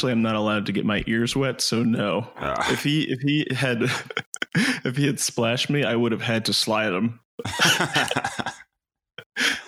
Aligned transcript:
Actually, 0.00 0.12
I'm 0.12 0.22
not 0.22 0.34
allowed 0.34 0.64
to 0.64 0.72
get 0.72 0.86
my 0.86 1.04
ears 1.06 1.36
wet, 1.36 1.60
so 1.60 1.82
no. 1.82 2.26
Ah. 2.38 2.72
If 2.72 2.82
he 2.82 3.02
if 3.02 3.20
he 3.20 3.46
had 3.54 3.82
if 4.56 4.96
he 4.96 5.04
had 5.04 5.20
splashed 5.20 5.68
me, 5.68 5.84
I 5.84 5.94
would 5.94 6.10
have 6.12 6.22
had 6.22 6.46
to 6.46 6.54
slide 6.54 6.94
him. 6.94 7.20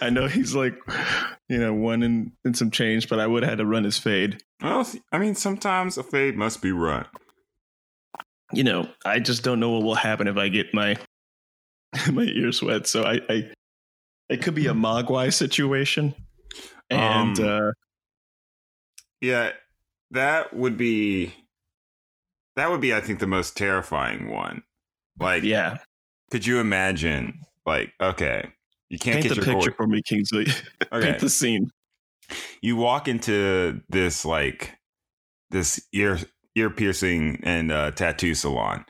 I 0.00 0.08
know 0.08 0.28
he's 0.28 0.54
like, 0.54 0.74
you 1.50 1.58
know, 1.58 1.74
one 1.74 2.02
in, 2.02 2.32
in 2.46 2.54
some 2.54 2.70
change, 2.70 3.10
but 3.10 3.20
I 3.20 3.26
would 3.26 3.42
have 3.42 3.50
had 3.50 3.58
to 3.58 3.66
run 3.66 3.84
his 3.84 3.98
fade. 3.98 4.42
well, 4.62 4.90
I 5.12 5.18
mean, 5.18 5.34
sometimes 5.34 5.98
a 5.98 6.02
fade 6.02 6.34
must 6.34 6.62
be 6.62 6.72
run. 6.72 7.04
You 8.54 8.64
know, 8.64 8.88
I 9.04 9.18
just 9.18 9.42
don't 9.42 9.60
know 9.60 9.72
what 9.72 9.82
will 9.82 9.96
happen 9.96 10.28
if 10.28 10.38
I 10.38 10.48
get 10.48 10.72
my 10.72 10.96
my 12.10 12.22
ears 12.22 12.62
wet. 12.62 12.86
So 12.86 13.02
I, 13.02 13.20
I 13.28 13.50
it 14.30 14.40
could 14.40 14.54
be 14.54 14.68
a 14.68 14.72
Mogwai 14.72 15.30
situation. 15.30 16.14
And 16.88 17.38
Um, 17.38 17.46
uh 17.46 17.72
Yeah, 19.20 19.50
that 20.12 20.54
would 20.54 20.76
be 20.76 21.34
that 22.56 22.70
would 22.70 22.80
be 22.80 22.94
I 22.94 23.00
think 23.00 23.18
the 23.18 23.26
most 23.26 23.56
terrifying 23.56 24.30
one. 24.30 24.62
Like 25.18 25.42
yeah. 25.42 25.78
could 26.30 26.46
you 26.46 26.60
imagine 26.60 27.40
like 27.66 27.92
okay, 28.00 28.52
you 28.88 28.98
can't 28.98 29.16
Paint 29.16 29.28
get 29.28 29.40
the 29.40 29.46
your 29.46 29.56
picture 29.56 29.72
for 29.72 29.86
me, 29.86 30.02
Kingsley. 30.02 30.46
Okay. 30.92 31.06
Paint 31.06 31.20
the 31.20 31.30
scene. 31.30 31.70
you 32.60 32.76
walk 32.76 33.08
into 33.08 33.80
this 33.88 34.26
like 34.26 34.76
this 35.50 35.80
ear 35.94 36.18
ear 36.54 36.68
piercing 36.68 37.40
and 37.42 37.72
uh, 37.72 37.90
tattoo 37.92 38.34
salon. 38.34 38.84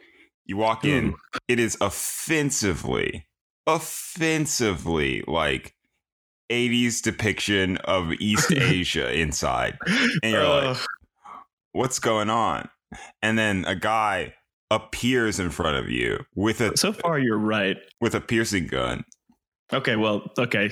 You 0.45 0.57
walk 0.57 0.85
in, 0.85 1.11
Ooh. 1.11 1.17
it 1.47 1.61
is 1.61 1.79
offensively, 1.81 3.29
offensively 3.69 5.23
like 5.29 5.77
80s 6.51 7.01
depiction 7.03 7.77
of 7.79 8.13
East 8.15 8.53
Asia 8.57 9.13
inside. 9.13 9.79
And 10.23 10.33
you're 10.33 10.49
like, 10.49 10.77
Ugh. 10.77 10.87
What's 11.73 11.99
going 11.99 12.31
on? 12.31 12.69
And 13.23 13.39
then 13.39 13.65
a 13.67 13.75
guy 13.75 14.35
appears 14.71 15.39
in 15.39 15.51
front 15.51 15.77
of 15.77 15.91
you 15.91 16.25
with 16.35 16.61
a 16.61 16.77
so 16.77 16.93
far 16.93 17.19
you're 17.19 17.39
right. 17.39 17.77
with 18.01 18.15
a 18.15 18.21
piercing 18.21 18.67
gun. 18.67 19.05
Okay, 19.73 19.97
well, 19.97 20.31
okay. 20.39 20.71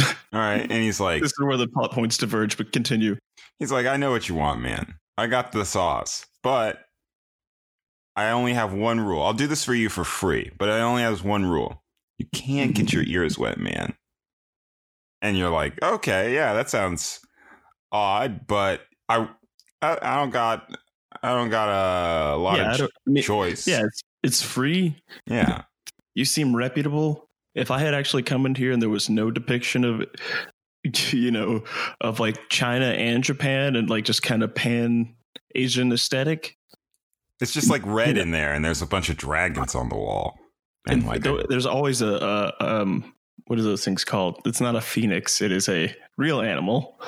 All 0.00 0.14
right, 0.32 0.60
and 0.60 0.72
he's 0.72 1.00
like, 1.00 1.22
This 1.22 1.32
is 1.32 1.44
where 1.44 1.56
the 1.56 1.68
plot 1.68 1.92
points 1.92 2.16
diverge, 2.18 2.56
but 2.56 2.72
continue. 2.72 3.16
he's 3.58 3.72
like, 3.72 3.86
I 3.86 3.96
know 3.96 4.10
what 4.10 4.28
you 4.28 4.34
want, 4.34 4.60
man. 4.60 4.94
I 5.18 5.26
got 5.26 5.52
the 5.52 5.64
sauce, 5.64 6.26
but 6.42 6.80
I 8.16 8.30
only 8.30 8.54
have 8.54 8.72
one 8.72 9.00
rule. 9.00 9.22
I'll 9.22 9.32
do 9.32 9.46
this 9.46 9.64
for 9.64 9.74
you 9.74 9.88
for 9.88 10.04
free, 10.04 10.50
but 10.58 10.68
I 10.68 10.80
only 10.80 11.02
have 11.02 11.24
one 11.24 11.44
rule. 11.46 11.82
You 12.18 12.26
can't 12.34 12.74
get 12.74 12.92
your 12.92 13.02
ears 13.06 13.38
wet, 13.38 13.58
man. 13.58 13.94
And 15.20 15.36
you're 15.38 15.50
like, 15.50 15.80
okay, 15.82 16.34
yeah, 16.34 16.52
that 16.54 16.68
sounds 16.68 17.20
odd, 17.92 18.46
but 18.46 18.82
I, 19.08 19.28
I, 19.82 19.98
I 20.00 20.16
don't 20.16 20.30
got, 20.30 20.76
I 21.22 21.34
don't 21.34 21.50
got 21.50 21.68
a 21.68 22.36
lot 22.36 22.56
yeah, 22.56 22.74
of 22.74 22.80
I 22.82 23.10
mean, 23.10 23.22
choice. 23.22 23.66
yeah, 23.66 23.82
it's 23.84 24.02
it's 24.22 24.42
free. 24.42 24.96
yeah. 25.26 25.62
You 26.14 26.24
seem 26.24 26.54
reputable. 26.54 27.28
If 27.54 27.70
I 27.70 27.78
had 27.80 27.94
actually 27.94 28.22
come 28.22 28.46
in 28.46 28.54
here 28.54 28.72
and 28.72 28.80
there 28.80 28.88
was 28.88 29.10
no 29.10 29.30
depiction 29.30 29.84
of, 29.84 30.04
you 31.10 31.30
know, 31.30 31.64
of 32.00 32.20
like 32.20 32.38
China 32.48 32.86
and 32.86 33.24
Japan 33.24 33.76
and 33.76 33.90
like 33.90 34.04
just 34.04 34.22
kind 34.22 34.42
of 34.42 34.54
pan 34.54 35.14
Asian 35.54 35.92
aesthetic, 35.92 36.56
It's 37.40 37.52
just 37.52 37.68
like 37.70 37.82
red 37.84 38.16
in 38.16 38.30
there, 38.30 38.52
and 38.54 38.64
there's 38.64 38.82
a 38.82 38.86
bunch 38.86 39.08
of 39.10 39.16
dragons 39.16 39.74
on 39.74 39.88
the 39.88 39.96
wall, 39.96 40.38
and, 40.86 41.00
and 41.00 41.06
like 41.06 41.22
th- 41.24 41.46
there's 41.48 41.66
always 41.66 42.00
a, 42.00 42.54
a 42.60 42.80
um, 42.82 43.12
what 43.46 43.58
are 43.58 43.62
those 43.62 43.84
things 43.84 44.04
called? 44.04 44.40
It's 44.44 44.60
not 44.60 44.76
a 44.76 44.80
phoenix. 44.80 45.40
It 45.40 45.52
is 45.52 45.68
a 45.68 45.94
real 46.16 46.40
animal, 46.40 47.00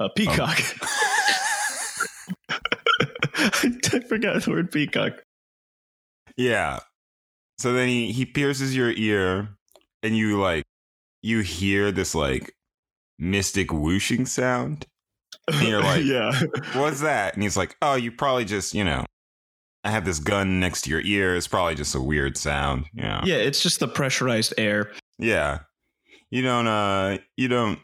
a 0.00 0.08
peacock. 0.10 0.60
I 3.92 4.00
forgot 4.00 4.42
the 4.42 4.50
word 4.50 4.70
peacock. 4.70 5.12
yeah. 6.36 6.80
So 7.58 7.72
then 7.72 7.88
he 7.88 8.12
he 8.12 8.26
pierces 8.26 8.76
your 8.76 8.90
ear, 8.92 9.48
and 10.02 10.14
you 10.16 10.38
like 10.38 10.64
you 11.22 11.40
hear 11.40 11.90
this 11.90 12.14
like 12.14 12.52
mystic 13.18 13.72
whooshing 13.72 14.26
sound. 14.26 14.84
And 15.50 15.66
you're 15.66 15.82
like, 15.92 16.04
yeah, 16.04 16.38
What's 16.74 17.00
that? 17.00 17.32
And 17.34 17.42
he's 17.42 17.56
like, 17.56 17.74
Oh, 17.80 17.94
you 17.94 18.12
probably 18.12 18.44
just 18.44 18.74
you 18.74 18.84
know, 18.84 19.06
I 19.84 19.90
have 19.90 20.04
this 20.04 20.18
gun 20.18 20.60
next 20.60 20.82
to 20.82 20.90
your 20.90 21.00
ear. 21.00 21.34
It's 21.34 21.48
probably 21.48 21.74
just 21.76 21.94
a 21.94 22.00
weird 22.00 22.36
sound. 22.36 22.86
You 22.92 23.04
know? 23.04 23.20
yeah. 23.24 23.36
It's 23.36 23.62
just 23.62 23.80
the 23.80 23.88
pressurized 23.88 24.52
air. 24.58 24.92
Yeah. 25.18 25.60
You 26.30 26.42
don't 26.42 26.66
uh 26.66 27.18
you 27.38 27.48
don't 27.48 27.78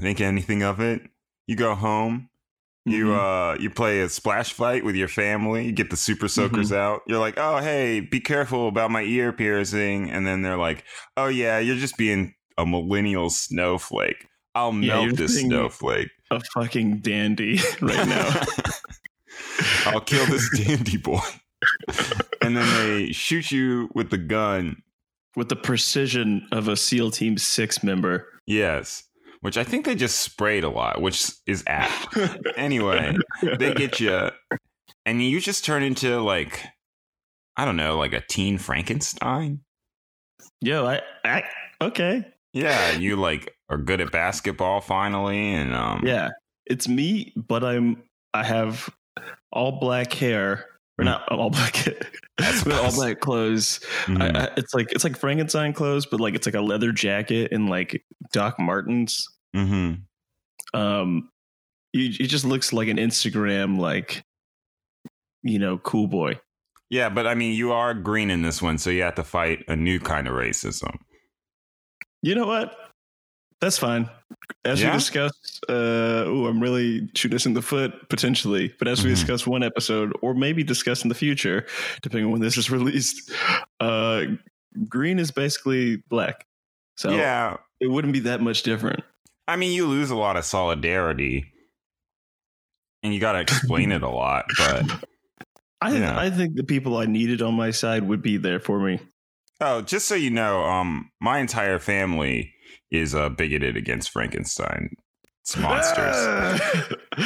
think 0.00 0.20
anything 0.20 0.62
of 0.62 0.78
it. 0.78 1.02
You 1.48 1.56
go 1.56 1.74
home, 1.74 2.28
you 2.90 3.06
Mhm. 3.06 3.54
uh 3.54 3.58
you 3.60 3.70
play 3.70 4.00
a 4.00 4.08
splash 4.08 4.52
fight 4.52 4.84
with 4.84 4.94
your 4.96 5.08
family, 5.08 5.66
you 5.66 5.72
get 5.72 5.90
the 5.90 5.96
super 5.96 6.28
soakers 6.28 6.72
out. 6.72 7.02
You're 7.06 7.18
like, 7.20 7.34
"Oh, 7.36 7.58
hey, 7.58 8.00
be 8.00 8.20
careful 8.20 8.68
about 8.68 8.90
my 8.90 9.02
ear 9.02 9.32
piercing." 9.32 10.10
And 10.10 10.26
then 10.26 10.42
they're 10.42 10.56
like, 10.58 10.84
"Oh 11.16 11.28
yeah, 11.28 11.58
you're 11.58 11.76
just 11.76 11.96
being 11.96 12.34
a 12.56 12.66
millennial 12.66 13.30
snowflake. 13.30 14.26
I'll 14.54 14.74
Yeah, 14.74 15.04
melt 15.04 15.16
this 15.16 15.40
snowflake 15.40 16.08
a 16.30 16.40
fucking 16.54 16.98
dandy 16.98 17.60
right 17.80 18.06
now. 18.08 18.42
I'll 19.86 20.00
kill 20.00 20.26
this 20.26 20.48
dandy 20.66 20.96
boy." 20.96 21.20
and 22.40 22.56
then 22.56 22.66
they 22.86 23.12
shoot 23.12 23.50
you 23.50 23.90
with 23.94 24.10
the 24.10 24.18
gun 24.18 24.80
With 25.36 25.48
the 25.48 25.56
precision 25.56 26.46
of 26.52 26.68
a 26.68 26.76
SEAL 26.76 27.10
Team 27.12 27.36
Six 27.36 27.82
member. 27.82 28.26
Yes, 28.46 29.02
which 29.40 29.56
I 29.56 29.64
think 29.64 29.84
they 29.84 29.94
just 29.94 30.20
sprayed 30.20 30.64
a 30.64 30.68
lot, 30.68 31.00
which 31.00 31.30
is 31.46 31.62
apt. 31.66 32.16
Anyway, 32.56 33.16
they 33.58 33.72
get 33.72 34.00
you, 34.00 34.30
and 35.06 35.22
you 35.22 35.40
just 35.40 35.64
turn 35.64 35.82
into 35.82 36.20
like, 36.20 36.64
I 37.56 37.64
don't 37.64 37.76
know, 37.76 37.96
like 37.96 38.12
a 38.12 38.20
teen 38.20 38.58
Frankenstein. 38.58 39.60
Yo, 40.60 40.84
I, 40.86 41.02
I 41.24 41.44
okay. 41.80 42.26
Yeah, 42.52 42.90
you 42.98 43.16
like 43.16 43.54
are 43.68 43.78
good 43.78 44.00
at 44.00 44.10
basketball 44.10 44.80
finally, 44.80 45.54
and 45.54 45.74
um, 45.74 46.02
Yeah, 46.04 46.30
it's 46.66 46.88
me, 46.88 47.32
but 47.36 47.62
I'm 47.64 48.02
I 48.34 48.44
have 48.44 48.90
all 49.52 49.78
black 49.78 50.12
hair, 50.12 50.66
or 50.98 51.04
not 51.04 51.30
all 51.30 51.50
black, 51.50 51.86
but 52.36 52.72
all 52.72 52.92
black 52.94 53.20
clothes. 53.20 53.80
mhm. 54.06 54.20
I, 54.36 54.44
I, 54.44 54.48
it's 54.56 54.74
like 54.74 54.92
it's 54.92 55.04
like 55.04 55.16
Frankenstein 55.16 55.72
clothes, 55.72 56.06
but 56.06 56.20
like 56.20 56.34
it's 56.34 56.46
like 56.46 56.54
a 56.54 56.60
leather 56.60 56.92
jacket 56.92 57.52
and 57.52 57.68
like 57.68 58.04
Doc 58.32 58.58
Martens. 58.58 59.26
Mhm. 59.54 60.02
Um, 60.74 61.30
he 61.92 62.10
just 62.10 62.44
looks 62.44 62.72
like 62.72 62.88
an 62.88 62.98
Instagram 62.98 63.78
like, 63.78 64.22
you 65.42 65.58
know, 65.58 65.78
cool 65.78 66.06
boy. 66.06 66.38
yeah, 66.90 67.08
but 67.08 67.26
I 67.26 67.34
mean, 67.34 67.54
you 67.54 67.72
are 67.72 67.94
green 67.94 68.30
in 68.30 68.42
this 68.42 68.60
one, 68.60 68.76
so 68.78 68.90
you 68.90 69.02
have 69.02 69.14
to 69.16 69.24
fight 69.24 69.64
a 69.68 69.76
new 69.76 69.98
kind 69.98 70.28
of 70.28 70.34
racism. 70.34 70.94
You 72.22 72.34
know 72.34 72.46
what? 72.46 72.76
That's 73.60 73.78
fine. 73.78 74.08
As 74.64 74.80
Yeah? 74.80 74.92
we 74.92 74.98
discussed, 74.98 75.64
uh, 75.68 75.72
oh, 76.26 76.46
I'm 76.46 76.60
really 76.62 77.08
shooting 77.14 77.34
us 77.36 77.44
in 77.46 77.54
the 77.54 77.62
foot 77.62 78.08
potentially. 78.08 78.72
But 78.78 78.86
as 78.88 79.02
we 79.04 79.10
Mhm. 79.10 79.14
discuss 79.14 79.46
one 79.46 79.62
episode, 79.64 80.12
or 80.22 80.32
maybe 80.34 80.62
discuss 80.62 81.02
in 81.02 81.08
the 81.08 81.14
future, 81.14 81.66
depending 82.02 82.26
on 82.26 82.32
when 82.32 82.40
this 82.40 82.56
is 82.56 82.70
released, 82.70 83.32
uh, 83.80 84.24
green 84.88 85.18
is 85.18 85.30
basically 85.32 85.96
black. 86.08 86.46
So 86.96 87.10
yeah, 87.10 87.56
it 87.80 87.88
wouldn't 87.90 88.12
be 88.12 88.20
that 88.20 88.40
much 88.40 88.62
different. 88.62 89.02
I 89.48 89.56
mean, 89.56 89.72
you 89.72 89.86
lose 89.86 90.10
a 90.10 90.16
lot 90.16 90.36
of 90.36 90.44
solidarity, 90.44 91.52
and 93.02 93.12
you 93.14 93.20
got 93.20 93.32
to 93.32 93.40
explain 93.40 93.92
it 93.92 94.02
a 94.02 94.08
lot, 94.08 94.44
but. 94.58 95.04
I 95.80 95.96
Yeah. 95.96 96.18
I 96.18 96.28
think 96.30 96.56
the 96.56 96.64
people 96.64 96.96
I 96.96 97.06
needed 97.06 97.40
on 97.40 97.54
my 97.54 97.70
side 97.70 98.02
would 98.08 98.20
be 98.20 98.36
there 98.36 98.58
for 98.58 98.80
me. 98.80 98.98
Oh, 99.60 99.80
just 99.80 100.06
so 100.08 100.16
you 100.16 100.30
know, 100.30 100.62
um, 100.64 101.10
my 101.20 101.38
entire 101.38 101.78
family 101.78 102.52
is 102.90 103.14
uh, 103.14 103.28
bigoted 103.28 103.76
against 103.76 104.10
Frankenstein. 104.10 104.96
It's 105.42 105.56
monsters. 105.56 106.14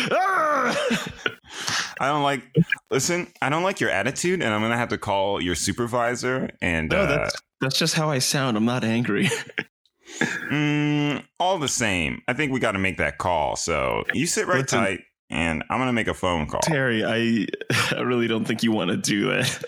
I 1.98 2.08
don't 2.08 2.22
like. 2.22 2.42
Listen, 2.90 3.26
I 3.40 3.48
don't 3.48 3.62
like 3.62 3.80
your 3.80 3.90
attitude, 3.90 4.42
and 4.42 4.54
I'm 4.54 4.60
gonna 4.60 4.76
have 4.76 4.90
to 4.90 4.98
call 4.98 5.40
your 5.40 5.54
supervisor. 5.54 6.50
And 6.60 6.90
no, 6.90 7.00
uh, 7.00 7.06
that's 7.06 7.42
that's 7.60 7.78
just 7.78 7.94
how 7.94 8.10
I 8.10 8.18
sound. 8.20 8.56
I'm 8.56 8.64
not 8.64 8.84
angry. 8.84 9.28
mm, 10.20 11.24
all 11.40 11.58
the 11.58 11.68
same, 11.68 12.22
I 12.28 12.32
think 12.32 12.52
we 12.52 12.60
got 12.60 12.72
to 12.72 12.78
make 12.78 12.98
that 12.98 13.18
call. 13.18 13.56
So 13.56 14.04
you 14.14 14.26
sit 14.26 14.46
right 14.46 14.62
Listen. 14.62 14.80
tight, 14.80 15.00
and 15.30 15.64
I'm 15.70 15.78
gonna 15.78 15.92
make 15.92 16.08
a 16.08 16.14
phone 16.14 16.46
call. 16.46 16.60
Terry, 16.60 17.04
I 17.04 17.46
I 17.96 18.00
really 18.02 18.28
don't 18.28 18.44
think 18.44 18.62
you 18.62 18.72
want 18.72 18.90
to 18.90 18.96
do 18.96 19.30
that. 19.30 19.64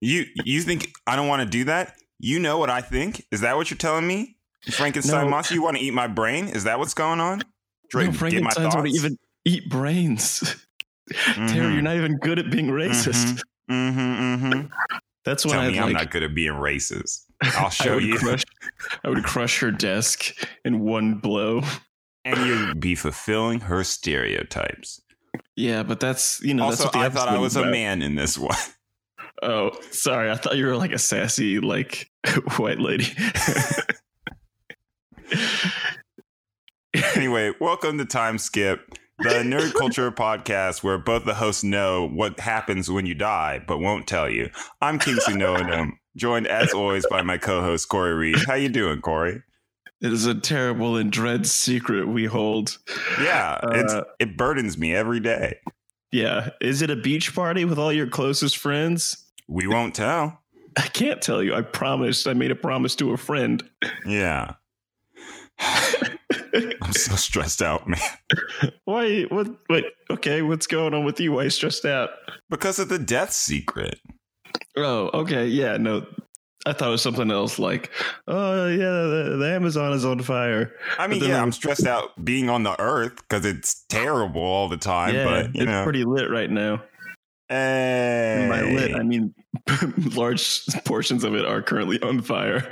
You 0.00 0.24
you 0.44 0.62
think 0.62 0.92
I 1.06 1.16
don't 1.16 1.28
want 1.28 1.42
to 1.42 1.48
do 1.48 1.64
that? 1.64 1.94
You 2.18 2.38
know 2.40 2.58
what 2.58 2.70
I 2.70 2.80
think? 2.80 3.24
Is 3.30 3.42
that 3.42 3.56
what 3.56 3.70
you're 3.70 3.78
telling 3.78 4.06
me? 4.06 4.37
Frankenstein 4.70 5.24
No. 5.24 5.30
monster, 5.30 5.54
you 5.54 5.62
want 5.62 5.76
to 5.76 5.82
eat 5.82 5.94
my 5.94 6.06
brain? 6.06 6.48
Is 6.48 6.64
that 6.64 6.78
what's 6.78 6.94
going 6.94 7.20
on? 7.20 7.42
Dra- 7.90 8.04
no, 8.04 8.10
get 8.12 8.20
my 8.42 8.50
Frankensteins 8.50 8.74
want 8.74 8.86
to 8.88 8.92
even 8.92 9.16
eat 9.44 9.68
brains. 9.70 10.40
Terry, 11.12 11.36
Mhm. 11.48 11.72
you're 11.74 11.82
not 11.82 11.96
even 11.96 12.18
good 12.18 12.38
at 12.38 12.50
being 12.50 12.66
racist. 12.68 13.40
Mm-hmm, 13.70 13.98
mm-hmm. 14.00 14.66
That's 15.24 15.44
when 15.44 15.52
Tell 15.54 15.62
I'd 15.62 15.72
me 15.72 15.78
I'm 15.78 15.92
not 15.92 16.10
good 16.10 16.22
at 16.22 16.34
being 16.34 16.52
racist. 16.52 17.22
I'll 17.42 17.70
show 17.70 17.94
would 17.94 18.04
you. 18.04 18.18
Crush, 18.18 18.42
I 19.04 19.08
would 19.08 19.24
crush 19.24 19.60
her 19.60 19.70
desk 19.70 20.34
in 20.64 20.80
one 20.80 21.14
blow. 21.14 21.62
and 22.24 22.38
you'd 22.46 22.80
be 22.80 22.94
fulfilling 22.94 23.60
her 23.60 23.84
stereotypes. 23.84 25.00
Yeah, 25.56 25.82
but 25.82 26.00
that's 26.00 26.42
you 26.42 26.52
know. 26.54 26.64
also, 26.64 26.84
that's 26.84 26.96
I 26.96 27.08
thought 27.08 27.28
I 27.28 27.38
was 27.38 27.56
a 27.56 27.64
man 27.66 28.02
in 28.02 28.14
this 28.16 28.36
one. 28.38 28.56
Oh, 29.42 29.70
sorry. 29.92 30.30
I 30.30 30.34
thought 30.36 30.56
you 30.56 30.66
were 30.66 30.76
like 30.76 30.92
a 30.92 30.98
sassy, 30.98 31.60
like 31.60 32.10
white 32.56 32.80
lady. 32.80 33.06
anyway, 37.14 37.52
welcome 37.60 37.98
to 37.98 38.04
Time 38.04 38.38
Skip, 38.38 38.94
the 39.18 39.30
nerd 39.30 39.74
culture 39.74 40.10
podcast 40.10 40.82
where 40.82 40.98
both 40.98 41.24
the 41.24 41.34
hosts 41.34 41.64
know 41.64 42.08
what 42.08 42.40
happens 42.40 42.90
when 42.90 43.06
you 43.06 43.14
die, 43.14 43.62
but 43.66 43.78
won't 43.78 44.06
tell 44.06 44.28
you. 44.28 44.50
I'm 44.80 44.98
Kingsley 44.98 45.34
Noadum, 45.34 45.98
joined 46.16 46.46
as 46.46 46.72
always 46.72 47.06
by 47.06 47.22
my 47.22 47.38
co-host 47.38 47.88
Corey 47.88 48.14
Reed. 48.14 48.36
How 48.46 48.54
you 48.54 48.68
doing, 48.68 49.00
Corey? 49.00 49.42
it 50.00 50.12
is 50.12 50.26
a 50.26 50.34
terrible 50.34 50.96
and 50.96 51.10
dread 51.10 51.44
secret 51.44 52.06
we 52.06 52.24
hold. 52.24 52.78
Yeah, 53.20 53.58
it's, 53.72 53.92
Uh, 53.92 54.04
it 54.20 54.36
burdens 54.36 54.78
me 54.78 54.94
every 54.94 55.18
day. 55.18 55.58
Yeah. 56.12 56.50
Is 56.60 56.82
it 56.82 56.90
a 56.90 56.94
beach 56.96 57.34
party 57.34 57.64
with 57.64 57.78
all 57.80 57.92
your 57.92 58.06
closest 58.06 58.56
friends? 58.58 59.24
We 59.48 59.66
won't 59.66 59.96
tell. 59.96 60.40
I 60.76 60.82
can't 60.82 61.20
tell 61.20 61.42
you. 61.42 61.52
I 61.52 61.62
promised. 61.62 62.28
I 62.28 62.32
made 62.34 62.52
a 62.52 62.54
promise 62.54 62.94
to 62.96 63.10
a 63.12 63.16
friend. 63.16 63.60
Yeah. 64.06 64.54
I'm 65.60 66.92
so 66.92 67.16
stressed 67.16 67.62
out, 67.62 67.88
man. 67.88 68.00
Why? 68.84 69.22
What? 69.22 69.48
Wait. 69.68 69.84
Okay. 70.10 70.42
What's 70.42 70.66
going 70.66 70.94
on 70.94 71.04
with 71.04 71.20
you? 71.20 71.32
Why 71.32 71.44
you 71.44 71.50
stressed 71.50 71.84
out? 71.84 72.10
Because 72.50 72.78
of 72.78 72.88
the 72.88 72.98
death 72.98 73.32
secret. 73.32 74.00
Oh, 74.76 75.10
okay. 75.14 75.46
Yeah. 75.46 75.76
No. 75.76 76.06
I 76.66 76.72
thought 76.72 76.88
it 76.88 76.92
was 76.92 77.02
something 77.02 77.30
else. 77.30 77.58
Like, 77.58 77.90
oh 78.26 78.66
yeah, 78.68 78.76
the, 78.78 79.36
the 79.38 79.48
Amazon 79.54 79.92
is 79.92 80.04
on 80.04 80.20
fire. 80.20 80.74
I 80.98 81.06
mean, 81.06 81.22
yeah, 81.22 81.40
I'm 81.40 81.52
stressed 81.52 81.86
out 81.86 82.22
being 82.24 82.50
on 82.50 82.62
the 82.64 82.78
earth 82.80 83.16
because 83.16 83.46
it's 83.46 83.84
terrible 83.88 84.42
all 84.42 84.68
the 84.68 84.76
time. 84.76 85.14
yeah, 85.14 85.24
but 85.24 85.54
you 85.54 85.62
it's 85.62 85.66
know, 85.66 85.84
pretty 85.84 86.04
lit 86.04 86.28
right 86.28 86.50
now. 86.50 86.82
hey, 87.48 88.40
And 88.40 88.50
by 88.50 88.62
lit, 88.62 88.94
I 88.94 89.02
mean 89.02 89.34
large 90.14 90.66
portions 90.84 91.24
of 91.24 91.34
it 91.34 91.46
are 91.46 91.62
currently 91.62 92.02
on 92.02 92.20
fire. 92.22 92.70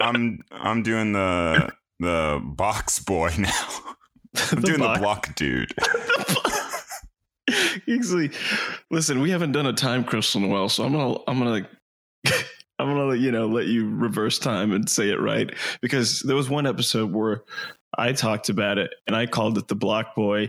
I'm 0.00 0.40
I'm 0.50 0.82
doing 0.82 1.12
the 1.12 1.70
the 2.02 2.40
box 2.44 2.98
boy 2.98 3.32
now. 3.38 3.50
I'm 4.52 4.60
doing 4.60 4.78
box- 4.80 4.98
the 4.98 5.02
block 5.02 5.34
dude. 5.34 5.74
Kingsley, 7.86 8.30
listen, 8.90 9.20
we 9.20 9.30
haven't 9.30 9.52
done 9.52 9.66
a 9.66 9.72
time 9.72 10.04
crystal 10.04 10.42
in 10.42 10.48
a 10.48 10.52
while, 10.52 10.68
so 10.68 10.84
I'm 10.84 10.92
gonna 10.92 11.18
I'm 11.26 11.38
gonna 11.38 11.68
I'm 12.78 12.88
gonna 12.94 13.14
you 13.16 13.32
know 13.32 13.46
let 13.46 13.66
you 13.66 13.88
reverse 13.90 14.38
time 14.38 14.72
and 14.72 14.88
say 14.88 15.10
it 15.10 15.20
right 15.20 15.50
because 15.80 16.20
there 16.20 16.36
was 16.36 16.48
one 16.48 16.66
episode 16.66 17.12
where 17.12 17.42
I 17.98 18.12
talked 18.12 18.48
about 18.48 18.78
it 18.78 18.94
and 19.06 19.14
I 19.16 19.26
called 19.26 19.58
it 19.58 19.68
the 19.68 19.74
Block 19.74 20.14
Boy, 20.14 20.42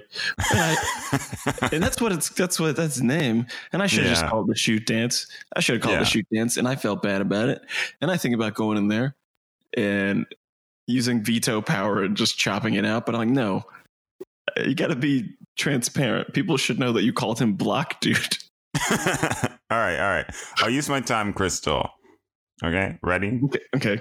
and, 0.52 0.60
I, 0.60 1.70
and 1.74 1.84
that's 1.84 2.00
what 2.00 2.12
it's 2.12 2.30
that's 2.30 2.60
what 2.60 2.76
that's 2.76 2.98
the 2.98 3.04
name, 3.06 3.48
and 3.74 3.82
I 3.82 3.88
should 3.88 4.04
have 4.04 4.10
just 4.12 4.22
Yeah. 4.24 4.30
called 4.30 4.48
it 4.50 4.54
the 4.54 4.58
shoot 4.60 4.86
dance. 4.86 5.28
I 5.56 5.60
should 5.62 5.76
have 5.76 5.82
called 5.82 5.94
it 5.96 5.98
Yeah. 5.98 6.04
the 6.04 6.10
shoot 6.10 6.28
dance, 6.32 6.58
and 6.58 6.68
I 6.68 6.76
felt 6.76 7.02
bad 7.02 7.22
about 7.22 7.50
it, 7.50 7.62
and 8.02 8.12
I 8.12 8.18
think 8.18 8.36
about 8.36 8.54
going 8.54 8.78
in 8.78 8.88
there 8.88 9.16
and 9.76 10.26
using 10.88 11.24
veto 11.24 11.62
power 11.62 12.04
and 12.04 12.16
just 12.18 12.38
chopping 12.38 12.76
it 12.76 12.86
out, 12.86 13.06
but 13.06 13.16
I'm 13.16 13.20
like 13.20 13.30
no. 13.30 13.64
You 14.58 14.76
got 14.76 14.88
to 14.88 14.96
be 14.96 15.30
transparent. 15.58 16.34
People 16.34 16.58
should 16.58 16.78
know 16.80 16.92
that 16.94 17.04
you 17.04 17.14
called 17.14 17.40
him 17.40 17.54
Block 17.54 18.00
Dude. 18.02 18.38
all 18.92 18.98
right, 19.70 20.00
all 20.00 20.10
right. 20.10 20.26
I'll 20.58 20.70
use 20.70 20.90
my 20.90 21.00
time 21.00 21.34
crystal. 21.34 21.90
Okay, 22.64 22.98
ready? 23.02 23.40
Okay. 23.46 23.60
okay. 23.76 24.00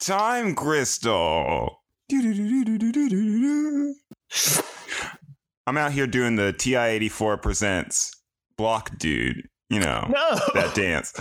Time 0.00 0.54
crystal. 0.54 1.82
I'm 5.68 5.76
out 5.76 5.92
here 5.92 6.06
doing 6.06 6.36
the 6.36 6.52
TI 6.52 6.76
84 6.76 7.38
presents 7.38 8.12
block 8.56 8.96
dude. 8.98 9.48
You 9.68 9.80
know 9.80 10.06
No, 10.08 10.38
that 10.54 10.74
dance. 10.74 11.12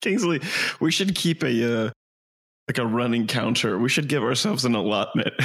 Kingsley, 0.00 0.40
we 0.80 0.90
should 0.90 1.14
keep 1.14 1.42
a 1.42 1.86
uh, 1.86 1.90
like 2.68 2.78
a 2.78 2.86
running 2.86 3.26
counter. 3.26 3.78
We 3.78 3.88
should 3.88 4.08
give 4.08 4.22
ourselves 4.22 4.64
an 4.64 4.74
allotment. 4.74 5.34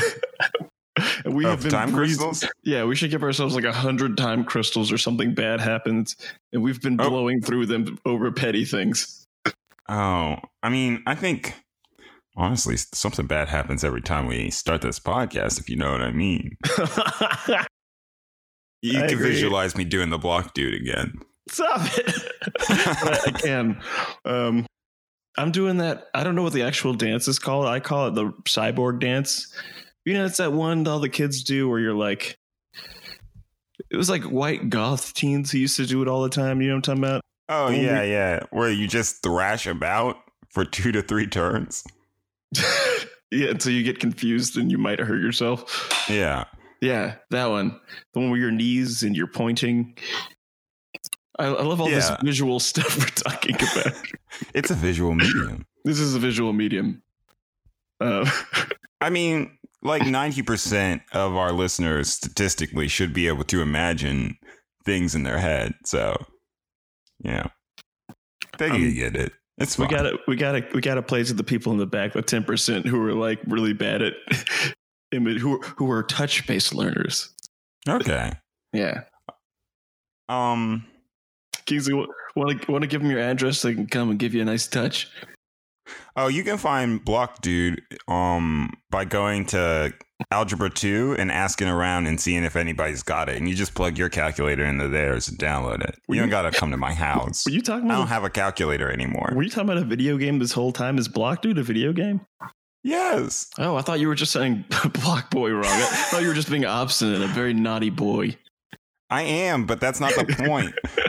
We 1.26 1.46
Of 1.46 1.68
time 1.70 1.92
breezing- 1.92 2.18
crystals? 2.30 2.52
Yeah, 2.64 2.84
we 2.84 2.96
should 2.96 3.12
give 3.12 3.24
ourselves 3.24 3.56
like 3.56 3.64
a 3.64 3.72
hundred 3.72 4.18
time 4.18 4.44
crystals 4.44 4.92
or 4.92 4.98
something 4.98 5.34
bad 5.34 5.62
happens, 5.62 6.16
and 6.52 6.62
we've 6.62 6.82
been 6.82 7.00
Oh. 7.00 7.10
blowing 7.10 7.42
through 7.42 7.68
them 7.68 7.98
over 8.06 8.30
petty 8.32 8.66
things. 8.66 9.26
Oh, 9.88 10.36
I 10.62 10.70
mean, 10.70 11.02
I 11.08 11.16
think 11.16 11.56
honestly, 12.36 12.76
something 12.94 13.26
bad 13.26 13.48
happens 13.48 13.84
every 13.86 14.02
time 14.02 14.28
we 14.28 14.52
start 14.52 14.82
this 14.82 15.00
podcast. 15.00 15.60
If 15.60 15.70
you 15.70 15.78
know 15.78 15.92
what 15.92 16.02
I 16.02 16.12
mean. 16.12 16.58
You 18.84 18.98
I 18.98 19.08
can 19.08 19.14
agree. 19.18 19.30
visualize 19.30 19.76
me 19.78 19.84
doing 19.84 20.10
the 20.10 20.18
block 20.18 20.54
dude 20.56 20.74
again. 20.74 21.14
Stop 21.50 21.82
it! 21.98 22.32
I 22.70 23.32
can. 23.40 23.80
Um, 24.26 24.66
I'm 25.38 25.52
doing 25.52 25.78
that. 25.78 26.08
I 26.14 26.24
don't 26.24 26.36
know 26.36 26.44
what 26.44 26.54
the 26.54 26.64
actual 26.64 26.94
dance 26.94 27.28
is 27.28 27.40
called. 27.40 27.66
I 27.66 27.80
call 27.80 28.08
it 28.08 28.16
the 28.16 28.32
cyborg 28.44 29.00
dance. 29.00 29.54
You 30.06 30.14
know, 30.14 30.26
it's 30.26 30.38
that 30.38 30.54
one 30.54 30.88
all 30.88 31.00
the 31.00 31.10
kids 31.10 31.44
do 31.44 31.70
where 31.70 31.80
you're 31.80 31.94
like, 31.94 32.38
it 33.90 33.98
was 33.98 34.10
like 34.10 34.24
white 34.24 34.70
goth 34.70 35.14
teens 35.14 35.52
who 35.52 35.60
used 35.60 35.78
to 35.78 35.86
do 35.86 36.02
it 36.02 36.08
all 36.08 36.22
the 36.24 36.30
time. 36.30 36.62
You 36.62 36.70
know 36.70 36.76
what 36.76 36.88
I'm 36.90 36.98
talking 36.98 37.04
about? 37.04 37.22
Oh 37.50 37.70
yeah, 37.70 38.04
yeah. 38.04 38.44
Where 38.52 38.72
you 38.72 38.88
just 38.88 39.22
thrash 39.24 39.68
about 39.68 40.18
for 40.50 40.66
two 40.66 40.92
to 40.92 41.02
three 41.02 41.28
turns. 41.28 41.84
yeah, 43.32 43.50
until 43.50 43.74
you 43.74 43.84
get 43.84 44.00
confused 44.00 44.58
and 44.58 44.72
you 44.72 44.78
might 44.78 45.00
hurt 45.00 45.22
yourself. 45.22 46.06
Yeah. 46.10 46.46
Yeah, 46.82 47.16
that 47.30 47.50
one. 47.50 47.80
The 48.14 48.20
one 48.20 48.32
where 48.32 48.40
your 48.40 48.52
knees 48.52 49.04
and 49.04 49.16
you're 49.16 49.28
pointing. 49.28 49.96
I, 51.42 51.48
I 51.48 51.64
love 51.64 51.82
all 51.82 51.90
this 51.90 52.10
visual 52.24 52.60
stuff 52.72 52.98
we're 52.98 53.06
talking 53.32 53.56
about. 53.56 53.94
It's 54.54 54.72
a 54.72 54.76
visual 54.76 55.14
medium. 55.14 55.66
this 55.84 56.00
is 56.00 56.16
a 56.16 56.20
visual 56.20 56.54
medium. 56.54 57.04
Uh, 58.00 58.30
I 59.02 59.10
mean, 59.10 59.58
like 59.84 60.02
90% 60.04 61.02
of 61.12 61.36
our 61.36 61.52
listeners 61.52 62.12
statistically 62.14 62.88
should 62.88 63.14
be 63.14 63.28
able 63.28 63.44
to 63.46 63.62
imagine 63.62 64.38
things 64.86 65.14
in 65.16 65.24
their 65.24 65.38
head. 65.38 65.74
So, 65.86 66.16
yeah. 67.24 67.48
They 68.58 68.70
Um, 68.70 68.78
can 68.78 68.94
get 68.94 69.16
it. 69.16 69.34
It's 69.58 69.78
we 69.78 69.86
gotta 69.88 70.18
we 70.28 70.36
gotta 70.38 70.66
we 70.74 70.82
gotta 70.82 71.02
play 71.04 71.24
to 71.24 71.34
the 71.34 71.44
people 71.44 71.72
in 71.72 71.78
the 71.78 71.86
back, 71.86 72.14
the 72.14 72.22
ten 72.22 72.44
percent 72.44 72.88
who 72.88 73.00
are 73.06 73.14
like 73.14 73.40
really 73.46 73.74
bad 73.74 74.02
at 74.02 74.14
image 75.12 75.40
who 75.40 75.60
who 75.78 75.92
are 75.92 76.02
touch 76.04 76.48
based 76.48 76.74
learners. 76.74 77.30
Okay. 77.88 78.32
Yeah. 78.74 79.02
Um, 80.30 80.86
Kingsley, 81.66 81.94
want 81.94 82.62
to 82.62 82.72
want 82.72 82.82
to 82.82 82.88
give 82.88 83.02
them 83.02 83.12
your 83.12 83.20
address 83.20 83.60
so 83.60 83.68
they 83.70 83.76
can 83.76 83.88
come 83.88 84.10
and 84.10 84.20
give 84.20 84.34
you 84.34 84.42
a 84.42 84.46
nice 84.46 84.68
touch? 84.68 85.10
oh, 86.16 86.28
you 86.28 86.44
can 86.44 86.58
find 86.58 87.04
Block 87.04 87.42
Dude 87.42 87.82
um 88.08 88.74
by 88.90 89.06
going 89.06 89.46
to 89.48 89.94
Algebra 90.30 90.70
2 90.70 91.16
and 91.18 91.32
asking 91.32 91.68
around 91.68 92.08
and 92.08 92.20
seeing 92.20 92.44
if 92.44 92.56
anybody's 92.56 93.02
got 93.02 93.30
it. 93.30 93.38
And 93.38 93.50
you 93.50 93.56
just 93.56 93.74
plug 93.74 93.98
your 93.98 94.10
calculator 94.10 94.64
into 94.64 94.88
theirs 94.88 95.28
and 95.28 95.38
download 95.38 95.84
it. 95.84 95.98
Were 96.08 96.16
You 96.16 96.22
don't 96.22 96.30
got 96.30 96.44
to 96.44 96.52
come 96.52 96.72
to 96.72 96.78
my 96.78 96.94
house. 96.94 97.46
Were 97.46 97.52
you 97.52 97.62
talking 97.62 97.86
about 97.86 97.96
I 97.96 97.98
don't 98.00 98.08
have 98.08 98.24
a 98.24 98.30
calculator 98.30 98.92
anymore. 98.92 99.32
were 99.36 99.44
you 99.44 99.50
talking 99.50 99.70
about 99.70 99.82
a 99.82 99.86
video 99.86 100.18
game 100.18 100.40
this 100.40 100.52
whole 100.52 100.72
time? 100.72 100.98
Is 100.98 101.08
Block 101.08 101.42
Dude 101.42 101.58
a 101.58 101.64
video 101.64 101.94
game? 101.94 102.22
Yes. 102.84 103.48
Oh, 103.60 103.76
I 103.76 103.82
thought 103.82 104.00
you 104.00 104.08
were 104.08 104.16
just 104.16 104.32
saying 104.32 104.66
Block 105.04 105.30
Boy 105.30 105.52
wrong. 105.52 105.66
I 105.66 106.08
thought 106.10 106.22
you 106.22 106.28
were 106.28 106.34
just 106.34 106.50
being 106.50 106.66
obstinate, 106.66 107.22
a 107.22 107.28
very 107.28 107.54
naughty 107.54 107.90
boy. 107.90 108.38
I 109.10 109.24
am, 109.24 109.66
but 109.66 109.82
that's 109.82 110.00
not 110.00 110.14
the 110.16 110.26
point. 110.46 110.74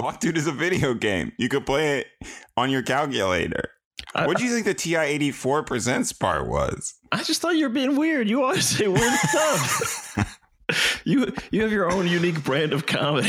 Block 0.00 0.20
Dude 0.20 0.36
is 0.36 0.46
a 0.46 0.52
video 0.52 0.94
game. 0.94 1.32
You 1.38 1.48
could 1.48 1.66
play 1.66 2.00
it 2.00 2.06
on 2.56 2.70
your 2.70 2.82
calculator. 2.82 3.70
What 4.14 4.38
do 4.38 4.44
you 4.44 4.50
think 4.52 4.64
the 4.66 4.74
TI 4.74 4.96
84 4.96 5.62
presents 5.64 6.12
part 6.12 6.48
was? 6.48 6.94
I 7.12 7.22
just 7.22 7.40
thought 7.40 7.56
you 7.56 7.64
were 7.66 7.72
being 7.74 7.96
weird. 7.96 8.28
You 8.28 8.42
always 8.42 8.66
say 8.66 8.88
weird 8.88 9.12
stuff. 9.28 10.40
you 11.04 11.32
you 11.50 11.62
have 11.62 11.70
your 11.72 11.90
own 11.92 12.08
unique 12.08 12.42
brand 12.42 12.72
of 12.72 12.86
comedy. 12.86 13.28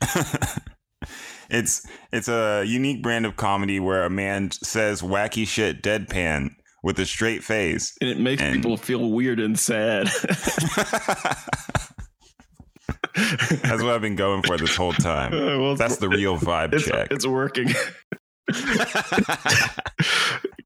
it's 1.50 1.86
it's 2.12 2.28
a 2.28 2.64
unique 2.66 3.02
brand 3.02 3.26
of 3.26 3.36
comedy 3.36 3.80
where 3.80 4.04
a 4.04 4.10
man 4.10 4.50
says 4.52 5.02
wacky 5.02 5.46
shit 5.46 5.82
deadpan 5.82 6.50
with 6.82 6.98
a 6.98 7.06
straight 7.06 7.42
face. 7.42 7.96
and 8.00 8.10
it 8.10 8.18
makes 8.18 8.42
And- 8.42 8.54
people 8.56 8.76
feel 8.76 9.10
weird 9.10 9.40
and 9.40 9.58
sad. 9.58 10.08
That's 13.48 13.82
what 13.82 13.92
I've 13.92 14.00
been 14.00 14.16
going 14.16 14.42
for 14.42 14.56
this 14.56 14.74
whole 14.74 14.92
time. 14.92 15.32
Uh, 15.32 15.58
well, 15.60 15.76
That's 15.76 15.98
the 15.98 16.08
real 16.08 16.36
vibe 16.36 16.74
it's, 16.74 16.86
check. 16.86 17.08
it's 17.12 17.26
working. 17.26 17.68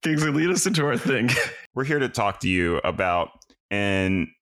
Kingsley, 0.03 0.31
lead 0.31 0.49
us 0.51 0.67
into 0.67 0.87
our 0.87 0.97
thing. 0.97 1.29
We're 1.75 1.85
here 1.85 1.99
to 1.99 2.09
talk 2.09 2.41
to 2.41 2.49
you 2.49 2.79
about 2.79 3.31
an 3.71 4.33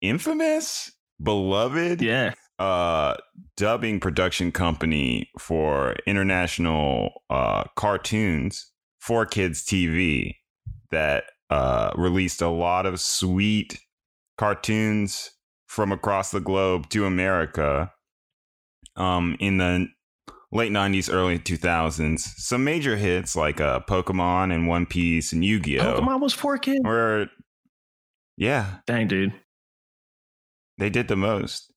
infamous, 0.00 0.90
beloved 1.22 2.02
Yeah, 2.02 2.34
uh, 2.58 3.14
dubbing 3.56 4.00
production 4.00 4.50
company 4.50 5.30
for 5.38 5.94
international 6.06 7.22
uh, 7.30 7.64
cartoons 7.76 8.72
for 8.98 9.24
kids 9.24 9.64
TV 9.64 10.34
that 10.90 11.24
uh, 11.48 11.92
released 11.94 12.42
a 12.42 12.48
lot 12.48 12.86
of 12.86 13.00
sweet 13.00 13.78
cartoons 14.36 15.30
from 15.70 15.92
across 15.92 16.32
the 16.32 16.40
globe 16.40 16.88
to 16.90 17.04
America 17.06 17.92
um, 18.96 19.36
in 19.38 19.58
the 19.58 19.86
late 20.50 20.72
90s, 20.72 21.08
early 21.12 21.38
2000s. 21.38 22.18
Some 22.18 22.64
major 22.64 22.96
hits 22.96 23.36
like 23.36 23.60
uh, 23.60 23.78
Pokemon 23.88 24.52
and 24.52 24.66
One 24.66 24.84
Piece 24.84 25.32
and 25.32 25.44
Yu 25.44 25.60
Gi 25.60 25.78
Oh! 25.78 26.00
Pokemon 26.00 26.20
was 26.20 26.32
four 26.34 26.58
kids. 26.58 26.80
Where, 26.82 27.30
yeah, 28.36 28.78
Dang, 28.88 29.06
dude. 29.06 29.32
they 30.78 30.90
did 30.90 31.06
the 31.06 31.14
most. 31.14 31.72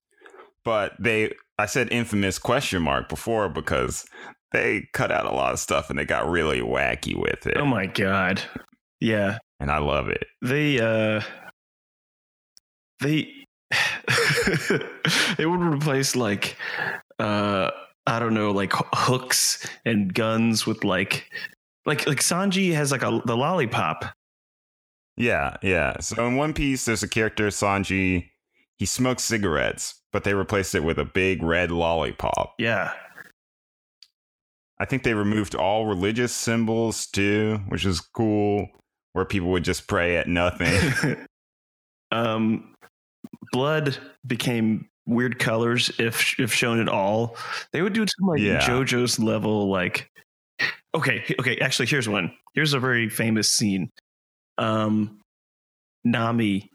But 0.65 0.93
they, 0.99 1.31
I 1.59 1.67
said 1.67 1.89
infamous 1.91 2.39
question 2.39 2.81
mark 2.81 3.09
before 3.09 3.47
because 3.47 4.05
they 4.53 4.87
cut 4.93 5.11
out 5.11 5.27
a 5.27 5.35
lot 5.35 5.53
of 5.53 5.59
stuff 5.59 5.91
and 5.91 5.99
they 5.99 6.05
got 6.05 6.27
really 6.27 6.61
wacky 6.61 7.15
with 7.15 7.45
it. 7.45 7.57
Oh 7.57 7.65
my 7.67 7.85
god. 7.85 8.41
Yeah. 8.99 9.37
and 9.59 9.69
I 9.69 9.77
love 9.77 10.07
it. 10.07 10.25
They 10.41 10.79
uh 10.79 11.21
they 13.01 13.31
they 15.37 15.45
would 15.45 15.61
replace 15.61 16.15
like 16.15 16.55
uh 17.19 17.71
I 18.05 18.19
don't 18.19 18.33
know, 18.33 18.51
like 18.51 18.73
hooks 18.93 19.65
and 19.85 20.13
guns 20.13 20.65
with 20.65 20.83
like 20.83 21.29
like 21.85 22.05
like 22.07 22.19
Sanji 22.19 22.73
has 22.73 22.91
like 22.91 23.03
a 23.03 23.21
the 23.25 23.37
lollipop. 23.37 24.05
Yeah, 25.15 25.57
yeah. 25.61 25.99
So 25.99 26.25
in 26.27 26.35
One 26.35 26.53
Piece, 26.53 26.85
there's 26.85 27.03
a 27.03 27.07
character, 27.07 27.47
Sanji. 27.47 28.29
He 28.77 28.85
smokes 28.85 29.23
cigarettes, 29.23 30.01
but 30.11 30.23
they 30.23 30.33
replaced 30.33 30.75
it 30.75 30.83
with 30.83 30.97
a 30.97 31.05
big 31.05 31.43
red 31.43 31.71
lollipop. 31.71 32.55
Yeah. 32.57 32.91
I 34.79 34.85
think 34.85 35.03
they 35.03 35.13
removed 35.13 35.55
all 35.55 35.85
religious 35.85 36.33
symbols 36.33 37.05
too, 37.05 37.59
which 37.69 37.85
is 37.85 38.01
cool, 38.01 38.67
where 39.13 39.23
people 39.23 39.49
would 39.51 39.63
just 39.63 39.87
pray 39.87 40.17
at 40.17 40.27
nothing. 40.27 41.17
um 42.11 42.72
blood 43.53 43.97
became 44.27 44.89
weird 45.05 45.39
colors 45.39 45.91
if 45.99 46.37
if 46.39 46.53
shown 46.53 46.81
at 46.81 46.89
all. 46.89 47.37
They 47.71 47.81
would 47.81 47.93
do 47.93 48.05
some 48.05 48.27
like 48.27 48.41
Yeah. 48.41 48.59
JoJo's 48.59 49.19
level 49.19 49.69
like 49.69 50.09
Okay, 50.95 51.23
okay, 51.39 51.57
actually 51.59 51.85
here's 51.87 52.09
one. 52.09 52.31
Here's 52.53 52.73
a 52.73 52.79
very 52.79 53.07
famous 53.09 53.49
scene. 53.49 53.89
Um 54.57 55.19
Nami 56.03 56.69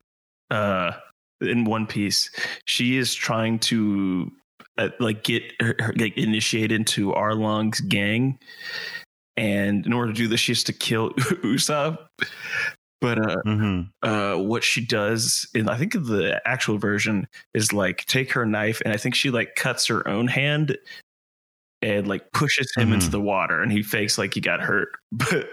uh 0.51 0.93
in 1.41 1.65
One 1.65 1.87
Piece, 1.87 2.31
she 2.65 2.97
is 2.97 3.15
trying 3.15 3.61
to 3.61 4.33
uh, 4.77 4.89
like 4.99 5.23
get 5.23 5.43
her, 5.61 5.77
her 5.79 5.93
like 5.97 6.17
initiated 6.17 6.73
into 6.73 7.13
Arlong's 7.13 7.81
gang 7.81 8.39
and 9.37 9.87
in 9.87 9.93
order 9.93 10.13
to 10.13 10.17
do 10.17 10.27
this 10.29 10.41
she 10.41 10.53
has 10.53 10.65
to 10.65 10.73
kill 10.73 11.11
Usopp. 11.45 12.07
But 13.01 13.19
uh 13.19 13.37
hmm 13.45 13.81
uh, 14.03 14.37
what 14.37 14.65
she 14.65 14.85
does 14.85 15.49
in 15.55 15.69
I 15.69 15.77
think 15.77 15.93
the 15.93 16.41
actual 16.45 16.79
version 16.79 17.29
is 17.55 17.73
like 17.73 18.05
take 18.07 18.33
her 18.33 18.45
knife 18.45 18.81
and 18.85 18.93
I 18.93 18.97
think 18.97 19.15
she 19.15 19.31
like 19.31 19.55
cuts 19.55 19.87
her 19.87 20.07
own 20.09 20.27
hand 20.29 20.77
and 21.81 22.09
like 22.09 22.33
pushes 22.33 22.73
him 22.77 22.93
into 22.93 23.07
Mhm. 23.07 23.11
the 23.13 23.21
water 23.21 23.63
and 23.63 23.71
he 23.71 23.83
fakes 23.83 24.19
like 24.19 24.35
he 24.35 24.41
got 24.41 24.61
hurt. 24.61 24.89
But 25.13 25.49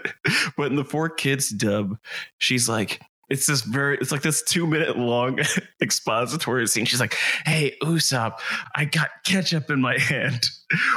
but 0.56 0.66
in 0.70 0.76
the 0.76 0.84
four 0.84 1.08
kids 1.08 1.50
dub, 1.50 1.96
she's 2.38 2.68
like 2.68 3.00
it's 3.28 3.46
this 3.46 3.62
very 3.62 3.96
it's 3.98 4.10
like 4.12 4.22
this 4.22 4.42
two 4.42 4.66
minute 4.66 4.96
long 4.98 5.38
expository 5.82 6.66
scene. 6.66 6.84
She's 6.84 7.00
like, 7.00 7.14
Hey 7.44 7.76
Usopp, 7.82 8.38
I 8.74 8.84
got 8.86 9.10
ketchup 9.24 9.70
in 9.70 9.80
my 9.80 9.98
hand. 9.98 10.46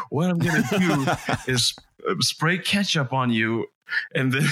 What 0.10 0.29
I'm 0.32 0.39
gonna 0.39 0.63
do 0.77 1.06
is 1.51 1.75
uh, 2.10 2.15
spray 2.22 2.58
ketchup 2.58 3.13
on 3.13 3.32
you 3.32 3.68
and 4.15 4.32
then 4.32 4.44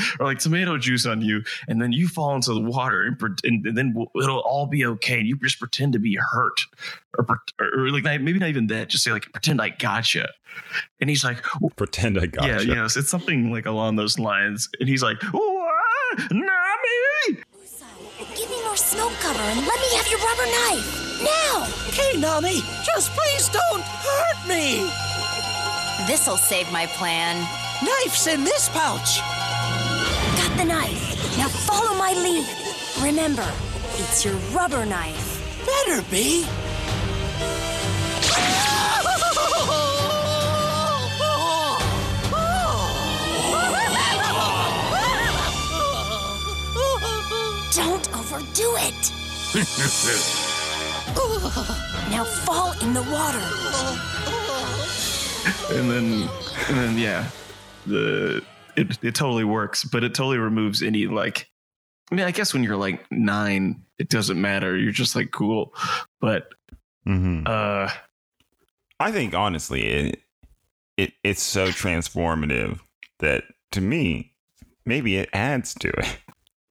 or 0.20 0.26
like 0.26 0.38
tomato 0.38 0.78
juice 0.78 1.06
on 1.06 1.20
you 1.20 1.42
and 1.68 1.80
then 1.80 1.92
you 1.92 2.08
fall 2.08 2.34
into 2.34 2.52
the 2.52 2.60
water 2.60 3.02
and, 3.02 3.18
pre- 3.18 3.30
and, 3.44 3.66
and 3.66 3.76
then 3.76 3.94
it'll 4.16 4.40
all 4.40 4.66
be 4.66 4.84
okay 4.84 5.18
and 5.18 5.26
you 5.26 5.36
just 5.36 5.58
pretend 5.58 5.92
to 5.92 5.98
be 5.98 6.18
hurt 6.32 6.60
or, 7.18 7.26
or, 7.58 7.84
or 7.84 7.90
like 7.90 8.04
not- 8.04 8.20
maybe 8.20 8.38
not 8.38 8.48
even 8.48 8.66
that 8.66 8.88
just 8.88 9.04
say 9.04 9.12
like 9.12 9.30
pretend 9.32 9.60
i 9.60 9.68
gotcha 9.68 10.28
and 11.00 11.08
he's 11.08 11.24
like 11.24 11.42
Pretend 11.76 12.18
I 12.18 12.26
gotcha. 12.26 12.48
yeah 12.48 12.60
you. 12.60 12.68
you 12.68 12.74
know 12.74 12.84
it's 12.84 13.08
something 13.08 13.50
like 13.50 13.66
along 13.66 13.96
those 13.96 14.18
lines 14.18 14.68
and 14.80 14.88
he's 14.88 15.02
like 15.02 15.16
"Wah, 15.32 15.70
nami 16.30 17.42
Give 18.36 18.48
me 18.48 18.62
more 18.64 18.76
smoke 18.76 19.12
cover 19.20 19.42
and 19.42 19.60
let 19.66 19.80
me 19.80 19.96
have 19.96 20.08
your 20.08 20.18
rubber 20.20 20.46
knife. 20.46 21.20
Now! 21.22 21.64
Hey, 21.90 22.18
Nami, 22.18 22.60
just 22.82 23.10
please 23.12 23.48
don't 23.48 23.82
hurt 23.82 24.48
me. 24.48 24.88
This'll 26.06 26.36
save 26.36 26.70
my 26.72 26.86
plan. 26.86 27.36
Knife's 27.84 28.26
in 28.26 28.44
this 28.44 28.68
pouch. 28.70 29.20
Got 30.42 30.58
the 30.58 30.64
knife. 30.64 31.38
Now 31.38 31.46
follow 31.46 31.96
my 31.96 32.14
lead. 32.14 32.44
Remember, 33.00 33.46
it's 33.94 34.24
your 34.24 34.34
rubber 34.50 34.84
knife. 34.84 35.38
Better 35.64 36.02
be. 36.10 36.44
Don't 47.72 48.08
overdo 48.16 48.68
it. 48.88 49.12
now 52.10 52.24
fall 52.24 52.72
in 52.82 52.92
the 52.94 53.02
water. 53.12 53.46
and 55.78 55.88
then 55.88 56.28
and 56.68 56.76
then 56.78 56.98
yeah 56.98 57.30
the 57.86 58.42
it, 58.76 58.98
it 59.02 59.14
totally 59.14 59.44
works 59.44 59.84
but 59.84 60.04
it 60.04 60.14
totally 60.14 60.38
removes 60.38 60.82
any 60.82 61.06
like 61.06 61.48
i 62.10 62.14
mean 62.14 62.24
i 62.24 62.30
guess 62.30 62.52
when 62.52 62.62
you're 62.62 62.76
like 62.76 63.04
nine 63.10 63.82
it 63.98 64.08
doesn't 64.08 64.40
matter 64.40 64.76
you're 64.76 64.92
just 64.92 65.14
like 65.16 65.30
cool 65.30 65.74
but 66.20 66.48
hmm 67.04 67.42
uh 67.46 67.88
I 69.00 69.10
think 69.10 69.34
honestly, 69.34 69.84
it 69.84 70.20
it 70.96 71.12
it's 71.24 71.42
so 71.42 71.66
transformative 71.68 72.78
that 73.18 73.42
to 73.72 73.80
me, 73.80 74.32
maybe 74.86 75.16
it 75.16 75.28
adds 75.32 75.74
to 75.74 75.88
it. 75.88 76.18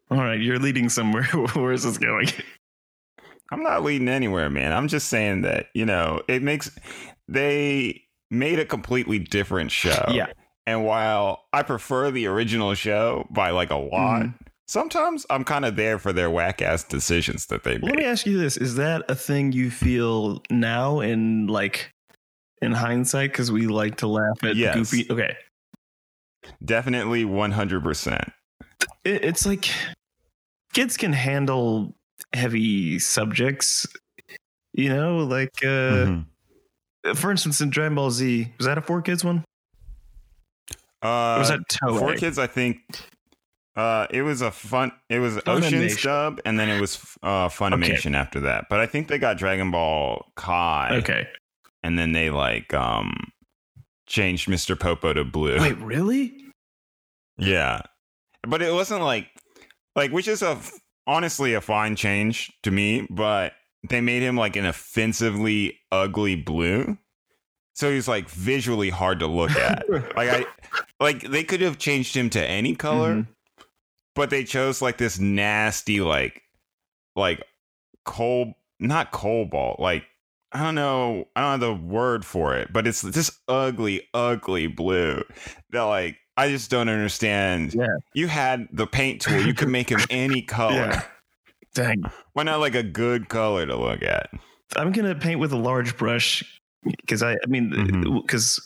all 0.09 0.17
right 0.17 0.39
you're 0.39 0.57
leading 0.59 0.87
somewhere 0.87 1.23
where 1.53 1.73
is 1.73 1.83
this 1.83 1.97
going 1.97 2.27
I'm 3.51 3.63
not 3.63 3.83
leading 3.83 4.07
anywhere, 4.07 4.49
man. 4.49 4.71
I'm 4.71 4.87
just 4.87 5.09
saying 5.09 5.41
that 5.41 5.67
you 5.73 5.85
know 5.85 6.21
it 6.29 6.41
makes 6.41 6.71
they 7.27 8.03
made 8.29 8.59
a 8.59 8.65
completely 8.65 9.19
different 9.19 9.71
show. 9.71 10.05
yeah 10.09 10.27
And 10.67 10.85
while 10.85 11.45
I 11.53 11.63
prefer 11.63 12.11
the 12.11 12.27
original 12.27 12.73
show 12.75 13.27
by 13.31 13.49
like 13.49 13.71
a 13.71 13.75
lot, 13.75 14.21
Mhm. 14.23 14.33
sometimes 14.67 15.25
I'm 15.29 15.43
kind 15.43 15.65
of 15.65 15.75
there 15.75 15.97
for 15.99 16.13
their 16.13 16.29
whack 16.29 16.61
ass 16.61 16.83
decisions 16.83 17.47
that 17.47 17.63
they 17.63 17.73
make. 17.79 17.83
let 17.83 17.95
me 17.95 18.05
ask 18.05 18.25
you 18.25 18.37
this 18.37 18.57
is 18.57 18.75
that 18.75 19.03
a 19.09 19.15
thing 19.15 19.51
you 19.51 19.71
feel 19.71 20.41
now 20.49 20.99
in 20.99 21.47
like 21.47 21.91
in 22.61 22.71
hindsight 22.73 23.31
because 23.31 23.51
we 23.51 23.65
like 23.67 23.97
to 23.97 24.07
laugh 24.07 24.43
at 24.43 24.55
Yes. 24.55 24.75
goofy 24.75 25.07
okay 25.11 25.35
Definitely 26.63 27.25
100%. 27.25 28.31
it's 29.03 29.45
like 29.45 29.69
kids 30.73 30.95
can 30.97 31.13
handle 31.13 31.95
heavy 32.33 32.99
subjects 32.99 33.87
you 34.73 34.89
know 34.89 35.17
like 35.19 35.51
uh 35.63 36.05
Mhm. 36.05 36.25
for 37.15 37.31
instance, 37.31 37.59
in 37.61 37.71
Dragon 37.71 37.95
Ball 37.95 38.11
Z, 38.11 38.53
was 38.59 38.67
that 38.67 38.77
a 38.77 38.81
four 38.81 39.01
kids 39.01 39.23
one? 39.25 39.43
Uh, 41.03 41.35
Or 41.35 41.39
was 41.39 41.49
that 41.49 41.59
Toei? 41.69 41.99
Four 41.99 42.13
Kids, 42.15 42.37
I 42.37 42.47
think. 42.47 42.79
Uh, 43.75 44.05
it 44.09 44.21
was 44.21 44.41
a 44.41 44.51
fun. 44.51 44.91
It 45.09 45.19
was. 45.19 45.39
Ocean's 45.47 46.01
dub, 46.01 46.41
and 46.45 46.59
then 46.59 46.67
it 46.69 46.79
was 46.81 46.97
uh 47.23 47.47
Funimation 47.47 48.15
after 48.15 48.41
that. 48.41 48.65
But 48.69 48.79
I 48.81 48.85
think 48.85 49.07
they 49.07 49.17
got 49.17 49.37
Dragon 49.37 49.71
Ball 49.71 50.25
Kai, 50.35 50.89
Okay. 50.97 51.27
and 51.81 51.97
then 51.97 52.11
they 52.11 52.29
like 52.29 52.73
um 52.73 53.31
changed 54.07 54.49
Mr. 54.49 54.77
Popo 54.77 55.13
to 55.13 55.23
blue. 55.23 55.57
Wait, 55.59 55.77
really? 55.77 56.33
Yeah, 57.37 57.81
but 58.45 58.61
it 58.61 58.73
wasn't 58.73 59.03
like 59.03 59.27
like 59.95 60.11
which 60.11 60.27
is 60.27 60.41
a 60.41 60.59
honestly 61.07 61.53
a 61.53 61.61
fine 61.61 61.95
change 61.95 62.51
to 62.63 62.71
me, 62.71 63.07
but 63.09 63.53
they 63.89 64.01
made 64.01 64.21
him 64.21 64.35
like 64.35 64.57
an 64.57 64.65
offensively 64.65 65.79
ugly 65.93 66.35
blue. 66.35 66.97
So 67.81 67.91
he's 67.91 68.07
like 68.07 68.29
visually 68.29 68.91
hard 68.91 69.21
to 69.21 69.25
look 69.27 69.49
at. 69.55 69.89
like 70.15 70.29
I 70.29 70.45
like 70.99 71.21
they 71.23 71.43
could 71.43 71.61
have 71.61 71.79
changed 71.79 72.15
him 72.15 72.29
to 72.29 72.39
any 72.39 72.75
color, 72.75 73.15
Mhm. 73.15 73.27
but 74.13 74.29
they 74.29 74.43
chose 74.43 74.83
like 74.83 74.99
this 74.99 75.17
nasty 75.17 75.99
like 75.99 76.43
like 77.15 77.43
coal 78.05 78.53
not 78.79 79.11
cobalt 79.11 79.79
like 79.79 80.03
I 80.51 80.61
don't 80.63 80.75
know 80.75 81.27
I 81.35 81.41
don't 81.41 81.59
know 81.59 81.73
the 81.73 81.81
word 81.81 82.23
for 82.23 82.55
it, 82.55 82.71
but 82.71 82.85
it's 82.85 83.01
this 83.01 83.31
ugly 83.47 84.07
ugly 84.13 84.67
blue 84.67 85.23
that 85.71 85.81
like 85.81 86.17
I 86.37 86.49
just 86.49 86.69
don't 86.69 86.87
understand. 86.87 87.73
Yeah. 87.73 87.87
You 88.13 88.27
had 88.27 88.67
the 88.71 88.85
paint 88.85 89.21
tool, 89.23 89.41
you 89.41 89.55
could 89.55 89.69
make 89.69 89.89
him 89.89 90.01
any 90.11 90.43
color. 90.43 90.75
Yeah. 90.75 91.03
Dang. 91.73 92.03
Why 92.33 92.43
not 92.43 92.59
like 92.59 92.75
a 92.75 92.83
good 92.83 93.27
color 93.27 93.65
to 93.65 93.75
look 93.75 94.03
at? 94.03 94.29
I'm 94.75 94.91
gonna 94.91 95.15
paint 95.15 95.39
with 95.39 95.51
a 95.51 95.57
large 95.57 95.97
brush 95.97 96.43
because 96.83 97.23
I, 97.23 97.33
I 97.33 97.47
mean, 97.47 98.21
because 98.21 98.59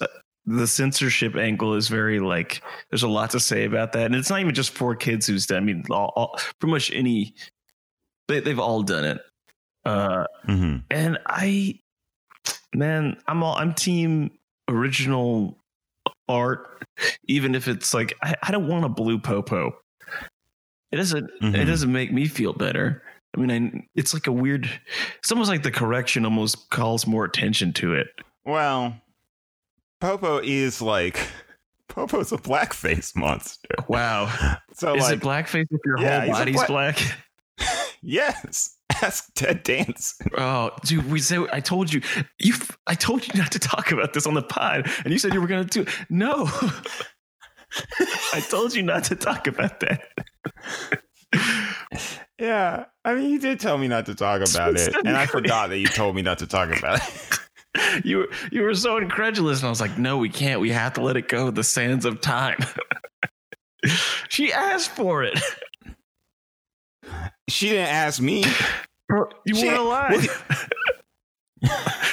the 0.45 0.67
censorship 0.67 1.35
angle 1.35 1.73
is 1.73 1.87
very 1.87 2.19
like. 2.19 2.61
There's 2.89 3.03
a 3.03 3.07
lot 3.07 3.29
to 3.31 3.39
say 3.39 3.65
about 3.65 3.93
that, 3.93 4.05
and 4.05 4.15
it's 4.15 4.29
not 4.29 4.39
even 4.39 4.53
just 4.53 4.71
for 4.71 4.95
kids 4.95 5.27
who's 5.27 5.45
done. 5.45 5.57
I 5.57 5.65
mean, 5.65 5.83
all, 5.89 6.13
all, 6.15 6.39
pretty 6.59 6.71
much 6.71 6.91
any. 6.93 7.33
They, 8.27 8.39
they've 8.39 8.59
all 8.59 8.81
done 8.83 9.05
it. 9.05 9.21
Uh, 9.85 10.25
hmm 10.45 10.77
and 10.89 11.19
I, 11.27 11.79
man, 12.73 13.17
I'm 13.27 13.43
all 13.43 13.55
I'm 13.55 13.73
team 13.73 14.31
original 14.67 15.57
art, 16.27 16.83
even 17.27 17.53
if 17.53 17.67
it's 17.67 17.93
like 17.93 18.13
I, 18.23 18.35
I 18.43 18.51
don't 18.51 18.67
want 18.67 18.85
a 18.85 18.89
blue 18.89 19.19
popo. 19.19 19.75
It 20.91 20.97
doesn't. 20.97 21.29
It 21.41 21.53
Mhm. 21.53 21.65
doesn't 21.67 21.91
make 21.91 22.13
me 22.13 22.27
feel 22.27 22.53
better. 22.53 23.03
I 23.35 23.39
mean, 23.39 23.51
I, 23.51 23.87
it's 23.95 24.13
like 24.13 24.27
a 24.27 24.31
weird. 24.31 24.69
It's 25.19 25.31
almost 25.31 25.49
like 25.49 25.63
the 25.63 25.71
correction 25.71 26.23
almost 26.25 26.69
calls 26.69 27.05
more 27.05 27.25
attention 27.25 27.73
to 27.73 27.93
it. 27.93 28.07
Well, 28.45 28.95
Popo 29.99 30.39
is 30.43 30.81
like 30.81 31.19
Popo's 31.89 32.31
a 32.31 32.37
blackface 32.37 33.15
monster. 33.15 33.67
Wow, 33.87 34.31
So 34.73 34.95
is 34.95 35.03
like, 35.03 35.17
it 35.17 35.19
blackface 35.21 35.65
if 35.69 35.81
your 35.85 35.99
Yeah, 35.99 36.21
whole 36.25 36.31
body's 36.33 36.55
black- 36.55 36.67
black? 36.97 37.17
yes, 38.01 38.77
ask 39.01 39.33
Ted 39.33 39.63
Danson. 39.63 40.27
Oh, 40.37 40.71
dude, 40.85 41.09
we 41.09 41.19
said 41.19 41.47
I 41.51 41.59
told 41.59 41.91
you. 41.91 42.01
You, 42.39 42.53
I 42.87 42.95
told 42.95 43.27
you 43.27 43.33
not 43.39 43.51
to 43.53 43.59
talk 43.59 43.91
about 43.91 44.13
this 44.13 44.25
on 44.27 44.33
the 44.33 44.43
pod, 44.43 44.89
and 45.03 45.11
you 45.11 45.19
said 45.19 45.33
you 45.33 45.41
were 45.41 45.47
going 45.47 45.67
to 45.67 45.83
do. 45.83 45.91
No, 46.09 46.49
I 48.33 48.39
told 48.49 48.75
you 48.75 48.83
not 48.83 49.03
to 49.05 49.15
talk 49.15 49.47
about 49.47 49.79
that. 49.81 50.07
Yeah, 52.37 52.85
I 53.05 53.15
mean, 53.15 53.29
you 53.29 53.39
did 53.39 53.61
tell 53.61 53.77
me 53.77 53.87
not 53.87 54.07
to 54.07 54.15
talk 54.15 54.41
about 54.49 54.75
it, 54.75 54.93
and 55.05 55.15
I 55.15 55.25
forgot 55.25 55.69
that 55.69 55.77
you 55.79 55.87
told 55.87 56.17
me 56.17 56.21
not 56.21 56.39
to 56.39 56.47
talk 56.47 56.75
about 56.77 56.99
it. 56.99 57.39
You 58.05 58.19
were 58.19 58.27
you 58.53 58.61
were 58.61 58.73
so 58.73 58.95
incredulous, 58.97 59.59
and 59.59 59.67
I 59.67 59.69
was 59.69 59.81
like, 59.81 59.97
"No, 59.97 60.17
we 60.17 60.29
can't. 60.29 60.61
We 60.61 60.69
have 60.71 60.93
to 60.93 61.01
let 61.01 61.17
it 61.17 61.27
go. 61.27 61.51
The 61.51 61.61
sands 61.63 62.05
of 62.05 62.21
time." 62.21 62.57
she 64.29 64.53
asked 64.53 64.91
for 64.91 65.23
it. 65.23 65.37
she 67.49 67.69
didn't 67.69 67.87
ask 67.89 68.21
me. 68.21 68.45
Bro, 69.09 69.25
You 69.45 69.55
She- 69.55 69.65
want 69.65 69.75
to 69.77 69.83
lie? 69.83 70.27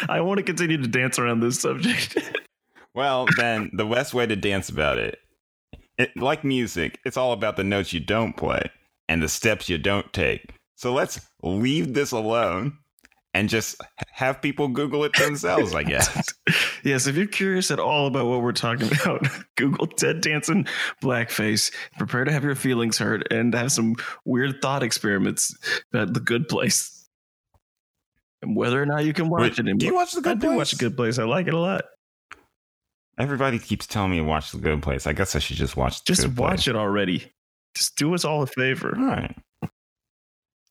I 0.08 0.20
want 0.20 0.38
to 0.38 0.42
continue 0.42 0.78
to 0.78 0.88
dance 0.88 1.18
around 1.18 1.40
this 1.40 1.60
subject. 1.60 2.18
Well, 2.94 3.26
then 3.36 3.70
the 3.72 3.84
best 3.86 4.14
way 4.14 4.26
to 4.26 4.34
dance 4.36 4.68
about 4.68 4.98
it, 4.98 5.18
it, 5.96 6.10
like 6.16 6.42
music, 6.44 6.98
it's 7.04 7.16
all 7.16 7.32
about 7.32 7.56
the 7.56 7.64
notes 7.64 7.92
you 7.92 8.00
don't 8.00 8.36
play 8.36 8.68
and 9.08 9.22
the 9.22 9.28
steps 9.28 9.68
you 9.68 9.78
don't 9.78 10.12
take. 10.12 10.54
So 10.76 10.92
let's 10.92 11.20
leave 11.42 11.94
this 11.94 12.10
alone 12.12 12.78
and 13.34 13.48
just 13.48 13.80
have 14.10 14.42
people 14.42 14.68
Google 14.68 15.04
it 15.04 15.14
themselves, 15.16 15.74
I 15.74 15.84
guess. 15.84 16.24
yes, 16.84 17.06
if 17.06 17.16
you're 17.16 17.26
curious 17.26 17.70
at 17.70 17.78
all 17.78 18.06
about 18.06 18.26
what 18.26 18.42
we're 18.42 18.52
talking 18.52 18.88
about, 19.02 19.26
Google 19.56 19.86
Ted 19.86 20.20
Danson 20.20 20.66
blackface. 21.02 21.72
Prepare 21.98 22.24
to 22.24 22.32
have 22.32 22.44
your 22.44 22.54
feelings 22.54 22.98
hurt 22.98 23.30
and 23.32 23.54
have 23.54 23.72
some 23.72 23.94
weird 24.24 24.60
thought 24.60 24.82
experiments 24.82 25.56
about 25.92 26.12
the 26.14 26.20
good 26.20 26.48
place. 26.48 27.08
And 28.42 28.56
whether 28.56 28.82
or 28.82 28.86
not 28.86 29.04
you 29.04 29.12
can 29.12 29.28
watch 29.28 29.40
Wait, 29.42 29.52
it 29.52 29.58
anymore. 29.60 29.78
do 29.78 29.86
you 29.86 29.94
watch 29.94 30.12
The 30.12 30.20
Good 30.20 30.38
I 30.38 30.40
do 30.40 30.46
Place? 30.48 30.56
watch 30.58 30.70
the 30.72 30.76
good 30.78 30.96
place. 30.96 31.18
I 31.18 31.24
like 31.24 31.46
it 31.46 31.54
a 31.54 31.58
lot. 31.58 31.84
Everybody 33.18 33.58
keeps 33.58 33.86
telling 33.86 34.10
me 34.10 34.16
to 34.18 34.24
watch 34.24 34.50
The 34.50 34.58
Good 34.58 34.82
Place. 34.82 35.06
I 35.06 35.12
guess 35.12 35.36
I 35.36 35.38
should 35.38 35.56
just 35.56 35.76
watch 35.76 35.98
The 36.02 36.08
Just 36.12 36.22
Good 36.22 36.36
watch 36.36 36.50
Place. 36.64 36.68
it 36.68 36.76
already. 36.76 37.30
Just 37.74 37.96
do 37.96 38.14
us 38.14 38.24
all 38.24 38.42
a 38.42 38.46
favor. 38.46 38.94
All 38.96 39.04
right. 39.04 39.36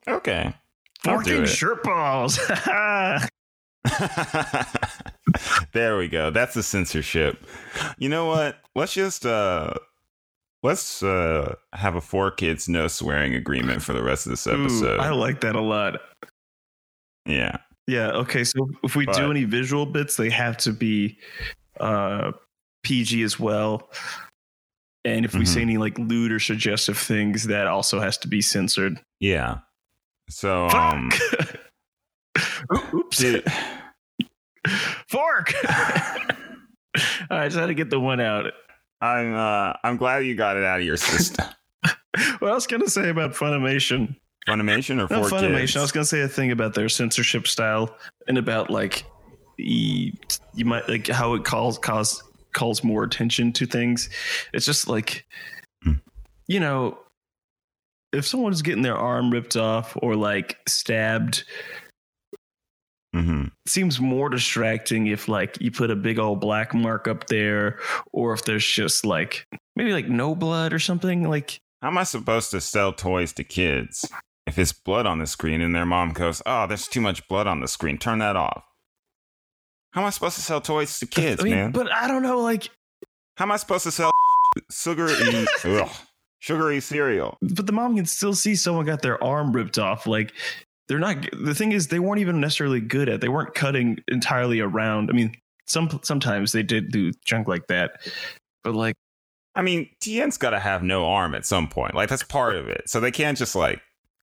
Okay. 0.08 0.54
Fucking 1.04 1.46
shirt 1.46 1.84
balls. 1.84 2.40
there 5.74 5.98
we 5.98 6.08
go. 6.08 6.30
That's 6.30 6.54
the 6.54 6.64
censorship. 6.64 7.44
You 7.98 8.10
know 8.10 8.26
what? 8.28 8.58
Let's 8.76 8.94
just 8.94 9.26
uh 9.26 9.74
let's 10.64 11.02
uh 11.02 11.56
have 11.74 11.96
a 11.96 12.02
four 12.02 12.32
kids 12.32 12.70
no 12.70 12.88
swearing 12.88 13.34
agreement 13.34 13.82
for 13.82 13.94
the 13.94 14.04
rest 14.04 14.26
of 14.28 14.32
this 14.32 14.46
Ooh, 14.48 14.52
episode. 14.64 15.00
I 15.00 15.12
like 15.12 15.42
that 15.42 15.56
a 15.56 15.62
lot. 15.62 16.00
yeah. 17.26 17.58
Yeah. 17.88 18.12
Okay. 18.12 18.44
So 18.44 18.70
if 18.84 18.96
we 18.96 19.06
But- 19.06 19.16
do 19.16 19.32
any 19.32 19.44
visual 19.44 19.86
bits, 19.86 20.16
they 20.16 20.30
have 20.30 20.58
to 20.58 20.72
be 20.72 21.18
uh, 21.80 22.32
PG 22.84 23.24
as 23.24 23.40
well. 23.40 23.90
And 25.04 25.26
if 25.26 25.34
we 25.34 25.46
say 25.46 25.60
Mhm. 25.62 25.64
any 25.64 25.78
like 25.78 25.98
lewd 25.98 26.32
or 26.32 26.40
suggestive 26.40 26.98
things, 26.98 27.46
that 27.48 27.68
also 27.68 28.00
has 28.00 28.18
to 28.20 28.28
be 28.28 28.42
censored. 28.42 29.00
Yeah. 29.20 29.60
So 30.30 30.68
um 30.70 31.10
Oops. 32.94 33.18
did, 33.18 33.44
Fork. 35.10 35.54
I 37.30 37.46
just 37.48 37.58
had 37.58 37.68
to 37.68 37.74
get 37.74 37.90
the 37.90 38.00
one 38.00 38.20
out. 38.20 38.52
I'm 39.02 39.34
uh 39.34 39.74
I'm 39.84 39.98
glad 39.98 40.20
you 40.26 40.36
got 40.36 40.58
it 40.58 40.64
out 40.64 40.80
of 40.80 40.86
your 40.86 40.98
system. 40.98 41.46
What 42.40 42.52
else 42.52 42.68
can 42.68 42.84
I 42.84 42.86
say 42.86 43.10
about 43.10 43.34
Funimation? 43.34 44.16
Funimation 44.48 44.96
or 44.98 45.14
Not 45.14 45.32
Funimation. 45.32 45.60
kids? 45.62 45.78
I 45.78 45.82
was 45.82 45.92
gonna 45.92 46.06
say 46.06 46.22
a 46.22 46.28
thing 46.28 46.52
about 46.52 46.74
their 46.74 46.90
censorship 46.90 47.48
style 47.48 47.96
and 48.28 48.38
about 48.38 48.70
like 48.70 49.06
you 49.58 50.14
might 50.66 50.88
like 50.90 51.08
how 51.08 51.34
it 51.36 51.44
calls 51.44 51.78
cause 51.80 52.22
calls 52.54 52.84
more 52.84 53.04
attention 53.04 53.52
to 53.54 53.66
things. 53.66 54.10
It's 54.54 54.66
just 54.66 54.88
like 54.88 55.26
Hmm. 55.84 55.94
you 56.48 56.60
know, 56.60 56.98
if 58.14 58.26
someone's 58.28 58.62
getting 58.62 58.82
their 58.84 58.98
arm 58.98 59.32
ripped 59.32 59.56
off 59.56 59.98
or 60.02 60.16
like 60.16 60.58
stabbed, 60.68 61.44
Mhm. 63.16 63.48
it 63.48 63.70
seems 63.70 64.00
more 64.00 64.30
distracting 64.30 65.08
if 65.08 65.28
like 65.28 65.58
you 65.62 65.70
put 65.72 65.92
a 65.92 65.96
big 65.96 66.18
old 66.20 66.40
black 66.40 66.74
mark 66.74 67.08
up 67.08 67.28
there, 67.28 67.80
or 68.14 68.34
if 68.34 68.46
there's 68.46 68.66
just 68.66 69.06
like 69.06 69.46
maybe 69.76 69.92
like 69.94 70.08
no 70.08 70.34
blood 70.36 70.72
or 70.74 70.80
something. 70.80 71.28
Like 71.30 71.60
How 71.82 71.88
am 71.90 71.98
I 71.98 72.04
supposed 72.04 72.52
to 72.52 72.62
sell 72.62 72.94
toys 72.94 73.34
to 73.34 73.44
kids 73.44 74.06
if 74.48 74.58
it's 74.60 74.72
blood 74.74 75.06
on 75.06 75.20
the 75.20 75.28
screen 75.28 75.60
and 75.62 75.74
their 75.76 75.86
mom 75.86 76.14
goes, 76.14 76.42
"Oh, 76.46 76.68
there's 76.68 76.88
too 76.88 77.02
much 77.02 77.28
blood 77.28 77.48
on 77.48 77.60
the 77.60 77.68
screen. 77.68 77.98
Turn 77.98 78.20
that 78.20 78.36
off." 78.36 78.64
How 79.92 80.02
am 80.02 80.08
I 80.08 80.10
supposed 80.10 80.36
to 80.36 80.42
sell 80.42 80.62
toys 80.62 81.00
to 81.00 81.06
kids, 81.06 81.42
I 81.42 81.44
mean, 81.44 81.54
man? 81.54 81.72
but 81.72 81.92
I 81.92 82.08
don't 82.08 82.24
know, 82.24 82.40
like 82.40 82.70
How 83.38 83.46
am 83.46 83.52
I 83.52 83.58
supposed 83.58 83.84
to 83.84 83.92
sell 83.92 84.12
sugary, 84.72 85.14
ugh, 85.66 85.90
sugary 86.40 86.80
cereal? 86.80 87.38
but 87.42 87.66
the 87.68 87.74
mom 87.74 87.96
can 87.96 88.06
still 88.06 88.34
see 88.34 88.56
someone 88.56 88.86
got 88.86 89.02
their 89.02 89.22
arm 89.24 89.52
ripped 89.52 89.78
off. 89.78 90.08
Like 90.08 90.34
they're 90.88 91.00
not. 91.00 91.26
The 91.32 91.56
thing 91.56 91.72
is, 91.72 91.88
they 91.88 92.00
weren't 92.00 92.20
even 92.20 92.40
necessarily 92.42 92.82
good 92.82 93.08
at. 93.10 93.22
They 93.22 93.30
weren't 93.30 93.54
cutting 93.56 94.00
entirely 94.08 94.60
around. 94.60 95.10
I 95.10 95.14
mean, 95.14 95.34
some 95.66 96.00
sometimes 96.04 96.52
they 96.52 96.64
did 96.64 96.92
do 96.92 97.12
junk 97.26 97.48
like 97.48 97.68
that, 97.68 98.02
but 98.64 98.76
like 98.76 98.96
I 99.56 99.62
mean, 99.62 99.90
Tien's 100.00 100.38
got 100.38 100.52
to 100.52 100.60
have 100.60 100.84
no 100.84 101.06
arm 101.06 101.36
at 101.36 101.46
some 101.46 101.68
point. 101.68 101.96
Like 101.96 102.10
that's 102.10 102.24
part 102.24 102.56
of 102.56 102.68
it. 102.68 102.90
So 102.90 103.00
they 103.00 103.12
can't 103.12 103.38
just 103.38 103.56
like 103.56 103.82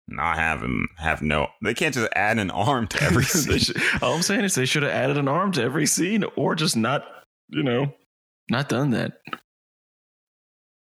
not 0.09 0.37
have 0.37 0.63
him 0.63 0.89
have 0.97 1.23
no. 1.23 1.49
They 1.63 1.75
can't 1.75 1.95
just 1.95 2.09
add 2.15 2.39
an 2.39 2.51
arm 2.51 2.87
to 2.89 3.03
every 3.03 3.25
scene. 3.25 3.59
should, 3.59 3.77
all 4.03 4.15
I'm 4.15 4.23
saying 4.23 4.45
is 4.45 4.55
they 4.55 4.67
should 4.67 4.83
have 4.83 4.93
added 4.93 5.19
an 5.19 5.29
arm 5.29 5.53
to 5.53 5.63
every 5.63 5.87
scene, 5.87 6.25
or 6.37 6.55
just 6.55 6.77
not, 6.77 7.05
you 7.49 7.63
know, 7.63 7.93
not 8.51 8.69
done 8.69 8.91
that. 8.91 9.21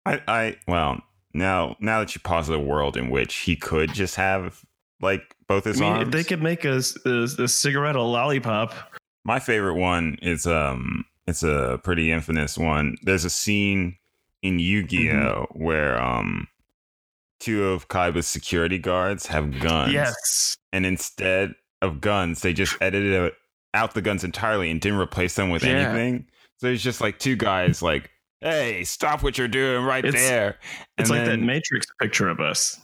I, 0.06 0.22
I, 0.26 0.56
well, 0.66 1.00
now 1.34 1.76
now 1.80 2.00
that 2.00 2.14
you 2.14 2.20
posit 2.22 2.54
a 2.54 2.58
world 2.58 2.96
in 2.96 3.10
which 3.10 3.36
he 3.36 3.56
could 3.56 3.92
just 3.92 4.16
have 4.16 4.62
like 5.00 5.22
both 5.46 5.66
I 5.66 5.70
his 5.70 5.80
mean, 5.80 5.92
arms. 5.92 6.12
they 6.12 6.24
could 6.24 6.42
make 6.42 6.64
a, 6.64 6.82
a, 7.04 7.22
a 7.38 7.48
cigarette 7.48 7.96
a 7.96 8.02
lollipop. 8.02 8.74
My 9.24 9.38
favorite 9.38 9.74
one 9.76 10.18
is 10.22 10.46
um 10.46 11.04
it's 11.26 11.42
a 11.42 11.78
pretty 11.84 12.10
infamous 12.10 12.56
one. 12.58 12.96
There's 13.02 13.24
a 13.24 13.30
scene 13.30 13.96
in 14.42 14.58
Yu-Gi-Oh 14.58 15.46
where 15.52 16.00
um 16.00 16.48
two 17.40 17.64
of 17.68 17.88
Kaiba's 17.88 18.26
security 18.26 18.78
guards 18.78 19.26
have 19.26 19.58
guns. 19.60 19.92
Yes, 19.92 20.56
And 20.72 20.86
instead 20.86 21.54
of 21.82 22.00
guns, 22.00 22.42
they 22.42 22.52
just 22.52 22.76
edited 22.80 23.32
out 23.74 23.94
the 23.94 24.02
guns 24.02 24.22
entirely 24.24 24.70
and 24.70 24.80
didn't 24.80 24.98
replace 24.98 25.34
them 25.34 25.50
with 25.50 25.64
Yeah. 25.64 25.70
anything. 25.90 26.26
So 26.58 26.66
there's 26.68 26.82
just 26.82 27.00
like 27.00 27.18
two 27.18 27.36
guys 27.36 27.80
like, 27.82 28.10
"Hey, 28.42 28.84
stop 28.84 29.22
what 29.22 29.38
you're 29.38 29.48
doing 29.48 29.84
right 29.84 30.04
It's- 30.04 30.28
there." 30.28 30.58
it's 30.98 31.08
And 31.08 31.18
like 31.18 31.26
that 31.28 31.38
Matrix 31.40 31.86
picture 32.00 32.28
of 32.28 32.38
us. 32.40 32.78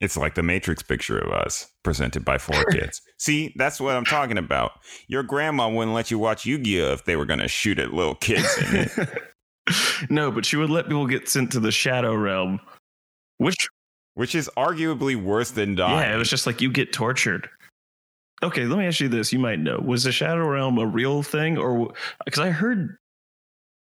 It's 0.00 0.16
like 0.16 0.34
the 0.34 0.42
Matrix 0.42 0.82
picture 0.82 1.18
of 1.18 1.32
us 1.32 1.68
presented 1.82 2.24
by 2.24 2.36
four 2.38 2.64
kids. 2.72 3.00
See, 3.18 3.54
that's 3.56 3.80
what 3.80 3.94
I'm 3.96 4.04
talking 4.04 4.36
about. 4.36 4.72
Your 5.08 5.22
grandma 5.22 5.68
wouldn't 5.70 5.94
let 5.94 6.10
you 6.10 6.18
watch 6.18 6.44
Yu-Gi-Oh 6.44 6.92
if 6.92 7.04
they 7.04 7.16
were 7.16 7.24
going 7.24 7.38
to 7.40 7.48
shoot 7.48 7.78
at 7.78 7.92
little 7.94 8.14
kids 8.16 8.58
in 8.58 8.76
it. 8.76 9.22
no, 10.10 10.30
but 10.30 10.44
she 10.44 10.56
would 10.56 10.68
let 10.70 10.84
people 10.86 11.06
get 11.06 11.28
sent 11.28 11.50
to 11.52 11.60
the 11.60 11.72
shadow 11.72 12.14
realm, 12.14 12.60
which 13.38 13.68
which 14.14 14.34
is 14.34 14.48
arguably 14.56 15.14
worse 15.20 15.50
than 15.50 15.74
dying. 15.74 15.98
yeah, 15.98 16.14
it 16.14 16.18
was 16.18 16.30
just 16.30 16.46
like 16.46 16.60
you 16.60 16.70
get 16.70 16.92
tortured. 16.92 17.48
Okay, 18.42 18.64
let 18.64 18.78
me 18.78 18.86
ask 18.86 19.00
you 19.00 19.08
this: 19.08 19.32
you 19.32 19.38
might 19.38 19.58
know 19.58 19.78
was 19.84 20.04
the 20.04 20.12
shadow 20.12 20.46
realm 20.46 20.78
a 20.78 20.86
real 20.86 21.22
thing, 21.22 21.56
or 21.58 21.92
because 22.24 22.40
I 22.40 22.50
heard 22.50 22.96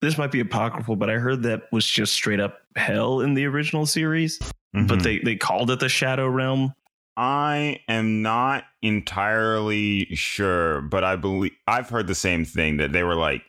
this 0.01 0.17
might 0.17 0.31
be 0.31 0.39
apocryphal, 0.41 0.95
but 0.95 1.09
I 1.09 1.13
heard 1.13 1.43
that 1.43 1.63
was 1.71 1.85
just 1.87 2.13
straight 2.13 2.39
up 2.39 2.59
hell 2.75 3.21
in 3.21 3.33
the 3.35 3.45
original 3.45 3.85
series, 3.85 4.39
Mhm. 4.75 4.87
but 4.87 5.01
they 5.03 5.19
they 5.19 5.35
called 5.35 5.71
it 5.71 5.79
the 5.79 5.89
shadow 5.89 6.27
realm. 6.27 6.73
I 7.15 7.79
am 7.87 8.21
not 8.23 8.65
entirely 8.81 10.05
sure, 10.15 10.81
but 10.81 11.03
I 11.03 11.15
believe 11.15 11.51
I've 11.67 11.89
heard 11.89 12.07
the 12.07 12.15
same 12.15 12.43
thing 12.45 12.77
that 12.77 12.91
they 12.91 13.03
were 13.03 13.15
like 13.15 13.43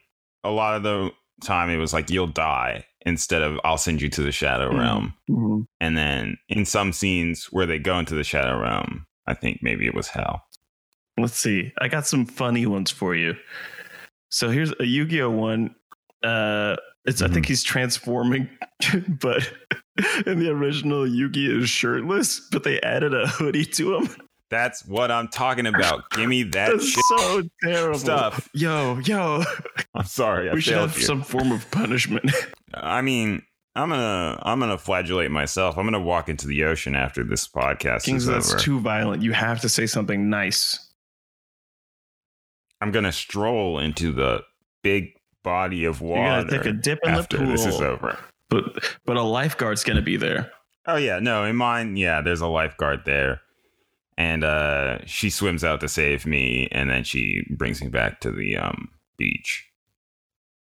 a 0.44 0.50
lot 0.50 0.76
of 0.76 0.82
the 0.82 1.10
time 1.42 1.70
it 1.70 1.78
was 1.78 1.92
like 1.92 2.10
you'll 2.10 2.26
die 2.26 2.84
instead 3.04 3.42
of 3.42 3.58
I'll 3.64 3.78
send 3.78 4.00
you 4.02 4.08
to 4.10 4.22
the 4.22 4.32
shadow 4.32 4.70
Mm. 4.70 4.78
realm. 4.78 5.68
And 5.80 5.96
then 5.96 6.36
in 6.48 6.64
some 6.64 6.92
scenes 6.92 7.46
where 7.50 7.66
they 7.66 7.78
go 7.78 7.98
into 7.98 8.14
the 8.14 8.24
shadow 8.24 8.58
realm, 8.60 9.06
I 9.26 9.34
think 9.34 9.58
maybe 9.62 9.86
it 9.86 9.94
was 9.94 10.08
hell. 10.08 10.44
Let's 11.18 11.38
see. 11.38 11.72
I 11.80 11.88
got 11.88 12.06
some 12.06 12.26
funny 12.26 12.66
ones 12.66 12.90
for 12.90 13.14
you. 13.14 13.34
So 14.30 14.50
here's 14.50 14.72
a 14.80 14.84
Yu-Gi-Oh 14.84 15.30
one. 15.30 15.74
Uh, 16.22 16.76
it's 17.04 17.20
I 17.22 17.28
think 17.28 17.46
he's 17.46 17.62
transforming, 17.62 18.48
but 19.20 19.48
in 20.26 20.40
the 20.40 20.50
original 20.50 21.06
Yu-Gi 21.06 21.62
is 21.62 21.68
shirtless, 21.70 22.40
but 22.50 22.64
they 22.64 22.80
added 22.80 23.14
a 23.14 23.26
hoodie 23.28 23.66
to 23.66 23.96
him. 23.96 24.08
That's 24.50 24.84
what 24.86 25.10
I'm 25.10 25.28
talking 25.28 25.66
about. 25.66 26.08
Give 26.10 26.28
me 26.28 26.42
that 26.44 26.80
so 26.80 27.42
terrible 27.62 27.98
stuff. 27.98 28.48
Yo, 28.54 28.98
yo, 29.04 29.42
I'm 29.94 30.04
sorry. 30.04 30.48
I 30.50 30.54
we 30.54 30.60
should 30.60 30.74
have 30.76 30.96
you. 30.96 31.02
some 31.04 31.22
form 31.22 31.50
of 31.52 31.68
punishment. 31.70 32.30
I 32.76 33.02
mean, 33.02 33.42
I'm 33.76 33.88
gonna 33.88 34.38
I'm 34.42 34.60
gonna 34.60 34.78
flagellate 34.78 35.30
myself. 35.30 35.76
I'm 35.76 35.84
gonna 35.84 36.00
walk 36.00 36.28
into 36.28 36.46
the 36.46 36.64
ocean 36.64 36.94
after 36.94 37.24
this 37.24 37.48
podcast 37.48 38.04
Kings, 38.04 38.26
that's 38.26 38.52
over. 38.52 38.60
too 38.60 38.80
violent. 38.80 39.22
You 39.22 39.32
have 39.32 39.60
to 39.62 39.68
say 39.68 39.86
something 39.86 40.30
nice. 40.30 40.78
I'm 42.80 42.92
gonna 42.92 43.12
stroll 43.12 43.78
into 43.78 44.12
the 44.12 44.42
big 44.82 45.14
body 45.42 45.84
of 45.84 46.00
You're 46.00 46.10
water 46.10 46.44
gonna 46.44 46.50
take 46.50 46.66
a 46.66 46.72
dip 46.72 47.00
in 47.02 47.14
the 47.14 47.22
pool, 47.24 47.46
this 47.46 47.66
is 47.66 47.80
over. 47.80 48.16
but 48.48 48.84
but 49.04 49.16
a 49.16 49.22
lifeguard's 49.22 49.82
gonna 49.82 50.02
be 50.02 50.16
there. 50.16 50.52
Oh 50.86 50.96
yeah, 50.96 51.18
no, 51.18 51.44
in 51.44 51.56
mine, 51.56 51.96
yeah, 51.96 52.20
there's 52.20 52.42
a 52.42 52.46
lifeguard 52.46 53.00
there. 53.04 53.40
And 54.16 54.44
uh 54.44 54.98
she 55.06 55.30
swims 55.30 55.64
out 55.64 55.80
to 55.80 55.88
save 55.88 56.26
me 56.26 56.68
and 56.70 56.88
then 56.88 57.02
she 57.02 57.44
brings 57.50 57.82
me 57.82 57.88
back 57.88 58.20
to 58.20 58.30
the 58.30 58.56
um 58.56 58.90
beach. 59.16 59.68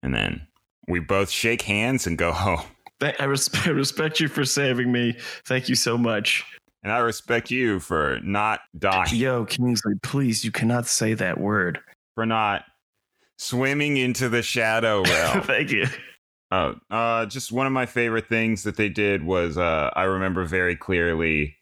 And 0.03 0.13
then 0.13 0.47
we 0.89 0.99
both 0.99 1.29
shake 1.29 1.61
hands 1.61 2.05
and 2.07 2.17
go 2.17 2.31
home. 2.33 2.61
I, 3.01 3.23
res- 3.23 3.49
I 3.65 3.69
respect 3.69 4.19
you 4.19 4.27
for 4.27 4.43
saving 4.43 4.91
me. 4.91 5.15
Thank 5.45 5.69
you 5.69 5.75
so 5.75 5.97
much. 5.97 6.43
And 6.83 6.91
I 6.91 6.97
respect 6.99 7.51
you 7.51 7.79
for 7.79 8.19
not 8.23 8.61
dying, 8.77 9.13
Yo, 9.15 9.45
Kingsley, 9.45 9.93
please, 10.01 10.43
you 10.43 10.51
cannot 10.51 10.87
say 10.87 11.13
that 11.13 11.39
word. 11.39 11.79
for 12.15 12.25
not 12.25 12.63
swimming 13.37 13.97
into 13.97 14.29
the 14.29 14.41
shadow 14.41 15.03
realm. 15.07 15.41
Thank 15.41 15.71
you. 15.71 15.85
Oh, 16.51 16.75
uh, 16.89 17.25
just 17.27 17.51
one 17.51 17.67
of 17.67 17.73
my 17.73 17.85
favorite 17.85 18.27
things 18.27 18.63
that 18.63 18.75
they 18.75 18.89
did 18.89 19.23
was 19.23 19.57
uh, 19.57 19.91
I 19.95 20.03
remember 20.03 20.45
very 20.45 20.75
clearly. 20.75 21.55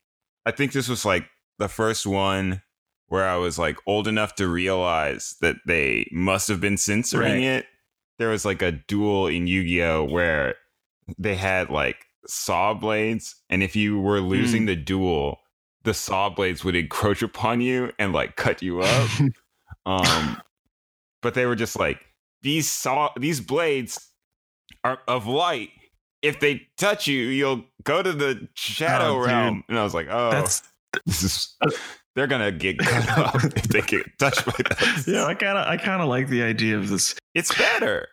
I 0.45 0.51
think 0.51 0.71
this 0.71 0.87
was 0.87 1.03
like 1.03 1.25
the 1.59 1.67
first 1.67 2.07
one 2.07 2.61
where 3.07 3.27
I 3.27 3.35
was 3.35 3.57
like 3.59 3.77
old 3.85 4.07
enough 4.07 4.35
to 4.35 4.47
realize 4.47 5.35
that 5.41 5.57
they 5.65 6.07
must 6.11 6.47
have 6.47 6.61
been 6.61 6.77
censoring 6.77 7.33
Right. 7.33 7.43
it. 7.43 7.65
There 8.19 8.29
was 8.29 8.45
like 8.45 8.61
a 8.61 8.71
duel 8.71 9.27
in 9.27 9.47
Yu 9.47 9.63
Gi 9.63 9.83
Oh 9.83 10.03
where 10.03 10.55
they 11.17 11.35
had 11.35 11.69
like 11.69 12.05
saw 12.27 12.73
blades, 12.73 13.35
and 13.49 13.63
if 13.63 13.75
you 13.75 13.99
were 13.99 14.19
losing 14.19 14.65
the 14.65 14.75
duel, 14.75 15.39
the 15.83 15.93
saw 15.93 16.29
blades 16.29 16.63
would 16.63 16.75
encroach 16.75 17.21
upon 17.21 17.61
you 17.61 17.91
and 17.99 18.13
like 18.13 18.35
cut 18.35 18.61
you 18.61 18.81
up. 18.81 19.09
Um, 19.85 20.41
but 21.21 21.33
they 21.33 21.45
were 21.45 21.55
just 21.55 21.79
like 21.79 22.05
these 22.41 22.69
saw 22.69 23.09
these 23.17 23.39
blades 23.39 24.11
are 24.83 24.99
of 25.07 25.27
light. 25.27 25.69
If 26.21 26.41
they 26.41 26.67
touch 26.77 27.07
you, 27.07 27.19
you'll 27.27 27.63
go 27.83 28.03
to 28.03 28.11
the 28.11 28.49
shadow 28.53 29.13
Oh, 29.15 29.25
realm. 29.25 29.63
And 29.69 29.79
I 29.79 29.83
was 29.83 29.93
like, 29.93 30.07
oh, 30.09 30.31
That's 30.31 30.61
this 31.05 31.23
is 31.23 31.55
they're 32.17 32.27
gonna 32.27 32.51
get 32.51 32.79
cut 32.79 33.07
up 33.17 33.35
if 33.35 33.53
they 33.69 33.81
get 33.81 34.05
touched 34.17 34.43
by 34.45 34.51
that. 34.57 35.03
yeah. 35.07 35.23
I 35.25 35.35
kind 35.35 35.57
of 35.57 35.67
I 35.67 35.77
kind 35.77 36.01
of 36.01 36.09
like 36.09 36.27
the 36.27 36.41
idea 36.43 36.75
of 36.77 36.89
this. 36.89 37.15
It's 37.35 37.55
better. 37.55 38.07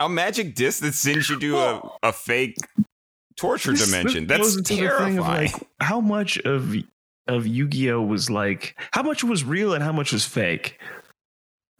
A 0.00 0.08
magic 0.08 0.56
disc 0.56 0.82
that 0.82 0.92
sends 0.94 1.30
you 1.30 1.38
to 1.38 1.56
a, 1.56 1.90
a 2.02 2.12
fake 2.12 2.56
torture 3.36 3.70
This- 3.70 3.86
dimension. 3.86 4.26
this 4.26 4.38
goes 4.38 4.56
That's 4.56 4.70
into 4.70 4.82
the 4.82 4.90
thing 4.90 4.98
terrifying. 5.14 5.52
like 5.52 5.68
how 5.80 6.00
much 6.00 6.36
of 6.38 6.74
of 7.28 7.46
Yu-Gi-Oh 7.46 8.02
was 8.02 8.28
like 8.28 8.76
how 8.92 9.02
much 9.02 9.22
was 9.24 9.44
real 9.44 9.72
and 9.72 9.82
how 9.84 9.92
much 9.92 10.12
was 10.12 10.24
fake. 10.26 10.78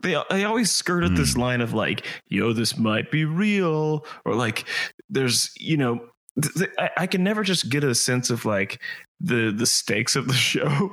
They 0.03 0.17
they 0.31 0.45
always 0.45 0.71
skirted 0.71 1.11
Hmm. 1.11 1.17
this 1.17 1.37
line 1.37 1.61
of 1.61 1.73
like, 1.75 2.07
yo, 2.29 2.53
this 2.53 2.77
might 2.79 3.11
be 3.11 3.25
real, 3.25 4.07
or 4.25 4.35
like, 4.35 4.65
there's 5.09 5.51
you 5.59 5.77
know, 5.77 6.07
th- 6.41 6.55
th- 6.55 6.71
I, 6.79 6.91
I 6.99 7.07
can 7.07 7.25
never 7.25 7.43
just 7.43 7.69
get 7.71 7.83
a 7.85 7.95
sense 7.95 8.31
of 8.31 8.45
like 8.45 8.81
the 9.25 9.51
the 9.57 9.67
stakes 9.67 10.17
of 10.17 10.29
the 10.29 10.35
show. 10.51 10.91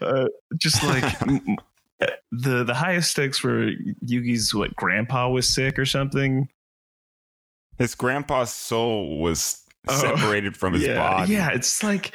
Uh, 0.00 0.26
just 0.56 0.82
like 0.84 1.18
the 2.32 2.64
the 2.64 2.74
highest 2.74 3.10
stakes 3.10 3.42
were 3.42 3.70
Yugi's 4.04 4.54
what 4.54 4.74
grandpa 4.76 5.28
was 5.28 5.48
sick 5.48 5.78
or 5.78 5.86
something. 5.86 6.48
his 7.78 7.94
grandpa's 7.94 8.52
soul 8.52 9.18
was 9.18 9.62
Oh, 9.88 9.98
separated 9.98 10.58
from 10.58 10.74
his 10.74 10.82
yeah, 10.86 10.96
body. 10.96 11.32
Yeah, 11.32 11.52
it's 11.54 11.82
like, 11.82 12.12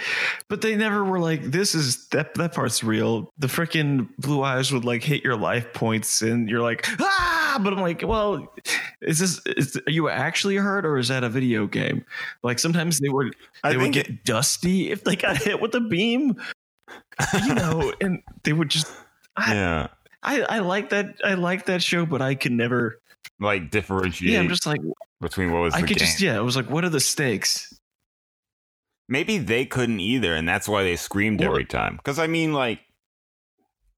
but 0.49 0.61
they 0.61 0.75
never 0.75 1.03
were 1.03 1.17
like, 1.19 1.41
this 1.45 1.73
is 1.73 2.07
that 2.09 2.35
that 2.35 2.53
part's 2.53 2.83
real. 2.83 3.33
The 3.39 3.47
freaking 3.47 4.07
blue 4.19 4.43
eyes 4.43 4.71
would 4.71 4.85
like 4.85 5.01
hit 5.01 5.23
your 5.23 5.35
life 5.35 5.73
points, 5.73 6.21
and 6.21 6.47
you're 6.47 6.61
like, 6.61 6.85
ah. 7.01 7.44
But 7.63 7.73
I'm 7.73 7.79
like, 7.81 8.01
well, 8.05 8.53
is 9.01 9.19
this 9.19 9.41
is 9.45 9.77
are 9.87 9.91
you 9.91 10.09
actually 10.09 10.55
hurt 10.57 10.85
or 10.85 10.97
is 10.97 11.07
that 11.09 11.23
a 11.23 11.29
video 11.29 11.67
game? 11.67 12.05
Like 12.43 12.59
sometimes 12.59 12.99
they 12.99 13.09
would 13.09 13.35
I 13.63 13.71
they 13.71 13.77
would 13.77 13.83
think 13.93 13.95
get 13.95 14.23
dusty 14.25 14.91
if 14.91 15.03
they 15.03 15.15
got 15.15 15.37
hit 15.37 15.61
with 15.61 15.73
a 15.75 15.81
beam, 15.81 16.35
you 17.45 17.53
know, 17.55 17.93
and 18.01 18.21
they 18.43 18.53
would 18.53 18.69
just. 18.69 18.87
I, 19.37 19.53
yeah, 19.53 19.87
I 20.23 20.41
I 20.41 20.59
like 20.59 20.89
that 20.89 21.15
I 21.23 21.33
like 21.35 21.65
that 21.65 21.81
show, 21.83 22.05
but 22.05 22.21
I 22.21 22.35
can 22.35 22.55
never. 22.57 22.99
like 23.39 23.69
differentiate 23.71 24.31
Yeah, 24.33 24.39
I'm 24.39 24.49
just 24.49 24.65
like 24.65 24.81
between 25.21 25.51
what 25.51 25.61
was 25.61 25.73
I 25.73 25.81
the 25.81 25.87
could 25.87 25.97
game. 25.97 26.05
just 26.07 26.21
yeah. 26.21 26.37
I 26.37 26.41
was 26.41 26.55
like, 26.55 26.69
what 26.69 26.83
are 26.85 26.89
the 26.89 26.99
stakes? 26.99 27.73
Maybe 29.07 29.37
they 29.37 29.65
couldn't 29.65 29.99
either, 29.99 30.33
and 30.33 30.47
that's 30.47 30.67
why 30.67 30.83
they 30.83 30.95
screamed 30.95 31.39
Well- 31.41 31.49
every 31.51 31.65
time. 31.65 31.97
Because 31.97 32.17
I 32.17 32.27
mean, 32.27 32.53
like, 32.53 32.79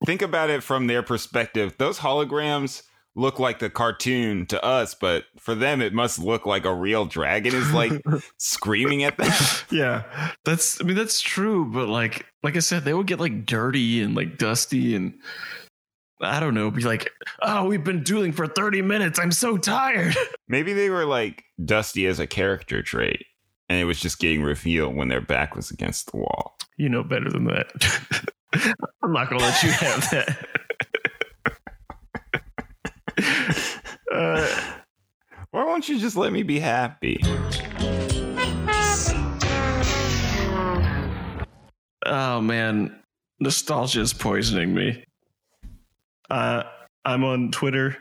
think 0.06 0.22
about 0.22 0.50
it 0.50 0.64
from 0.64 0.88
their 0.88 1.02
perspective. 1.04 1.76
Those 1.78 2.00
holograms 2.00 2.84
look 3.18 3.40
like 3.40 3.58
the 3.60 3.70
cartoon 3.70 4.46
to 4.46 4.64
us, 4.64 4.94
but 4.94 5.26
for 5.40 5.56
them, 5.56 5.82
it 5.82 5.92
must 5.92 6.20
look 6.20 6.46
like 6.46 6.66
a 6.66 6.74
real 6.74 7.04
dragon 7.06 7.56
is 7.56 7.74
like 7.74 7.92
screaming 8.38 9.04
at 9.04 9.18
them. 9.18 9.32
yeah 9.72 10.04
that's 10.46 10.80
i 10.80 10.84
mean 10.86 10.96
that's 10.96 11.20
true 11.20 11.66
but 11.66 11.88
like 11.90 12.26
like 12.44 12.56
i 12.56 12.60
said 12.60 12.86
they 12.86 12.94
would 12.94 13.08
get 13.08 13.20
like 13.20 13.46
dirty 13.46 14.02
and 14.02 14.16
like 14.16 14.38
dusty 14.38 14.96
and 14.96 15.14
i 16.22 16.40
don't 16.40 16.54
know 16.54 16.72
be 16.72 16.84
like 16.84 17.10
oh 17.42 17.66
we've 17.68 17.84
been 17.84 18.04
dueling 18.04 18.32
for 18.32 18.48
30 18.48 18.82
minutes 18.82 19.20
i'm 19.20 19.32
so 19.32 19.58
tired 19.58 20.16
Maybe 20.48 20.72
they 20.74 20.90
were 20.90 21.06
like 21.06 21.44
dusty 21.66 22.06
as 22.06 22.20
a 22.20 22.28
character 22.28 22.82
trait, 22.82 23.26
and 23.68 23.80
it 23.80 23.86
was 23.86 24.00
just 24.00 24.20
getting 24.20 24.42
revealed 24.44 24.96
when 24.96 25.10
their 25.10 25.20
back 25.22 25.56
was 25.56 25.70
against 25.72 26.12
the 26.12 26.18
wall. 26.18 26.56
you 26.78 26.88
know 26.88 27.04
better 27.04 27.30
than 27.30 27.46
that 27.46 27.68
i'm 29.04 29.12
not 29.12 29.30
gonna 29.30 29.42
let 29.44 29.62
you 29.64 29.72
have 29.72 30.10
that 30.12 30.48
uh, 34.14 34.48
Why 35.52 35.64
won't 35.64 35.88
you 35.90 35.98
just 36.00 36.16
let 36.18 36.32
me 36.34 36.44
be 36.44 36.60
happy? 36.60 37.20
oh 42.06 42.40
man 42.42 42.96
nostalgia 43.40 44.02
is 44.02 44.14
poisoning 44.14 44.74
me 44.74 45.04
uh 46.30 46.64
i'm 47.06 47.24
on 47.24 47.52
twitter 47.52 47.98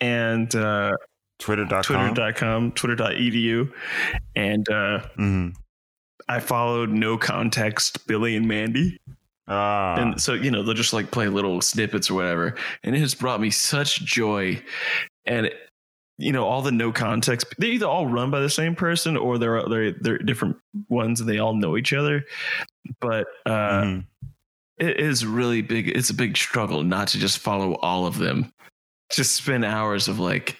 and 0.00 0.54
uh 0.54 0.92
Twitter.com. 1.38 1.82
twitter.com 1.82 2.72
twitter.edu 2.72 3.70
and 4.34 4.68
uh 4.70 5.00
Mhm. 5.18 5.54
I 6.28 6.40
followed 6.40 6.90
no 6.90 7.16
context 7.18 8.04
Billy 8.08 8.34
and 8.34 8.48
Mandy. 8.48 8.98
Ah. 9.48 9.94
And 9.96 10.20
so, 10.20 10.34
you 10.34 10.50
know, 10.50 10.62
they'll 10.62 10.74
just 10.74 10.92
like 10.92 11.10
play 11.10 11.28
little 11.28 11.60
snippets 11.60 12.10
or 12.10 12.14
whatever. 12.14 12.54
And 12.82 12.96
it 12.96 12.98
has 13.00 13.14
brought 13.14 13.40
me 13.40 13.50
such 13.50 14.04
joy. 14.04 14.60
And, 15.24 15.50
you 16.18 16.32
know, 16.32 16.44
all 16.44 16.62
the 16.62 16.72
no 16.72 16.90
context, 16.92 17.46
they 17.58 17.68
either 17.68 17.86
all 17.86 18.06
run 18.06 18.30
by 18.30 18.40
the 18.40 18.50
same 18.50 18.74
person 18.74 19.16
or 19.16 19.38
they're, 19.38 19.62
they're, 19.68 19.92
they're 19.92 20.18
different 20.18 20.56
ones 20.88 21.20
and 21.20 21.28
they 21.28 21.38
all 21.38 21.54
know 21.54 21.76
each 21.76 21.92
other. 21.92 22.24
But 23.00 23.26
uh, 23.44 23.82
Mhm. 23.82 24.04
it 24.78 24.98
is 24.98 25.24
really 25.26 25.62
big. 25.62 25.88
It's 25.88 26.10
a 26.10 26.14
big 26.14 26.36
struggle 26.36 26.82
not 26.82 27.08
to 27.08 27.18
just 27.18 27.38
follow 27.38 27.74
all 27.76 28.06
of 28.06 28.18
them. 28.18 28.52
Just 29.12 29.34
spend 29.36 29.64
hours 29.64 30.08
of 30.08 30.18
like, 30.18 30.56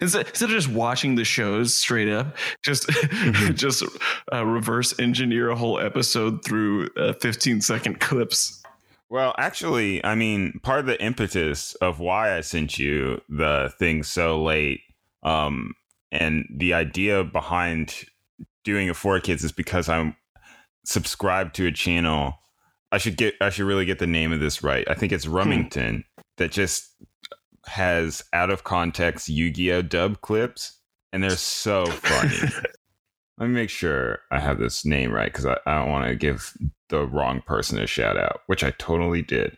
instead 0.00 0.28
instead 0.28 0.50
of 0.50 0.54
just 0.54 0.68
watching 0.68 1.14
the 1.14 1.24
shows 1.24 1.74
straight 1.74 2.08
up, 2.08 2.36
just 2.62 2.86
Mhm. 2.88 3.54
just 3.56 3.82
uh, 4.32 4.44
reverse 4.44 4.98
engineer 4.98 5.50
a 5.50 5.56
whole 5.56 5.78
episode 5.80 6.44
through 6.44 6.88
uh, 6.96 7.12
15 7.14 7.60
second 7.60 8.00
clips. 8.00 8.62
Well, 9.08 9.34
actually, 9.38 10.04
I 10.04 10.14
mean, 10.14 10.60
part 10.62 10.80
of 10.80 10.86
the 10.86 11.02
impetus 11.02 11.74
of 11.76 11.98
why 11.98 12.36
I 12.36 12.42
sent 12.42 12.78
you 12.78 13.20
the 13.28 13.72
thing 13.78 14.04
so 14.04 14.40
late, 14.40 14.82
um, 15.24 15.74
and 16.12 16.44
the 16.54 16.74
idea 16.74 17.24
behind 17.24 18.04
doing 18.62 18.86
it 18.88 18.94
for 18.96 19.18
kids 19.18 19.42
is 19.42 19.50
because 19.52 19.88
I'm 19.88 20.14
subscribed 20.84 21.54
to 21.56 21.66
a 21.66 21.72
channel. 21.72 22.34
I 22.92 22.98
should 22.98 23.16
get, 23.16 23.34
I 23.40 23.50
should 23.50 23.66
really 23.66 23.84
get 23.84 23.98
the 23.98 24.06
name 24.06 24.32
of 24.32 24.40
this 24.40 24.62
right. 24.62 24.88
I 24.88 24.94
think 24.94 25.12
it's 25.12 25.26
Rummington 25.26 26.04
that 26.36 26.52
just 26.52 26.88
has 27.66 28.22
out 28.32 28.50
of 28.50 28.64
context 28.64 29.28
Yu-Gi-Oh 29.28 29.82
dub 29.82 30.20
clips, 30.20 30.78
and 31.12 31.22
they're 31.22 31.30
so 31.30 31.86
funny. 31.86 32.36
Let 33.38 33.46
me 33.48 33.54
make 33.54 33.70
sure 33.70 34.20
I 34.30 34.38
have 34.38 34.58
this 34.58 34.84
name 34.84 35.12
right 35.12 35.32
because 35.32 35.46
I, 35.46 35.56
I 35.66 35.78
don't 35.78 35.90
want 35.90 36.06
to 36.06 36.14
give 36.14 36.52
the 36.90 37.06
wrong 37.06 37.42
person 37.46 37.78
a 37.78 37.86
shout 37.86 38.18
out, 38.18 38.42
which 38.46 38.62
I 38.62 38.72
totally 38.72 39.22
did. 39.22 39.56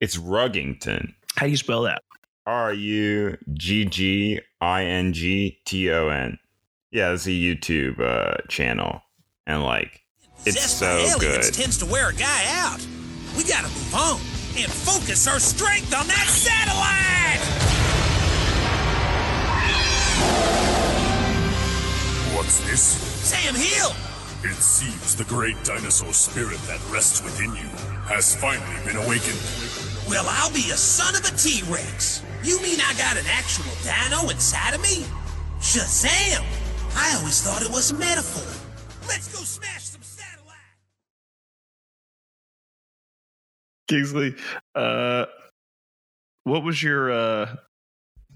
It's 0.00 0.16
Ruggington. 0.16 1.12
How 1.36 1.46
do 1.46 1.50
you 1.50 1.56
spell 1.56 1.82
that? 1.82 2.02
R 2.46 2.72
U 2.72 3.36
G 3.54 3.84
G 3.84 4.40
I 4.60 4.84
N 4.84 5.12
G 5.12 5.58
T 5.66 5.90
O 5.90 6.08
N. 6.08 6.38
Yeah, 6.92 7.12
it's 7.12 7.26
a 7.26 7.30
YouTube 7.30 8.00
uh, 8.00 8.36
channel, 8.48 9.02
and 9.46 9.62
like 9.64 10.00
it's 10.46 10.56
Possessed 10.56 10.78
so 10.78 11.18
by 11.18 11.20
good. 11.20 11.52
tends 11.52 11.78
to 11.78 11.86
wear 11.86 12.10
a 12.10 12.14
guy 12.14 12.44
out. 12.48 12.84
We 13.36 13.44
gotta 13.44 13.68
move 13.68 13.94
on 13.94 14.37
and 14.64 14.72
focus 14.72 15.28
our 15.28 15.38
strength 15.38 15.94
on 15.94 16.06
that 16.08 16.26
satellite! 16.26 17.42
What's 22.34 22.58
this? 22.68 22.82
Sam 22.82 23.54
Hill! 23.54 23.94
It 24.42 24.56
seems 24.56 25.14
the 25.16 25.24
great 25.24 25.56
dinosaur 25.64 26.12
spirit 26.12 26.58
that 26.66 26.80
rests 26.90 27.22
within 27.22 27.54
you 27.54 27.68
has 28.06 28.34
finally 28.34 28.84
been 28.84 28.96
awakened. 28.96 29.38
Well, 30.08 30.24
I'll 30.28 30.52
be 30.52 30.70
a 30.70 30.76
son 30.76 31.14
of 31.14 31.24
a 31.24 31.36
T-Rex. 31.36 32.22
You 32.42 32.60
mean 32.62 32.78
I 32.80 32.94
got 32.94 33.16
an 33.16 33.26
actual 33.28 33.70
dino 33.82 34.30
inside 34.30 34.74
of 34.74 34.82
me? 34.82 35.04
Shazam! 35.60 36.44
I 36.96 37.16
always 37.18 37.42
thought 37.42 37.62
it 37.62 37.70
was 37.70 37.90
a 37.90 37.94
metaphor. 37.94 38.46
Let's 39.08 39.28
go 39.34 39.42
smash 39.42 39.87
Kingsley, 43.88 44.34
uh, 44.74 45.26
what 46.44 46.62
was 46.62 46.82
your 46.82 47.10
uh, 47.10 47.56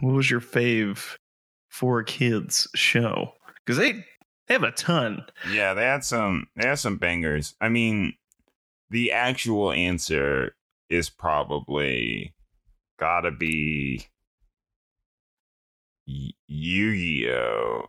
what 0.01 0.15
was 0.15 0.31
your 0.31 0.41
fave 0.41 1.17
for 1.69 2.03
kids 2.03 2.69
show? 2.75 3.33
Because 3.65 3.79
they, 3.79 3.93
they 3.93 4.55
have 4.55 4.65
a 4.65 4.73
ton. 4.73 5.25
Yeah, 5.51 5.75
they 5.75 5.85
had 5.85 6.05
some. 6.05 6.47
They 6.57 6.67
had 6.67 6.79
some 6.79 6.97
bangers. 6.97 7.55
I 7.61 7.69
mean, 7.69 8.15
the 8.91 9.13
actual 9.13 9.73
answer 9.73 10.57
is 10.91 11.09
probably 11.09 12.35
gotta 12.99 13.31
be 13.31 14.07
Yu-Gi-Oh, 16.07 17.87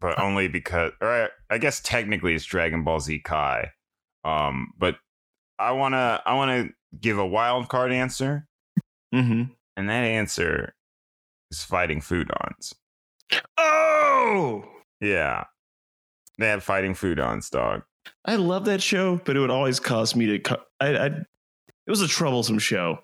but 0.00 0.18
only 0.18 0.48
because, 0.48 0.92
or 1.00 1.30
I 1.50 1.58
guess 1.58 1.80
technically 1.80 2.34
it's 2.34 2.44
Dragon 2.44 2.84
Ball 2.84 3.00
Z 3.00 3.20
Kai. 3.20 3.72
Um, 4.24 4.72
but 4.78 4.96
I 5.58 5.72
wanna, 5.72 6.22
I 6.26 6.34
wanna 6.34 6.68
give 7.00 7.18
a 7.18 7.26
wild 7.26 7.68
card 7.68 7.92
answer, 7.92 8.46
Mm-hmm. 9.14 9.52
and 9.76 9.88
that 9.88 10.04
answer 10.04 10.74
is 11.50 11.62
fighting 11.62 12.00
Foodons. 12.00 12.74
Oh, 13.58 14.64
Yeah, 15.00 15.44
they 16.38 16.48
had 16.48 16.62
fighting 16.62 16.94
Foodons, 16.94 17.50
dog. 17.50 17.82
I 18.24 18.36
love 18.36 18.64
that 18.66 18.82
show, 18.82 19.20
but 19.24 19.36
it 19.36 19.40
would 19.40 19.50
always 19.50 19.80
cause 19.80 20.14
me 20.16 20.26
to. 20.26 20.38
co- 20.40 20.62
I, 20.80 20.96
I, 20.96 21.06
it 21.06 21.26
was 21.90 22.02
a 22.02 22.08
troublesome 22.08 22.58
show. 22.58 22.98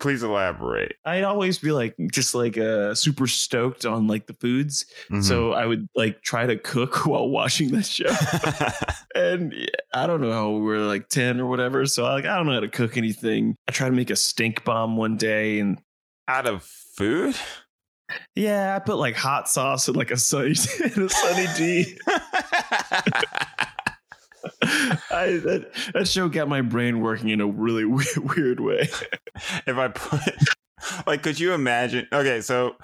Please 0.00 0.22
elaborate. 0.22 0.96
I'd 1.04 1.24
always 1.24 1.58
be 1.58 1.72
like, 1.72 1.94
just 2.10 2.34
like 2.34 2.56
uh, 2.56 2.94
super 2.94 3.26
stoked 3.26 3.84
on 3.84 4.06
like 4.06 4.26
the 4.26 4.32
foods, 4.34 4.86
Mhm. 5.10 5.22
so 5.22 5.52
I 5.52 5.66
would 5.66 5.86
like 5.94 6.22
try 6.22 6.46
to 6.46 6.56
cook 6.56 7.04
while 7.06 7.28
watching 7.28 7.70
that 7.72 7.84
show. 7.86 8.08
and 9.14 9.54
I 9.92 10.06
don't 10.06 10.20
know 10.22 10.32
how 10.32 10.50
we 10.52 10.60
were 10.62 10.78
like 10.78 11.08
10 11.10 11.38
or 11.40 11.46
whatever. 11.46 11.84
So 11.86 12.06
I 12.06 12.14
like 12.14 12.24
I 12.24 12.36
don't 12.36 12.46
know 12.46 12.54
how 12.54 12.60
to 12.60 12.68
cook 12.68 12.96
anything. 12.96 13.56
I 13.68 13.72
tried 13.72 13.90
to 13.90 13.94
make 13.96 14.10
a 14.10 14.16
stink 14.16 14.64
bomb 14.64 14.96
one 14.96 15.16
day 15.18 15.60
and 15.60 15.78
out 16.26 16.46
of 16.46 16.62
food? 16.64 17.36
yeah, 18.34 18.74
I 18.74 18.78
put 18.78 18.96
like 18.96 19.16
hot 19.16 19.48
sauce 19.48 19.86
and 19.86 19.96
like 19.96 20.10
a 20.10 20.16
sunny 20.16 20.54
in 20.96 21.02
a 21.02 21.08
sunny 21.08 21.46
D. 21.56 21.98
I 25.10 25.26
that, 25.38 25.70
that 25.94 26.08
show 26.08 26.28
got 26.28 26.48
my 26.48 26.60
brain 26.62 27.00
working 27.00 27.30
in 27.30 27.40
a 27.40 27.46
really 27.46 27.84
weird, 27.86 28.16
weird 28.36 28.60
way. 28.60 28.88
if 29.66 29.76
I 29.76 29.88
put 29.88 30.20
like 31.06 31.22
could 31.22 31.38
you 31.40 31.52
imagine 31.52 32.06
okay, 32.12 32.40
so 32.40 32.76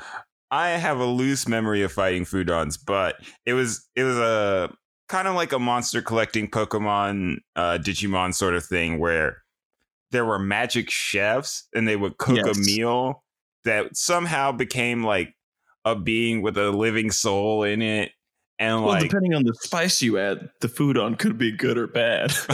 I 0.50 0.70
have 0.70 0.98
a 1.00 1.04
loose 1.06 1.48
memory 1.48 1.82
of 1.82 1.92
fighting 1.92 2.24
Foodons, 2.24 2.78
but 2.84 3.16
it 3.44 3.54
was 3.54 3.88
it 3.96 4.04
was 4.04 4.16
a 4.18 4.72
kind 5.08 5.28
of 5.28 5.34
like 5.34 5.52
a 5.52 5.58
monster 5.58 6.02
collecting 6.02 6.48
Pokemon 6.50 7.36
uh 7.54 7.78
Digimon 7.80 8.34
sort 8.34 8.54
of 8.54 8.64
thing 8.64 8.98
where 8.98 9.42
there 10.12 10.24
were 10.24 10.38
magic 10.38 10.90
chefs 10.90 11.68
and 11.74 11.86
they 11.86 11.96
would 11.96 12.16
cook 12.18 12.36
Yes. 12.44 12.56
a 12.56 12.60
meal 12.60 13.24
that 13.64 13.96
somehow 13.96 14.52
became 14.52 15.02
like 15.02 15.34
a 15.84 15.96
being 15.96 16.42
with 16.42 16.56
a 16.56 16.70
living 16.70 17.10
soul 17.10 17.62
in 17.64 17.82
it 17.82 18.12
and 18.58 18.82
well, 18.82 18.94
like 18.94 19.02
depending 19.02 19.34
on 19.34 19.44
the 19.44 19.54
spice 19.54 20.02
you 20.02 20.18
add, 20.18 20.50
the 20.60 20.68
Foodon 20.68 21.18
could 21.18 21.38
be 21.38 21.52
good 21.52 21.78
or 21.78 21.86
bad. 21.86 22.32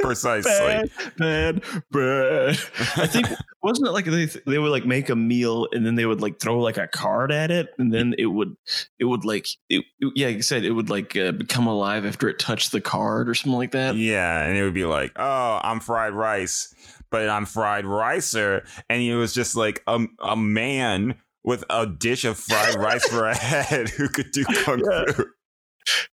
precisely 0.00 0.50
bad, 0.50 0.90
bad, 1.16 1.62
bad. 1.90 2.50
I 2.96 3.06
think 3.06 3.28
wasn't 3.62 3.88
it 3.88 3.92
like 3.92 4.04
they 4.04 4.26
they 4.46 4.58
would 4.58 4.70
like 4.70 4.84
make 4.84 5.08
a 5.08 5.16
meal 5.16 5.68
and 5.72 5.86
then 5.86 5.94
they 5.94 6.06
would 6.06 6.20
like 6.20 6.38
throw 6.38 6.58
like 6.58 6.76
a 6.76 6.86
card 6.86 7.32
at 7.32 7.50
it 7.50 7.68
and 7.78 7.92
then 7.92 8.14
it 8.18 8.26
would 8.26 8.56
it 8.98 9.04
would 9.04 9.24
like 9.24 9.46
it, 9.70 9.84
yeah 10.14 10.26
like 10.26 10.36
you 10.36 10.42
said 10.42 10.64
it 10.64 10.72
would 10.72 10.90
like 10.90 11.16
uh, 11.16 11.32
become 11.32 11.66
alive 11.66 12.04
after 12.04 12.28
it 12.28 12.38
touched 12.38 12.72
the 12.72 12.80
card 12.80 13.28
or 13.28 13.34
something 13.34 13.56
like 13.56 13.72
that. 13.72 13.96
Yeah, 13.96 14.42
and 14.44 14.56
it 14.56 14.64
would 14.64 14.74
be 14.74 14.84
like, 14.84 15.12
"Oh, 15.16 15.60
I'm 15.62 15.80
fried 15.80 16.12
rice, 16.12 16.74
but 17.10 17.28
I'm 17.28 17.46
fried 17.46 17.86
ricer," 17.86 18.66
and 18.90 19.02
it 19.02 19.16
was 19.16 19.32
just 19.32 19.56
like 19.56 19.82
a 19.86 20.04
a 20.20 20.36
man 20.36 21.16
with 21.44 21.64
a 21.70 21.86
dish 21.86 22.24
of 22.24 22.38
fried 22.38 22.74
rice 22.76 23.06
for 23.08 23.26
a 23.26 23.34
head 23.36 23.88
who 23.90 24.08
could 24.08 24.30
do 24.32 24.44
kung 24.64 24.80
Yeah. 24.90 25.12
fu. 25.12 25.24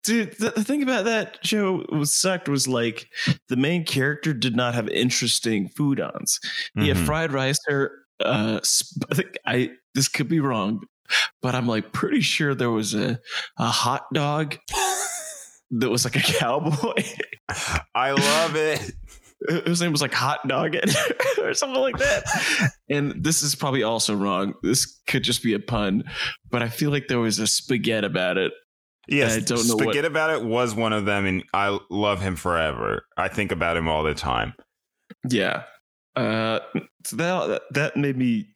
Dude, 0.05 0.31
the, 0.39 0.51
the 0.51 0.63
thing 0.63 0.81
about 0.81 1.03
that 1.05 1.39
show 1.45 1.85
was 1.89 2.15
sucked 2.15 2.47
was 2.47 2.67
like 2.69 3.09
the 3.49 3.57
main 3.57 3.83
character 3.83 4.33
did 4.33 4.55
not 4.55 4.73
have 4.73 4.87
interesting 4.87 5.67
Foodons. 5.69 6.39
He 6.75 6.87
had 6.87 6.95
Mhm. 6.97 7.05
fried 7.05 7.33
rice 7.33 7.59
or 7.69 7.91
uh 8.23 8.59
I 9.11 9.15
think 9.15 9.37
I 9.45 9.71
this 9.93 10.07
could 10.07 10.29
be 10.29 10.39
wrong, 10.39 10.83
but 11.41 11.53
I'm 11.53 11.67
like 11.67 11.91
pretty 11.91 12.21
sure 12.21 12.55
there 12.55 12.71
was 12.71 12.93
a 12.95 13.19
a 13.57 13.67
hot 13.67 14.05
dog 14.13 14.55
that 15.71 15.89
was 15.89 16.05
like 16.05 16.15
a 16.15 16.21
cowboy. 16.21 17.03
I 17.93 18.11
love 18.11 18.55
it. 18.55 18.93
His 19.65 19.81
name 19.81 19.91
was 19.91 20.01
like 20.01 20.13
Hot 20.15 20.47
Dog 20.47 20.75
or 21.43 21.53
something 21.53 21.79
like 21.81 21.97
that. 21.99 22.23
And 22.89 23.23
this 23.23 23.43
is 23.43 23.53
probably 23.55 23.83
also 23.83 24.15
wrong. 24.15 24.53
This 24.63 25.01
could 25.07 25.23
just 25.23 25.43
be 25.43 25.53
a 25.53 25.59
pun, 25.59 26.03
but 26.49 26.61
I 26.61 26.69
feel 26.69 26.89
like 26.89 27.07
there 27.09 27.19
was 27.19 27.37
a 27.39 27.47
spaghetti 27.47 28.07
about 28.07 28.37
it. 28.37 28.53
Yes, 29.09 29.37
I 29.37 29.39
don't 29.41 29.67
know 29.67 29.75
what- 29.75 29.83
Spaghetti 29.83 30.07
about 30.07 30.31
it 30.31 30.43
was 30.43 30.73
one 30.75 30.93
of 30.93 31.05
them, 31.05 31.25
and 31.25 31.43
I 31.53 31.77
love 31.89 32.21
him 32.21 32.35
forever. 32.35 33.05
I 33.17 33.27
think 33.29 33.51
about 33.51 33.77
him 33.77 33.87
all 33.87 34.03
the 34.03 34.13
time. 34.13 34.53
Yeah. 35.29 35.63
Uh, 36.15 36.59
so 37.05 37.15
that 37.17 37.61
that 37.71 37.95
made 37.95 38.17
me. 38.17 38.47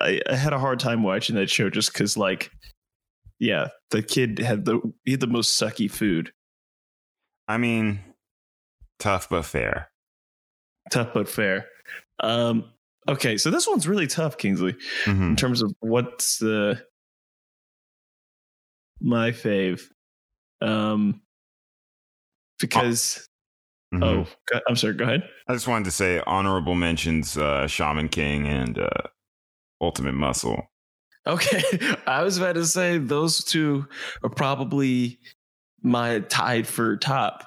I, 0.00 0.20
I 0.28 0.34
had 0.34 0.52
a 0.52 0.58
hard 0.58 0.80
time 0.80 1.02
watching 1.02 1.36
that 1.36 1.50
show 1.50 1.68
just 1.68 1.92
because, 1.92 2.16
like, 2.16 2.50
yeah, 3.38 3.68
the 3.90 4.02
kid 4.02 4.38
had 4.38 4.64
the 4.64 4.80
he 5.04 5.12
had 5.12 5.20
the 5.20 5.26
most 5.26 5.60
sucky 5.60 5.90
food. 5.90 6.32
I 7.46 7.58
mean, 7.58 8.00
tough 8.98 9.28
but 9.28 9.44
fair. 9.44 9.90
Tough 10.90 11.10
but 11.12 11.28
fair. 11.28 11.66
Um, 12.20 12.64
okay, 13.10 13.36
so 13.36 13.50
this 13.50 13.66
one's 13.68 13.86
really 13.88 14.06
tough, 14.06 14.38
Kingsley, 14.38 14.74
Mhm. 15.04 15.30
in 15.30 15.36
terms 15.36 15.62
of 15.62 15.72
what's 15.80 16.38
the 16.38 16.82
my 19.00 19.30
fave. 19.30 19.82
Um, 20.60 21.22
because 22.58 23.26
Mhm. 23.94 24.04
oh, 24.04 24.26
go- 24.52 24.60
I'm 24.68 24.76
sorry. 24.76 24.94
Go 24.94 25.04
ahead. 25.04 25.28
I 25.48 25.54
just 25.54 25.66
wanted 25.66 25.86
to 25.86 25.90
say 25.90 26.22
honorable 26.26 26.74
mentions: 26.74 27.36
uh, 27.36 27.66
Shaman 27.66 28.08
King 28.08 28.46
and 28.46 28.78
uh, 28.78 28.88
Ultimate 29.80 30.14
Muscle. 30.14 30.70
Okay, 31.26 31.62
I 32.06 32.22
was 32.22 32.38
about 32.38 32.54
to 32.54 32.66
say 32.66 32.98
those 32.98 33.42
two 33.44 33.86
are 34.22 34.30
probably 34.30 35.18
my 35.82 36.20
tied 36.20 36.66
for 36.66 36.96
top 36.98 37.46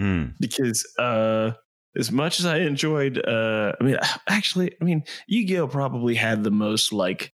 Mm. 0.00 0.34
because 0.40 0.84
uh 0.98 1.52
as 1.98 2.12
much 2.12 2.40
as 2.40 2.46
I 2.46 2.58
enjoyed 2.58 3.18
uh 3.26 3.72
I 3.80 3.84
mean 3.84 3.96
actually 4.28 4.74
I 4.80 4.84
mean 4.84 5.02
Yu-Gi-Oh 5.28 5.68
probably 5.68 6.14
had 6.14 6.44
the 6.44 6.50
most 6.50 6.92
like 6.92 7.32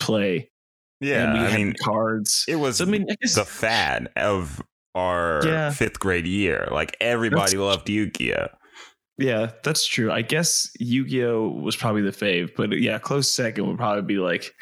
play. 0.00 0.50
Yeah, 1.00 1.32
I 1.32 1.56
mean, 1.56 1.74
cards. 1.80 2.44
it 2.48 2.56
was 2.56 2.78
So, 2.78 2.84
I 2.84 2.88
mean 2.88 3.06
I 3.10 3.14
guess 3.20 3.34
the 3.36 3.44
fad 3.44 4.08
of 4.16 4.60
our 4.94 5.42
Yeah. 5.46 5.70
fifth 5.70 6.00
grade 6.00 6.26
year. 6.26 6.68
Like 6.72 6.96
everybody 7.00 7.52
That's- 7.52 7.54
loved 7.54 7.88
Yu-Gi-Oh. 7.88 8.48
yeah, 9.18 9.52
that's 9.62 9.86
true. 9.86 10.10
I 10.10 10.22
guess 10.22 10.70
Yu-Gi-Oh 10.80 11.48
was 11.50 11.76
probably 11.76 12.02
the 12.02 12.10
fave, 12.10 12.50
but 12.56 12.72
yeah, 12.80 12.98
close 12.98 13.30
second 13.30 13.66
would 13.68 13.76
probably 13.78 14.02
be 14.02 14.18
like 14.18 14.52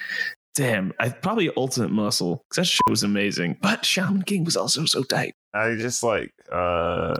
damn, 0.54 0.92
I 0.98 1.10
probably 1.10 1.50
Ultimate 1.56 1.90
Muscle 1.90 2.44
cuz 2.50 2.56
that 2.56 2.64
show 2.66 2.80
was 2.88 3.02
amazing. 3.02 3.58
But 3.62 3.84
Shaman 3.84 4.22
King 4.22 4.44
was 4.44 4.56
also 4.56 4.84
so 4.86 5.02
tight. 5.02 5.34
I 5.54 5.74
just 5.76 6.02
like 6.02 6.32
uh 6.52 7.14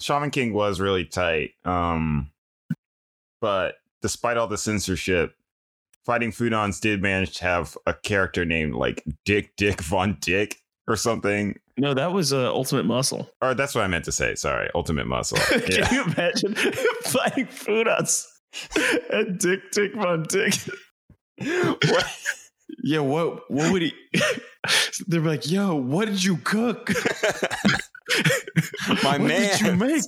Shaman 0.00 0.30
King 0.30 0.52
was 0.52 0.80
really 0.80 1.04
tight. 1.04 1.50
Um 1.64 2.30
but 3.40 3.76
despite 4.02 4.36
all 4.36 4.46
the 4.48 4.58
censorship, 4.58 5.34
Fighting 6.04 6.30
Foodons 6.30 6.80
did 6.80 7.02
manage 7.02 7.36
to 7.38 7.44
have 7.44 7.76
a 7.86 7.92
character 7.94 8.44
named 8.44 8.74
like 8.74 9.02
Dick 9.24 9.56
Dick 9.56 9.80
Von 9.80 10.16
Dick. 10.20 10.56
or 10.88 10.94
something. 10.96 11.58
No, 11.76 11.92
that 11.94 12.12
was 12.12 12.32
uh, 12.32 12.48
Ultimate 12.54 12.86
Muscle. 12.86 13.28
Or 13.42 13.52
that's 13.54 13.74
what 13.74 13.82
I 13.84 13.88
meant 13.88 14.04
to 14.06 14.12
say. 14.12 14.34
Sorry, 14.36 14.70
Ultimate 14.74 15.06
Muscle. 15.08 15.36
Can 15.60 15.62
Yeah. 15.72 15.92
you 15.92 16.04
imagine 16.04 16.54
Fighting 17.04 17.46
Foodon 17.46 18.24
and 19.10 19.38
Dick 19.38 19.60
Dick 19.72 19.94
Von 19.96 20.22
Dick? 20.28 20.54
What? 21.44 22.06
Yeah, 22.82 23.00
what 23.00 23.50
what 23.50 23.72
would 23.72 23.82
he? 23.82 23.92
They're 25.06 25.20
like, 25.20 25.50
yo, 25.50 25.74
what 25.74 26.06
did 26.08 26.22
you 26.24 26.36
cook? 26.38 26.90
My 29.02 29.18
what 29.18 29.28
did 29.28 29.60
you 29.60 29.72
man. 29.74 29.78
make? 29.78 30.02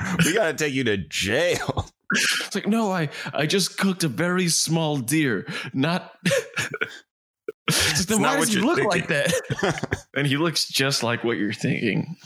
we 0.24 0.34
gotta 0.34 0.54
take 0.54 0.74
you 0.74 0.84
to 0.84 0.96
jail. 0.96 1.90
It's 2.12 2.54
like, 2.54 2.66
no, 2.66 2.90
I 2.90 3.10
I 3.32 3.46
just 3.46 3.78
cooked 3.78 4.04
a 4.04 4.08
very 4.08 4.48
small 4.48 4.98
deer, 4.98 5.46
not. 5.72 6.12
It's 7.70 8.06
then 8.06 8.22
why 8.22 8.36
does 8.36 8.48
he 8.48 8.60
look 8.60 8.78
like 8.78 9.08
that? 9.08 10.08
and 10.16 10.26
he 10.26 10.38
looks 10.38 10.66
just 10.66 11.02
like 11.02 11.22
what 11.22 11.36
you're 11.36 11.52
thinking. 11.52 12.16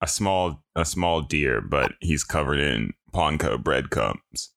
a 0.00 0.06
small, 0.06 0.62
a 0.76 0.84
small 0.84 1.22
deer, 1.22 1.60
but 1.60 1.94
he's 2.00 2.22
covered 2.22 2.60
in 2.60 2.92
Panko 3.12 3.60
breadcrumbs. 3.60 4.52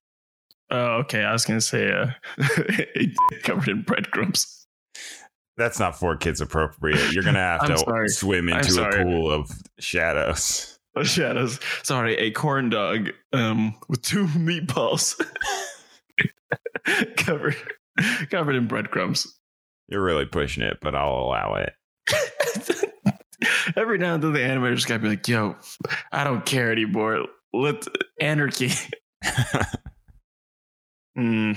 Oh, 0.70 0.98
okay. 0.98 1.24
I 1.24 1.34
was 1.34 1.46
gonna 1.46 1.62
say 1.62 1.92
uh, 1.92 2.12
a 2.40 3.14
covered 3.42 3.70
in 3.70 3.82
breadcrumbs. 3.82 4.65
That's 5.58 5.80
not 5.80 5.98
for 5.98 6.18
kids 6.18 6.42
appropriate. 6.42 7.14
You're 7.14 7.24
gonna 7.24 7.40
have 7.40 7.68
to 7.68 7.78
sorry. 7.78 8.10
swim 8.10 8.50
into 8.50 8.84
a 8.84 9.04
pool 9.04 9.32
of 9.32 9.52
shadows. 9.80 10.72
Oh, 10.98 11.04
shadows. 11.04 11.60
Sorry, 11.84 12.16
a 12.16 12.32
corn 12.32 12.70
dog 12.70 13.12
um, 13.34 13.76
with 13.90 14.02
two 14.02 14.28
meatballs 14.28 15.22
covered 17.18 17.58
covered 18.30 18.56
in 18.56 18.68
breadcrumbs. 18.68 19.38
You're 19.90 20.02
really 20.02 20.26
pushing 20.26 20.64
it, 20.64 20.78
but 20.82 20.96
I'll 20.96 21.16
allow 21.16 21.56
it. 21.56 21.74
Every 23.76 23.98
now 23.98 24.14
and 24.14 24.24
then, 24.24 24.32
the 24.32 24.40
animators 24.40 24.88
gotta 24.88 25.02
be 25.02 25.10
like, 25.10 25.28
"Yo, 25.28 25.58
I 26.14 26.24
don't 26.24 26.46
care 26.46 26.72
anymore. 26.72 27.26
Let 27.52 27.84
anarchy." 28.22 28.72
Hmm. 31.18 31.54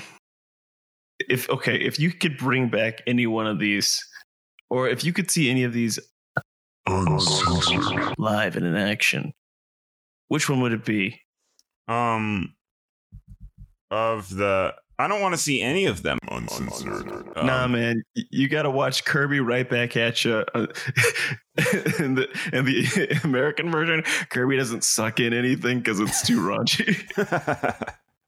If 1.29 1.49
okay, 1.51 1.77
if 1.77 1.99
you 1.99 2.11
could 2.13 2.37
bring 2.37 2.69
back 2.69 3.03
any 3.07 3.27
one 3.27 3.47
of 3.47 3.59
these, 3.59 4.05
or 4.71 4.89
if 4.89 5.05
you 5.05 5.13
could 5.13 5.31
see 5.31 5.51
any 5.51 5.65
of 5.65 5.73
these 5.73 5.99
live 8.19 8.57
and 8.57 8.67
in 8.67 8.77
action, 8.77 9.33
which 10.29 10.49
one 10.49 10.61
would 10.61 10.73
it 10.73 10.85
be? 10.85 11.21
Um, 11.87 12.55
of 13.91 14.35
the, 14.35 14.75
I 14.99 15.09
don't 15.09 15.21
want 15.21 15.35
to 15.35 15.41
see 15.41 15.63
any 15.63 15.87
of 15.87 16.03
them. 16.03 16.19
Uncensored. 16.31 17.11
Um, 17.37 17.47
nah, 17.47 17.67
man, 17.69 18.03
you 18.15 18.49
got 18.49 18.63
to 18.63 18.71
watch 18.71 19.05
Kirby 19.05 19.41
right 19.41 19.69
back 19.69 19.97
at 19.97 20.25
you. 20.25 20.45
Uh, 20.55 20.67
in 21.99 22.15
the 22.15 22.29
in 22.53 22.65
the 22.65 23.21
American 23.25 23.71
version, 23.71 24.03
Kirby 24.31 24.57
doesn't 24.57 24.85
suck 24.85 25.21
in 25.21 25.33
anything 25.33 25.79
because 25.79 26.01
it's 26.01 26.27
too 26.27 26.41
raunchy. 26.41 26.97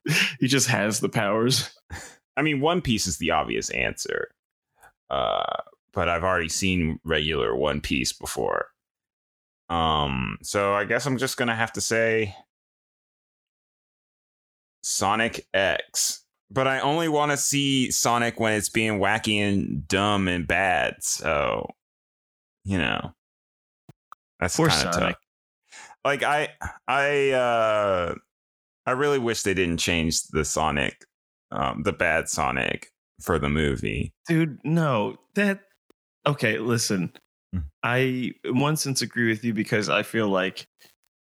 he 0.39 0.47
just 0.47 0.67
has 0.67 0.99
the 0.99 1.09
powers. 1.09 1.69
I 2.37 2.41
mean, 2.41 2.61
One 2.61 2.81
Piece 2.81 3.07
is 3.07 3.17
the 3.17 3.31
obvious 3.31 3.69
answer. 3.69 4.29
Uh, 5.09 5.57
but 5.93 6.07
I've 6.07 6.23
already 6.23 6.49
seen 6.49 6.99
regular 7.03 7.55
One 7.55 7.81
Piece 7.81 8.13
before. 8.13 8.67
Um, 9.69 10.37
so 10.41 10.73
I 10.73 10.85
guess 10.85 11.05
I'm 11.05 11.17
just 11.17 11.37
gonna 11.37 11.55
have 11.55 11.73
to 11.73 11.81
say 11.81 12.35
Sonic 14.83 15.47
X. 15.53 16.23
But 16.53 16.67
I 16.67 16.81
only 16.81 17.07
want 17.07 17.31
to 17.31 17.37
see 17.37 17.91
Sonic 17.91 18.37
when 18.37 18.51
it's 18.51 18.67
being 18.67 18.99
wacky 18.99 19.37
and 19.37 19.87
dumb 19.87 20.27
and 20.27 20.45
bad. 20.45 20.95
So, 20.99 21.69
you 22.65 22.77
know, 22.77 23.13
that's 24.37 24.57
kind 24.57 24.69
of 24.69 24.93
tough. 24.93 25.15
Like 26.03 26.23
I, 26.23 26.49
I, 26.89 27.29
uh, 27.31 28.15
I 28.85 28.91
really 28.91 29.19
wish 29.19 29.43
they 29.43 29.53
didn't 29.53 29.77
change 29.77 30.23
the 30.23 30.43
Sonic, 30.43 31.05
um, 31.51 31.83
the 31.83 31.93
bad 31.93 32.29
Sonic 32.29 32.91
for 33.21 33.37
the 33.39 33.49
movie. 33.49 34.13
dude 34.27 34.59
no 34.63 35.17
that 35.35 35.61
okay 36.25 36.57
listen 36.57 37.11
Hmm. 37.53 37.59
i 37.83 38.31
in 38.45 38.59
one 38.59 38.77
sense 38.77 39.01
agree 39.01 39.27
with 39.27 39.43
you 39.43 39.53
because 39.53 39.89
i 39.89 40.03
feel 40.03 40.29
like 40.29 40.67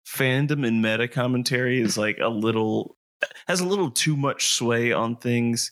fandom 0.07 0.66
and 0.66 0.83
meta 0.83 1.07
commentary 1.07 1.81
is 1.81 1.96
like 1.96 2.18
a 2.20 2.28
little 2.28 2.96
has 3.46 3.61
a 3.61 3.66
little 3.66 3.90
too 3.90 4.16
much 4.16 4.48
sway 4.48 4.90
on 4.92 5.14
things 5.16 5.70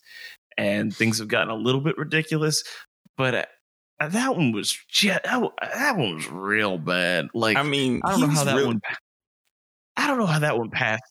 and 0.56 0.94
things 0.94 1.18
have 1.18 1.26
gotten 1.28 1.50
a 1.50 1.54
little 1.56 1.80
bit 1.80 1.98
ridiculous 1.98 2.62
but 3.16 3.34
uh, 3.98 4.08
that 4.08 4.36
one 4.36 4.52
was 4.52 4.78
yeah, 5.02 5.18
that, 5.24 5.40
one- 5.42 5.52
that 5.60 5.96
one 5.96 6.14
was 6.14 6.30
real 6.30 6.78
bad 6.78 7.26
like 7.34 7.56
I 7.56 7.62
mean, 7.64 8.00
i 8.04 8.10
don't 8.12 8.20
know 8.20 8.26
how 8.28 8.44
that 8.44 8.54
really- 8.54 8.66
one 8.66 8.80
i 9.96 10.06
don't 10.06 10.18
know 10.18 10.26
how 10.26 10.38
that 10.38 10.56
one 10.58 10.70
passed 10.70 11.02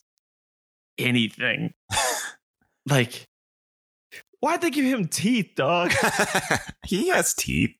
anything 0.98 1.74
like 2.86 3.26
why'd 4.40 4.60
they 4.60 4.70
give 4.70 4.84
him 4.84 5.08
teeth 5.08 5.50
dog 5.56 5.92
he 6.86 7.08
has 7.08 7.34
teeth. 7.34 7.70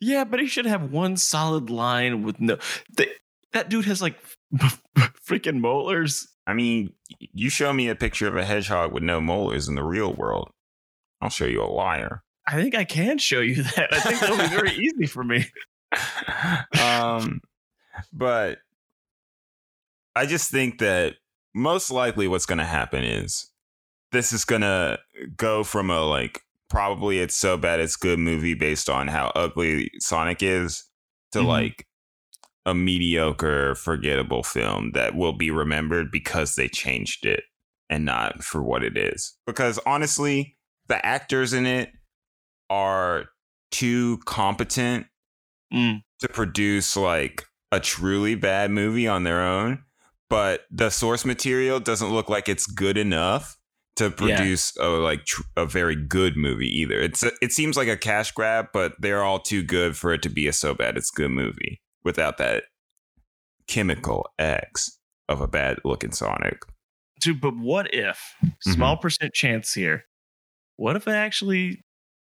Yeah, 0.00 0.24
but 0.24 0.40
he 0.40 0.46
should 0.46 0.66
have 0.66 0.92
one 0.92 1.16
solid 1.16 1.70
line 1.70 2.22
with 2.22 2.40
no. 2.40 2.58
Th- 2.96 3.10
that 3.52 3.68
dude 3.68 3.86
has 3.86 4.00
like 4.00 4.16
freaking 5.26 5.60
molars. 5.60 6.28
I 6.46 6.54
mean, 6.54 6.92
you 7.18 7.50
show 7.50 7.72
me 7.72 7.88
a 7.88 7.94
picture 7.94 8.28
of 8.28 8.36
a 8.36 8.44
hedgehog 8.44 8.92
with 8.92 9.02
no 9.02 9.20
molars 9.20 9.68
in 9.68 9.74
the 9.74 9.82
real 9.82 10.12
world. 10.12 10.50
I'll 11.20 11.30
show 11.30 11.46
you 11.46 11.62
a 11.62 11.66
liar. 11.66 12.22
I 12.46 12.54
think 12.54 12.74
I 12.74 12.84
can 12.84 13.18
show 13.18 13.40
you 13.40 13.62
that. 13.76 13.92
I 13.92 14.00
think 14.00 14.20
that'll 14.20 14.36
be 14.36 14.46
very 14.46 14.72
easy 14.72 15.06
for 15.06 15.24
me. 15.24 15.46
um, 16.80 17.40
but 18.12 18.58
I 20.14 20.26
just 20.26 20.50
think 20.50 20.78
that 20.78 21.16
most 21.54 21.90
likely 21.90 22.28
what's 22.28 22.46
going 22.46 22.58
to 22.58 22.64
happen 22.64 23.04
is 23.04 23.49
this 24.12 24.32
is 24.32 24.44
going 24.44 24.62
to 24.62 24.98
go 25.36 25.62
from 25.64 25.90
a 25.90 26.00
like 26.02 26.40
probably 26.68 27.18
it's 27.18 27.36
so 27.36 27.56
bad 27.56 27.80
it's 27.80 27.96
good 27.96 28.18
movie 28.18 28.54
based 28.54 28.88
on 28.88 29.08
how 29.08 29.32
ugly 29.34 29.90
Sonic 29.98 30.42
is 30.42 30.84
to 31.32 31.40
Mhm. 31.40 31.46
like 31.46 31.86
a 32.66 32.74
mediocre 32.74 33.74
forgettable 33.74 34.42
film 34.42 34.92
that 34.92 35.14
will 35.16 35.32
be 35.32 35.50
remembered 35.50 36.10
because 36.10 36.54
they 36.54 36.68
changed 36.68 37.24
it 37.26 37.42
and 37.88 38.04
not 38.04 38.44
for 38.44 38.62
what 38.62 38.84
it 38.84 38.96
is. 38.96 39.36
Because 39.46 39.78
honestly, 39.86 40.56
the 40.86 41.04
actors 41.04 41.52
in 41.52 41.66
it 41.66 41.92
are 42.68 43.26
too 43.70 44.18
competent 44.26 45.06
Mm. 45.72 46.02
to 46.18 46.28
produce 46.28 46.96
like 46.96 47.46
a 47.72 47.80
truly 47.80 48.34
bad 48.34 48.70
movie 48.70 49.06
on 49.08 49.22
their 49.24 49.40
own, 49.40 49.84
but 50.28 50.66
the 50.70 50.90
source 50.90 51.24
material 51.24 51.78
doesn't 51.80 52.10
look 52.10 52.28
like 52.28 52.48
it's 52.48 52.66
good 52.66 52.96
enough 52.98 53.56
to 54.00 54.10
produce 54.10 54.74
a 54.78 54.88
like 54.88 55.26
tr- 55.26 55.42
a 55.56 55.66
very 55.66 55.94
good 55.94 56.36
movie 56.36 56.68
either. 56.80 56.98
It's 56.98 57.22
a, 57.22 57.32
it 57.42 57.52
seems 57.52 57.76
like 57.76 57.88
a 57.88 57.96
cash 57.96 58.32
grab, 58.32 58.68
but 58.72 58.94
they're 58.98 59.22
all 59.22 59.38
too 59.38 59.62
good 59.62 59.96
for 59.96 60.12
it 60.12 60.22
to 60.22 60.30
be 60.30 60.46
a 60.46 60.52
so 60.52 60.74
bad 60.74 60.96
it's 60.96 61.10
good 61.10 61.30
movie 61.30 61.82
without 62.02 62.38
that 62.38 62.64
chemical 63.68 64.26
X 64.38 64.98
of 65.28 65.42
a 65.42 65.46
bad 65.46 65.78
looking 65.84 66.12
Sonic. 66.12 66.62
Dude, 67.20 67.42
but 67.42 67.56
what 67.56 67.92
if 67.92 68.34
mm-hmm. 68.42 68.70
small 68.72 68.96
percent 68.96 69.34
chance 69.34 69.74
here? 69.74 70.04
What 70.76 70.96
if 70.96 71.06
it 71.06 71.12
actually 71.12 71.84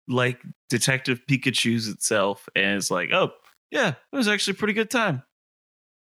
like 0.10 0.42
Detective 0.70 1.22
Pikachu's 1.30 1.88
itself 1.88 2.50
and 2.56 2.76
it's 2.76 2.92
like, 2.92 3.12
oh 3.14 3.32
yeah, 3.72 3.90
it 3.90 4.16
was 4.16 4.28
actually 4.28 4.52
a 4.52 4.58
pretty 4.58 4.74
good 4.74 4.92
time. 4.92 5.24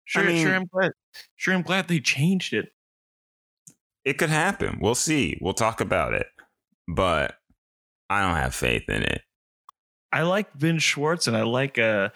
Sure, 0.05 0.23
I 0.23 0.27
mean- 0.27 0.47
sure, 0.47 0.55
I'm 0.55 0.67
glad. 0.67 0.93
Sure, 1.35 1.53
I'm 1.53 1.63
glad 1.63 1.89
they 1.89 1.99
changed 1.99 2.55
it. 2.55 2.69
It 4.05 4.19
could 4.19 4.31
happen. 4.31 4.79
We'll 4.81 4.95
see. 4.95 5.39
We'll 5.41 5.55
talk 5.55 5.81
about 5.81 6.15
it. 6.15 6.27
But 6.87 7.37
I 8.09 8.23
don't 8.23 8.37
have 8.37 8.55
faith 8.55 8.89
in 8.89 9.03
it. 9.03 9.23
I 10.13 10.23
like 10.23 10.57
Ben 10.59 10.79
Schwartz 10.79 11.27
and 11.27 11.37
I 11.37 11.43
like 11.43 11.79
uh 11.79 12.09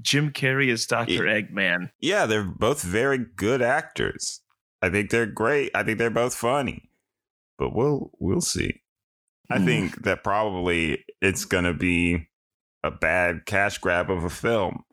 Jim 0.00 0.30
Carrey 0.32 0.70
as 0.72 0.86
Doctor 0.86 1.24
Eggman. 1.24 1.90
yeah, 2.00 2.26
they're 2.26 2.44
both 2.44 2.82
very 2.82 3.18
good 3.18 3.60
actors. 3.62 4.40
I 4.82 4.90
think 4.90 5.10
they're 5.10 5.26
great. 5.26 5.70
I 5.74 5.82
think 5.82 5.98
they're 5.98 6.10
both 6.10 6.34
funny. 6.34 6.90
But 7.58 7.74
we'll 7.74 8.10
we'll 8.18 8.40
see. 8.40 8.80
I 9.50 9.58
Mm. 9.58 9.64
think 9.64 10.02
that 10.04 10.22
probably 10.24 11.04
it's 11.20 11.44
gonna 11.44 11.74
be 11.74 12.28
a 12.84 12.90
bad 12.90 13.44
cash 13.44 13.78
grab 13.78 14.10
of 14.10 14.24
a 14.24 14.30
film, 14.30 14.84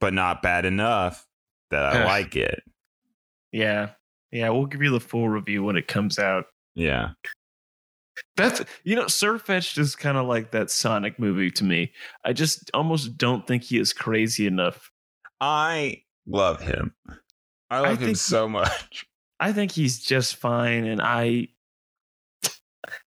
but 0.00 0.12
not 0.12 0.42
bad 0.42 0.64
enough 0.64 1.26
that 1.70 1.84
I 1.84 2.04
like 2.04 2.34
it. 2.36 2.62
Yeah, 3.52 3.90
yeah, 4.32 4.48
we'll 4.50 4.66
give 4.66 4.82
you 4.82 4.90
the 4.90 5.00
full 5.00 5.28
review 5.28 5.62
when 5.62 5.76
it 5.76 5.86
comes 5.88 6.18
out. 6.18 6.46
Yeah. 6.74 7.10
That's 8.36 8.62
you 8.84 8.96
know, 8.96 9.04
Sirfetch'd 9.06 9.78
is 9.78 9.94
kind 9.96 10.16
of 10.18 10.26
like 10.26 10.50
that 10.52 10.70
Sonic 10.70 11.18
movie 11.18 11.50
to 11.52 11.64
me. 11.64 11.92
I 12.24 12.32
just 12.32 12.70
almost 12.74 13.16
don't 13.16 13.46
think 13.46 13.62
he 13.64 13.78
is 13.78 13.92
crazy 13.92 14.46
enough. 14.46 14.90
I 15.40 16.02
love 16.26 16.60
him. 16.60 16.94
I 17.70 17.80
love 17.80 17.98
him 17.98 18.06
think- 18.08 18.16
so 18.18 18.48
much. 18.48 19.06
I 19.40 19.52
think 19.52 19.72
he's 19.72 19.98
just 19.98 20.36
fine, 20.36 20.84
and 20.84 21.00
I, 21.02 21.48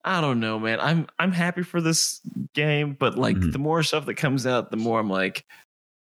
I 0.05 0.21
don't 0.21 0.39
know, 0.39 0.59
man. 0.59 0.79
I'm 0.79 1.07
I'm 1.19 1.31
happy 1.31 1.63
for 1.63 1.81
this 1.81 2.21
game, 2.53 2.95
but 2.99 3.17
like 3.17 3.35
Mhm. 3.37 3.51
the 3.51 3.59
more 3.59 3.83
stuff 3.83 4.05
that 4.05 4.15
comes 4.15 4.47
out, 4.47 4.71
the 4.71 4.77
more 4.77 4.99
I'm 4.99 5.09
like, 5.09 5.45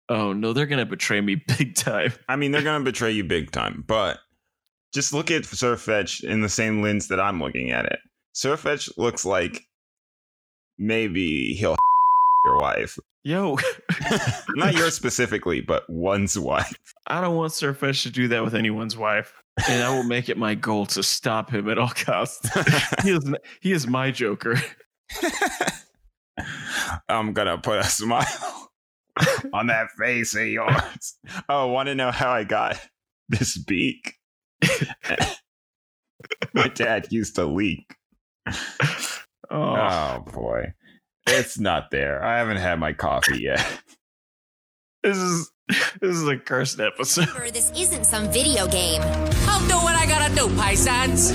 Oh 0.09 0.33
no, 0.33 0.53
they're 0.53 0.65
gonna 0.65 0.85
betray 0.85 1.21
me 1.21 1.35
big 1.57 1.75
time. 1.75 2.13
I 2.27 2.35
mean, 2.35 2.51
they're 2.51 2.63
gonna 2.63 2.83
betray 2.83 3.11
you 3.11 3.23
big 3.23 3.51
time, 3.51 3.83
but 3.87 4.19
just 4.93 5.13
look 5.13 5.31
at 5.31 5.43
Sirfetch'd 5.43 6.23
in 6.23 6.41
the 6.41 6.49
same 6.49 6.81
lens 6.81 7.07
that 7.07 7.19
I'm 7.19 7.41
looking 7.41 7.71
at 7.71 7.85
it. 7.85 7.99
Sirfetch'd 8.35 8.97
looks 8.97 9.25
like 9.25 9.63
maybe 10.77 11.53
he'll 11.53 11.77
your 12.45 12.57
wife. 12.57 12.97
Yo, 13.23 13.57
Not 14.55 14.75
yours 14.75 14.95
specifically, 14.95 15.59
but 15.61 15.83
one's 15.89 16.39
wife. 16.39 16.93
I 17.07 17.19
don't 17.21 17.35
want 17.35 17.51
Sirfetch'd 17.51 18.03
to 18.03 18.09
do 18.09 18.27
that 18.29 18.43
with 18.43 18.55
anyone's 18.55 18.95
wife, 18.95 19.33
and 19.67 19.83
I 19.83 19.93
will 19.93 20.03
make 20.03 20.29
it 20.29 20.37
my 20.37 20.55
goal 20.55 20.85
to 20.87 21.03
stop 21.03 21.51
him 21.51 21.69
at 21.69 21.77
all 21.77 21.89
costs. 21.89 22.49
he 23.03 23.11
is 23.11 23.33
he 23.61 23.71
is 23.73 23.87
my 23.87 24.11
Joker. 24.11 24.55
I'm 27.09 27.33
gonna 27.33 27.57
put 27.57 27.79
a 27.79 27.83
smile 27.83 28.69
on 29.53 29.67
that 29.67 29.89
face 29.99 30.33
of 30.35 30.47
yours. 30.47 31.15
Oh, 31.49 31.67
want 31.67 31.87
to 31.87 31.95
know 31.95 32.11
how 32.11 32.31
I 32.31 32.45
got 32.45 32.79
this 33.27 33.57
beak? 33.57 34.15
My 36.53 36.67
dad 36.67 37.07
used 37.11 37.35
to 37.35 37.45
leak. 37.45 37.95
Oh, 38.47 38.53
Oh 39.51 40.23
boy, 40.31 40.73
it's 41.27 41.59
not 41.59 41.91
there. 41.91 42.23
I 42.23 42.37
haven't 42.37 42.57
had 42.57 42.79
my 42.79 42.93
coffee 42.93 43.41
yet. 43.43 43.65
this 45.03 45.17
is 45.17 45.51
this 46.01 46.15
is 46.15 46.27
a 46.27 46.37
cursed 46.37 46.79
episode. 46.79 47.27
This 47.53 47.71
isn't 47.75 48.05
some 48.05 48.31
video 48.31 48.67
game. 48.67 49.01
I'll 49.47 49.67
do 49.67 49.75
what 49.77 49.95
I 49.95 50.05
gotta 50.05 50.33
do, 50.35 50.47
paisans. 50.55 51.31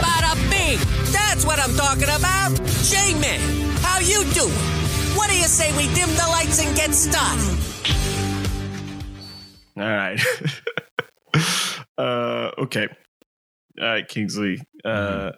Bada 0.00 0.34
bing! 0.50 0.78
That's 1.12 1.44
what 1.44 1.58
I'm 1.58 1.74
talking 1.76 2.04
about. 2.04 2.52
J-Man, 2.84 3.40
how 3.82 3.98
you 4.00 4.24
doing? 4.32 4.52
What 5.16 5.28
do 5.30 5.36
you 5.36 5.44
say 5.44 5.74
we 5.76 5.92
dim 5.94 6.08
the 6.10 6.26
lights 6.30 6.64
and 6.64 6.74
get 6.76 6.94
started? 6.94 7.58
All 9.80 9.86
right. 9.86 10.20
uh, 11.98 12.50
okay. 12.58 12.86
All 13.80 13.86
right, 13.86 14.06
Kingsley. 14.06 14.60
Uh, 14.84 15.32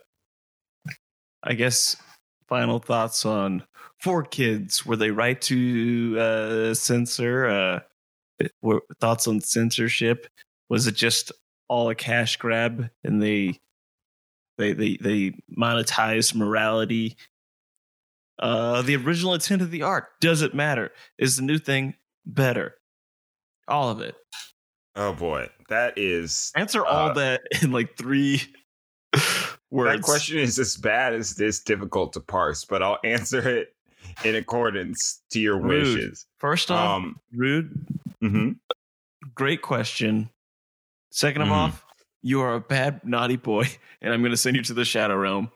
I 1.44 1.54
guess 1.54 1.96
final 2.48 2.80
thoughts 2.80 3.24
on 3.24 3.62
4Kids. 4.04 4.84
Were 4.84 4.96
they 4.96 5.12
right 5.12 5.40
to 5.42 6.16
uh, 6.18 6.74
censor? 6.74 7.46
Uh, 7.46 8.46
were, 8.62 8.82
thoughts 9.00 9.28
on 9.28 9.40
censorship? 9.40 10.26
Was 10.68 10.88
it 10.88 10.96
just 10.96 11.30
all 11.68 11.88
a 11.88 11.94
cash 11.94 12.36
grab 12.36 12.90
and 13.04 13.22
they 13.22 13.60
they 14.58 14.72
they 14.72 14.96
they 14.96 15.34
monetize 15.56 16.34
morality? 16.34 17.16
Uh, 18.40 18.82
the 18.82 18.96
original 18.96 19.34
intent 19.34 19.62
of 19.62 19.70
the 19.70 19.82
art 19.82 20.08
does 20.20 20.42
it 20.42 20.52
matter? 20.52 20.90
Is 21.16 21.36
the 21.36 21.42
new 21.42 21.58
thing 21.58 21.94
better? 22.26 22.74
All 23.68 23.90
of 23.90 24.00
it. 24.00 24.14
Oh 24.96 25.12
boy, 25.14 25.48
that 25.68 25.96
is 25.96 26.52
Answer 26.54 26.84
all 26.84 27.10
Uh, 27.10 27.14
that 27.14 27.42
in 27.62 27.72
like 27.72 27.96
three 27.96 28.40
words. 29.70 29.96
that 29.96 30.02
question 30.02 30.38
is 30.38 30.58
as 30.58 30.76
bad 30.76 31.14
as 31.14 31.34
this 31.34 31.60
difficult 31.60 32.12
to 32.14 32.20
parse, 32.20 32.64
but 32.64 32.82
I'll 32.82 32.98
answer 33.04 33.48
it 33.48 33.74
in 34.24 34.34
accordance 34.34 35.22
to 35.30 35.40
your 35.40 35.58
Rude. 35.60 35.96
wishes. 35.96 36.26
First 36.38 36.70
off, 36.70 36.96
Um, 36.96 37.20
rude. 37.32 37.72
Mm-hmm. 38.22 38.50
Great 39.34 39.62
question. 39.62 40.28
2nd 41.12 41.42
of 41.42 41.48
Mhm. 41.48 41.52
off, 41.52 41.84
you 42.22 42.40
are 42.40 42.54
a 42.54 42.60
bad 42.60 43.00
naughty 43.04 43.36
boy, 43.36 43.64
and 44.02 44.12
I'm 44.12 44.20
going 44.20 44.30
to 44.32 44.36
send 44.36 44.56
you 44.56 44.62
to 44.64 44.74
the 44.74 44.84
shadow 44.84 45.16
realm. 45.16 45.50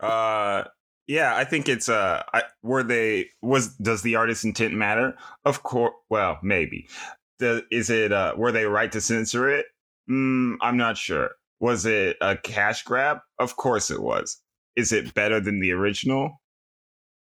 Uh, 0.00 0.64
yeah, 1.06 1.36
I 1.36 1.44
think 1.44 1.68
it's 1.68 1.88
uh, 1.88 2.22
I, 2.32 2.44
were 2.62 2.82
they 2.82 3.30
was 3.42 3.76
does 3.76 4.02
the 4.02 4.16
artist's 4.16 4.44
intent 4.44 4.72
matter? 4.74 5.16
Of 5.44 5.62
course. 5.62 5.94
Well, 6.08 6.38
maybe. 6.42 6.88
The, 7.38 7.64
is 7.70 7.90
it 7.90 8.12
uh, 8.12 8.34
were 8.36 8.52
they 8.52 8.64
right 8.64 8.90
to 8.92 9.00
censor 9.00 9.48
it? 9.48 9.66
Mm, 10.10 10.56
I'm 10.60 10.76
not 10.76 10.96
sure. 10.96 11.30
Was 11.60 11.86
it 11.86 12.16
a 12.20 12.36
cash 12.36 12.82
grab? 12.82 13.18
Of 13.38 13.56
course 13.56 13.90
it 13.90 14.02
was. 14.02 14.40
Is 14.76 14.92
it 14.92 15.14
better 15.14 15.40
than 15.40 15.60
the 15.60 15.72
original? 15.72 16.40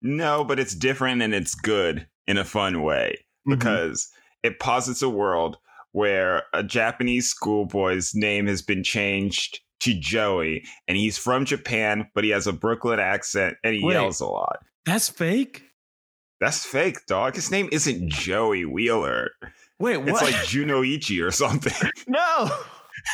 No, 0.01 0.43
but 0.43 0.59
it's 0.59 0.75
different 0.75 1.21
and 1.21 1.33
it's 1.33 1.55
good 1.55 2.07
in 2.27 2.37
a 2.37 2.45
fun 2.45 2.81
way 2.83 3.15
Mm-hmm. 3.47 3.57
because 3.57 4.09
it 4.43 4.59
posits 4.59 5.01
a 5.01 5.09
world 5.09 5.57
where 5.93 6.43
a 6.53 6.61
Japanese 6.61 7.29
schoolboy's 7.29 8.13
name 8.13 8.47
has 8.47 8.61
been 8.61 8.83
changed 8.83 9.61
to 9.79 9.97
Joey, 9.97 10.65
and 10.89 10.97
he's 10.97 11.17
from 11.17 11.45
Japan, 11.45 12.09
but 12.13 12.25
he 12.25 12.29
has 12.31 12.45
a 12.47 12.51
Brooklyn 12.53 12.99
accent 12.99 13.55
and 13.63 13.73
he 13.73 13.83
Wait. 13.83 13.93
yells 13.93 14.19
a 14.19 14.25
lot. 14.27 14.57
That's 14.85 15.07
fake. 15.07 15.63
That's 16.41 16.65
fake, 16.65 16.97
dog. 17.07 17.35
His 17.35 17.49
name 17.49 17.69
isn't 17.71 18.09
Joey 18.09 18.65
Wheeler. 18.65 19.31
Wait, 19.79 19.97
what? 19.97 20.09
It's 20.09 20.21
like 20.21 20.35
Junoichi 20.35 21.25
or 21.25 21.31
something. 21.31 21.73
no, 22.07 22.49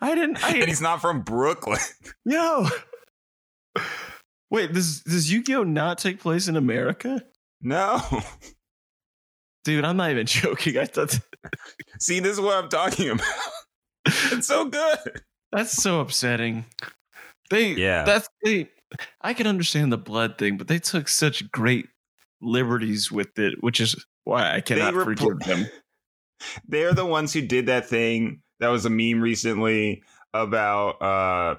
I 0.00 0.14
didn't. 0.14 0.42
I 0.44 0.54
and 0.56 0.68
he's 0.68 0.80
not 0.80 1.00
from 1.00 1.22
Brooklyn. 1.22 1.78
no. 2.24 2.68
Wait, 4.50 4.72
does 4.72 5.00
does 5.02 5.30
Yu-Gi-Oh 5.32 5.64
not 5.64 5.98
take 5.98 6.20
place 6.20 6.48
in 6.48 6.56
America? 6.56 7.22
No. 7.60 8.00
Dude, 9.64 9.84
I'm 9.84 9.96
not 9.96 10.10
even 10.10 10.26
joking. 10.26 10.76
I 10.78 10.86
thought 10.86 11.18
See, 12.00 12.20
this 12.20 12.32
is 12.32 12.40
what 12.40 12.62
I'm 12.62 12.68
talking 12.68 13.10
about. 13.10 13.26
It's 14.06 14.48
so 14.48 14.64
good. 14.64 14.98
that's 15.52 15.72
so 15.72 16.00
upsetting. 16.00 16.64
They 17.50 17.72
Yeah. 17.74 18.04
that's 18.04 18.28
they 18.42 18.68
I 19.20 19.32
can 19.34 19.46
understand 19.46 19.92
the 19.92 19.98
blood 19.98 20.36
thing, 20.38 20.56
but 20.56 20.68
they 20.68 20.78
took 20.78 21.08
such 21.08 21.50
great 21.52 21.86
liberties 22.40 23.12
with 23.12 23.38
it, 23.38 23.62
which 23.62 23.80
is 23.80 24.04
why 24.24 24.54
I 24.54 24.60
cannot 24.60 24.94
repl- 24.94 25.18
forgive 25.18 25.40
them. 25.40 25.66
They're 26.68 26.94
the 26.94 27.06
ones 27.06 27.32
who 27.32 27.42
did 27.42 27.66
that 27.66 27.88
thing 27.88 28.42
that 28.60 28.68
was 28.68 28.84
a 28.84 28.90
meme 28.90 29.20
recently 29.20 30.02
about 30.34 31.02
uh 31.02 31.56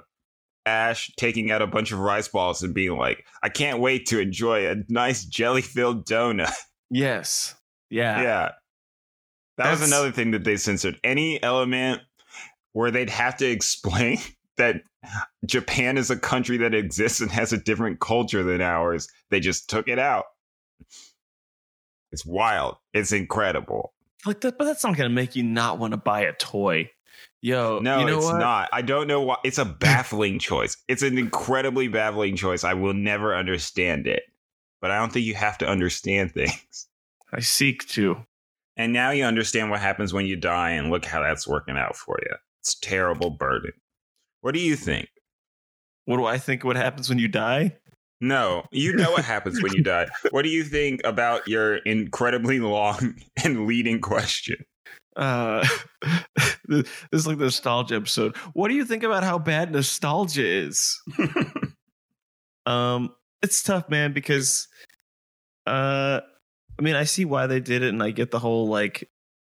Ash 0.65 1.11
taking 1.17 1.51
out 1.51 1.61
a 1.61 1.67
bunch 1.67 1.91
of 1.91 1.99
rice 1.99 2.27
balls 2.27 2.63
and 2.63 2.73
being 2.73 2.97
like, 2.97 3.25
I 3.41 3.49
can't 3.49 3.79
wait 3.79 4.05
to 4.07 4.19
enjoy 4.19 4.69
a 4.69 4.77
nice 4.87 5.25
jelly 5.25 5.61
filled 5.61 6.05
donut. 6.05 6.51
Yes. 6.95 7.55
Yeah. 7.89 8.21
yeah. 8.21 8.51
That 9.57 9.71
was 9.71 9.81
another 9.81 10.11
thing 10.11 10.29
that 10.31 10.43
they 10.43 10.57
censored. 10.57 10.99
Any 11.03 11.41
element 11.41 12.01
where 12.73 12.91
they'd 12.91 13.09
have 13.09 13.37
to 13.37 13.49
explain 13.49 14.19
that 14.57 14.81
Japan 15.43 15.97
is 15.97 16.11
a 16.11 16.19
country 16.19 16.57
that 16.57 16.75
exists 16.75 17.19
and 17.19 17.31
has 17.31 17.51
a 17.51 17.57
different 17.57 17.99
culture 17.99 18.43
than 18.43 18.61
ours, 18.61 19.07
they 19.31 19.39
just 19.39 19.71
took 19.71 19.87
it 19.87 19.97
out. 19.97 20.25
It's 22.13 22.25
wild. 22.25 22.77
It's 22.93 23.11
incredible. 23.11 23.91
Like 24.25 24.39
that, 24.41 24.57
but 24.57 24.65
that's 24.65 24.83
not 24.83 24.95
gonna 24.95 25.09
make 25.09 25.35
you 25.35 25.43
not 25.43 25.79
want 25.79 25.91
to 25.91 25.97
buy 25.97 26.21
a 26.21 26.33
toy. 26.33 26.89
Yo, 27.41 27.79
No, 27.79 27.99
you 27.99 28.05
know 28.05 28.17
it's 28.17 28.25
what? 28.27 28.39
not. 28.39 28.69
I 28.71 28.81
don't 28.81 29.07
know 29.07 29.21
why. 29.21 29.35
It's 29.43 29.57
a 29.57 29.65
baffling 29.65 30.39
choice. 30.39 30.77
It's 30.87 31.01
an 31.03 31.17
incredibly 31.17 31.89
baffling 31.89 32.37
choice. 32.37 32.63
I 32.63 32.73
will 32.73 32.93
never 32.93 33.35
understand 33.35 34.07
it. 34.07 34.23
But 34.79 34.91
I 34.91 34.97
don't 34.99 35.11
think 35.11 35.25
you 35.25 35.35
have 35.35 35.57
to 35.57 35.67
understand 35.67 36.31
things. 36.33 36.87
I 37.33 37.41
seek 37.41 37.87
to. 37.89 38.25
And 38.77 38.93
now 38.93 39.09
you 39.11 39.25
understand 39.25 39.71
what 39.71 39.81
happens 39.81 40.13
when 40.13 40.25
you 40.25 40.35
die, 40.35 40.71
and 40.71 40.89
look 40.89 41.03
how 41.05 41.21
that's 41.21 41.47
working 41.47 41.77
out 41.77 41.95
for 41.95 42.17
you. 42.23 42.35
It's 42.61 42.75
a 42.75 42.81
terrible 42.81 43.29
burden. 43.29 43.71
What 44.41 44.53
do 44.53 44.59
you 44.59 44.75
think? 44.75 45.09
What 46.05 46.17
do 46.17 46.25
I 46.25 46.37
think? 46.37 46.63
What 46.63 46.75
happens 46.75 47.09
when 47.09 47.19
you 47.19 47.27
die? 47.27 47.75
No, 48.21 48.63
you 48.71 48.93
know 48.93 49.11
what 49.11 49.25
happens 49.25 49.61
when 49.61 49.73
you 49.73 49.83
die. 49.83 50.07
What 50.31 50.43
do 50.43 50.49
you 50.49 50.63
think 50.63 51.01
about 51.03 51.47
your 51.47 51.77
incredibly 51.77 52.59
long 52.59 53.15
and 53.43 53.67
leading 53.67 53.99
question? 54.01 54.57
Uh, 55.15 55.67
this 56.67 56.87
is 57.11 57.27
like 57.27 57.37
the 57.37 57.45
nostalgia 57.45 57.95
episode. 57.95 58.35
What 58.53 58.69
do 58.69 58.75
you 58.75 58.85
think 58.85 59.03
about 59.03 59.23
how 59.23 59.37
bad 59.37 59.71
nostalgia 59.71 60.45
is? 60.45 60.99
um, 62.65 63.13
it's 63.41 63.61
tough, 63.61 63.89
man, 63.89 64.13
because 64.13 64.67
uh, 65.67 66.21
I 66.79 66.81
mean, 66.81 66.95
I 66.95 67.03
see 67.03 67.25
why 67.25 67.47
they 67.47 67.59
did 67.59 67.83
it, 67.83 67.89
and 67.89 68.01
I 68.01 68.11
get 68.11 68.31
the 68.31 68.39
whole 68.39 68.67
like, 68.67 69.09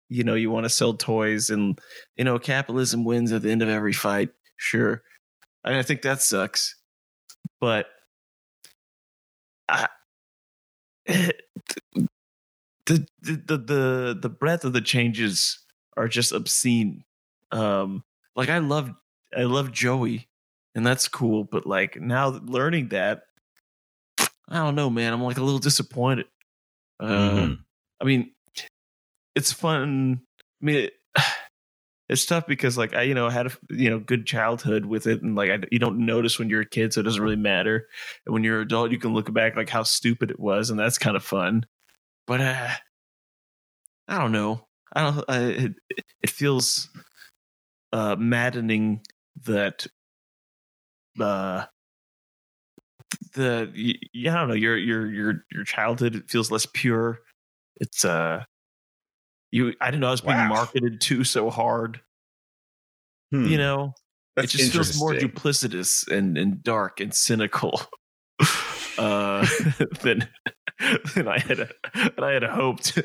you 0.10 0.24
know, 0.24 0.36
you 0.36 0.52
want 0.52 0.66
to 0.66 0.70
sell 0.70 0.94
toys, 0.94 1.50
and 1.50 1.80
you 2.16 2.24
know, 2.24 2.40
capitalism 2.40 3.04
wins 3.04 3.32
at 3.32 3.42
the 3.42 3.52
end 3.52 3.62
of 3.62 3.70
every 3.70 3.94
fight. 3.94 4.30
Sure, 4.58 5.02
and 5.64 5.76
I 5.76 5.84
think 5.84 6.02
that 6.02 6.22
sucks, 6.22 6.76
but 7.60 7.88
I. 9.72 9.88
The, 12.86 13.08
the 13.22 13.58
the 13.58 14.18
the 14.20 14.30
breadth 14.30 14.66
of 14.66 14.74
the 14.74 14.82
changes 14.82 15.60
are 15.96 16.08
just 16.08 16.32
obscene. 16.32 17.04
Um, 17.52 18.04
like 18.36 18.50
I 18.50 18.58
love 18.58 18.92
I 19.38 19.44
love 19.44 19.72
Joey, 19.72 20.28
and 20.76 20.86
that's 20.86 21.08
cool. 21.08 21.44
But 21.44 21.66
like 21.68 22.02
now 22.02 22.28
learning 22.44 22.90
that, 22.90 23.24
I 24.50 24.56
don't 24.58 24.76
know, 24.76 24.90
man. 24.90 25.14
I'm 25.14 25.22
like 25.22 25.38
a 25.38 25.44
little 25.44 25.60
disappointed. 25.60 26.28
Uh, 27.00 27.08
Mhm. 27.32 27.66
I 28.02 28.06
mean, 28.06 28.32
it's 29.36 29.52
fun. 29.52 30.22
I 30.62 30.66
mean, 30.66 30.76
it, 30.78 30.94
it's 32.12 32.26
tough 32.26 32.46
because 32.46 32.78
like 32.78 32.94
I, 32.94 33.04
you 33.04 33.14
know, 33.14 33.28
I 33.28 33.32
had 33.32 33.48
a 33.48 33.52
you 33.70 33.90
know 33.90 34.00
good 34.00 34.26
childhood 34.26 34.86
with 34.86 35.08
it, 35.08 35.22
and 35.22 35.34
like 35.34 35.50
I, 35.50 35.60
you 35.72 35.80
don't 35.80 36.06
notice 36.06 36.38
when 36.38 36.50
you're 36.50 36.62
a 36.62 36.70
kid, 36.70 36.94
so 36.94 37.00
it 37.00 37.04
doesn't 37.06 37.22
really 37.22 37.38
matter. 37.38 37.88
And 38.26 38.34
when 38.34 38.44
you're 38.44 38.58
an 38.58 38.64
adult, 38.64 38.92
you 38.92 39.00
can 39.00 39.14
look 39.14 39.34
back 39.34 39.56
like 39.56 39.70
how 39.70 39.84
stupid 39.84 40.30
it 40.30 40.40
was, 40.40 40.70
and 40.70 40.78
that's 40.78 40.98
kind 40.98 41.16
of 41.16 41.24
fun. 41.24 41.66
But 42.28 42.42
uh, 42.42 42.70
I 44.10 44.20
don't 44.20 44.34
know. 44.34 44.68
I 44.94 45.04
don't. 45.04 45.26
I, 45.30 45.40
it, 45.40 45.74
it 46.22 46.30
feels 46.30 46.90
uh, 47.94 48.18
maddening 48.20 49.00
that 49.46 49.88
uh, 51.18 51.64
the 53.36 53.72
yeah, 54.14 54.34
I 54.34 54.40
don't 54.40 54.50
know 54.50 54.54
your 54.54 54.78
your 54.78 55.10
your 55.10 55.46
your 55.50 55.64
childhood 55.64 56.26
feels 56.28 56.52
less 56.52 56.68
pure. 56.74 57.20
It's 57.78 58.04
uh 58.04 58.44
you 59.52 59.74
I 59.82 59.92
don't 59.92 60.00
know, 60.00 60.08
I 60.08 60.12
was 60.12 60.22
being 60.22 60.36
Wow. 60.38 60.50
marketed 60.50 61.02
to 61.02 61.24
so 61.24 61.50
hard. 61.50 62.02
Hmm, 63.32 63.46
You 63.46 63.58
know, 63.58 63.94
it 64.38 64.48
just 64.48 64.72
feels 64.74 64.98
more 64.98 65.14
duplicitous 65.14 66.08
and, 66.10 66.38
and 66.38 66.64
dark 66.64 67.00
and 67.00 67.14
cynical 67.14 67.82
uh 68.98 69.46
than 70.02 70.28
than 71.16 71.28
I 71.28 71.40
had 71.40 71.72
than 71.96 72.24
I 72.24 72.32
had 72.32 72.44
hoped. 72.44 72.98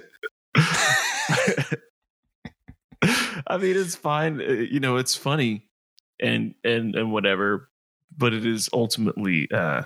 I 3.49 3.59
mean, 3.59 3.76
it's 3.76 3.94
fine. 3.94 4.40
uh, 4.40 4.44
You 4.44 4.80
know, 4.80 4.97
it's 4.97 5.14
funny 5.16 5.68
and 6.20 6.55
and 6.64 6.94
and 6.94 7.12
whatever, 7.12 7.68
but 8.16 8.32
it 8.32 8.44
is 8.47 8.68
ultimately 8.72 9.49
uh 9.53 9.82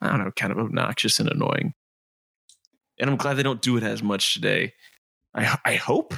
I 0.00 0.08
don't 0.08 0.18
know, 0.24 0.30
kind 0.32 0.52
of 0.52 0.58
obnoxious 0.58 1.18
and 1.20 1.28
annoying. 1.28 1.74
And 2.98 3.10
I'm 3.10 3.16
glad 3.16 3.34
they 3.34 3.42
don't 3.42 3.60
do 3.62 3.76
it 3.76 3.82
as 3.82 4.02
much 4.02 4.34
today. 4.34 4.74
I 5.34 5.58
I 5.64 5.74
hope. 5.76 6.14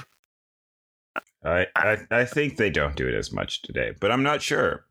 I, 1.44 1.66
I 1.76 1.98
I 2.10 2.24
think 2.24 2.56
they 2.56 2.70
don't 2.70 2.96
do 2.96 3.06
it 3.06 3.14
as 3.14 3.32
much 3.32 3.62
today, 3.62 3.92
but 4.00 4.10
I'm 4.10 4.22
not 4.22 4.40
sure. 4.42 4.86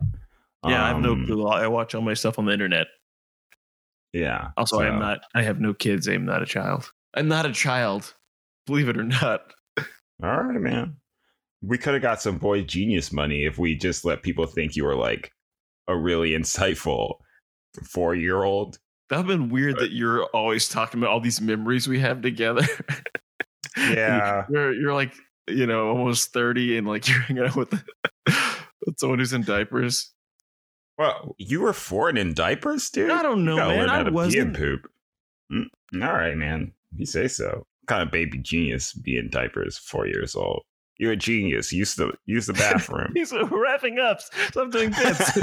Yeah, 0.65 0.83
I 0.85 0.87
have 0.89 1.01
no 1.01 1.13
Um, 1.13 1.25
clue. 1.25 1.45
I 1.47 1.67
watch 1.67 1.93
all 1.95 2.01
my 2.01 2.13
stuff 2.13 2.39
on 2.39 2.45
the 2.45 2.53
internet. 2.53 2.87
Yeah. 4.13 4.51
Also, 4.55 4.79
I 4.79 4.87
am 4.87 4.99
not. 4.99 5.21
I 5.33 5.41
have 5.41 5.59
no 5.59 5.73
kids. 5.73 6.07
I 6.07 6.13
am 6.13 6.25
not 6.25 6.41
a 6.43 6.45
child. 6.45 6.91
I'm 7.15 7.27
not 7.27 7.45
a 7.45 7.51
child. 7.51 8.13
Believe 8.67 8.87
it 8.87 8.97
or 8.97 9.03
not. 9.03 9.41
All 10.23 10.43
right, 10.43 10.61
man. 10.61 10.97
We 11.61 11.77
could 11.77 11.93
have 11.93 12.01
got 12.03 12.21
some 12.21 12.37
boy 12.37 12.61
genius 12.63 13.11
money 13.11 13.45
if 13.45 13.57
we 13.57 13.75
just 13.75 14.05
let 14.05 14.21
people 14.21 14.45
think 14.45 14.75
you 14.75 14.83
were 14.85 14.95
like 14.95 15.31
a 15.87 15.97
really 15.97 16.31
insightful 16.31 17.15
four 17.83 18.15
year 18.15 18.43
old. 18.43 18.77
That 19.09 19.17
would 19.17 19.29
have 19.29 19.39
been 19.39 19.49
weird 19.49 19.79
that 19.79 19.91
you're 19.91 20.25
always 20.27 20.69
talking 20.69 20.99
about 21.01 21.09
all 21.11 21.19
these 21.19 21.41
memories 21.41 21.87
we 21.87 21.99
have 21.99 22.21
together. 22.21 22.65
Yeah. 23.77 24.45
you're 24.49 24.73
you're 24.73 24.93
like 24.93 25.13
you 25.47 25.65
know 25.65 25.89
almost 25.89 26.31
thirty 26.33 26.77
and 26.77 26.87
like 26.87 27.07
you're 27.09 27.21
hanging 27.21 27.43
out 27.43 27.55
with, 27.55 27.71
with 28.85 28.97
someone 28.97 29.19
who's 29.19 29.33
in 29.33 29.43
diapers. 29.43 30.11
Well, 30.97 31.35
you 31.39 31.61
were 31.61 31.73
four 31.73 32.09
in 32.09 32.33
diapers, 32.33 32.89
dude. 32.89 33.09
I 33.09 33.23
don't 33.23 33.45
know, 33.45 33.55
man. 33.55 33.89
I 33.89 33.97
to 33.97 34.03
pee 34.03 34.07
and 34.07 34.15
wasn't. 34.15 34.55
poop. 34.55 34.91
Mm, 35.51 35.65
all 36.03 36.13
right, 36.13 36.37
man. 36.37 36.71
You 36.95 37.05
say 37.05 37.27
so. 37.27 37.47
What 37.47 37.87
kind 37.87 38.03
of 38.03 38.11
baby 38.11 38.37
genius 38.37 38.93
being 38.93 39.29
diapers, 39.29 39.77
four 39.77 40.05
years 40.05 40.35
old. 40.35 40.63
You're 40.99 41.13
a 41.13 41.17
genius. 41.17 41.73
Use 41.73 41.95
the 41.95 42.11
use 42.25 42.45
the 42.45 42.53
bathroom. 42.53 43.11
He's 43.15 43.33
wrapping 43.33 43.99
up. 43.99 44.21
Stop 44.21 44.71
doing 44.71 44.91
this. 44.91 45.39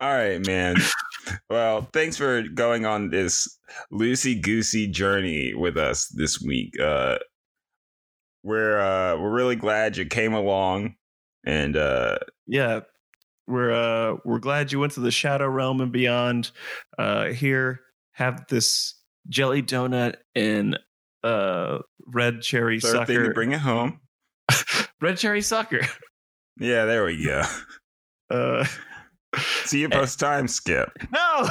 All 0.00 0.12
right, 0.12 0.44
man. 0.46 0.76
Well, 1.50 1.88
thanks 1.92 2.16
for 2.16 2.42
going 2.42 2.86
on 2.86 3.10
this 3.10 3.58
loosey 3.92 4.40
goosey 4.40 4.86
journey 4.86 5.54
with 5.54 5.76
us 5.76 6.06
this 6.08 6.40
week. 6.40 6.78
Uh, 6.80 7.16
we're 8.42 8.78
uh, 8.78 9.20
we're 9.20 9.32
really 9.34 9.56
glad 9.56 9.96
you 9.96 10.06
came 10.06 10.34
along, 10.34 10.94
and 11.44 11.76
uh, 11.76 12.18
yeah 12.46 12.80
we're 13.48 13.72
uh 13.72 14.16
we're 14.24 14.40
glad 14.40 14.72
you 14.72 14.80
went 14.80 14.92
to 14.92 15.00
the 15.00 15.10
shadow 15.10 15.46
realm 15.46 15.80
and 15.80 15.92
beyond 15.92 16.50
uh 16.98 17.26
here 17.26 17.80
have 18.12 18.44
this 18.48 18.94
jelly 19.28 19.62
donut 19.62 20.16
and 20.34 20.78
uh 21.22 21.78
red 22.08 22.42
cherry 22.42 22.80
third 22.80 23.06
thing 23.06 23.16
sucker 23.16 23.28
to 23.28 23.34
bring 23.34 23.52
it 23.52 23.60
home. 23.60 24.00
red 25.00 25.16
cherry 25.16 25.42
sucker 25.42 25.80
Yeah, 26.58 26.86
there 26.86 27.04
we 27.04 27.24
go. 27.24 27.42
uh 28.30 28.64
See 29.64 29.80
you 29.80 29.88
post 29.88 30.18
time, 30.20 30.46
Skip. 30.48 30.90
no 31.12 31.18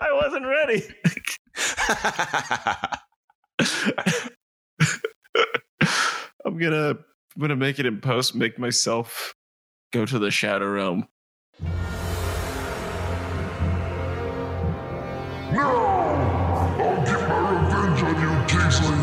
i 0.00 0.12
wasn't 0.12 0.46
ready 0.46 0.82
i'm 6.44 6.58
gonna 6.58 6.90
i'm 6.90 7.40
gonna 7.40 7.56
make 7.56 7.78
it 7.78 7.86
in 7.86 8.00
post 8.00 8.34
make 8.34 8.58
myself 8.58 9.34
go 9.92 10.04
to 10.04 10.18
the 10.18 10.30
shadow 10.30 10.70
realm 10.70 11.06
No! 15.52 15.68
I'll 16.78 17.04
get 17.04 17.20
my 17.28 17.38
revenge 17.50 18.02
on 18.02 18.14
you, 18.22 18.30
Kingsley! 18.48 18.96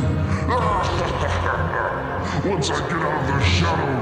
Once 2.49 2.69
I 2.71 2.79
get 2.89 2.97
out 2.97 3.21
of 3.21 3.27
the 3.27 3.39
shadow 3.45 3.98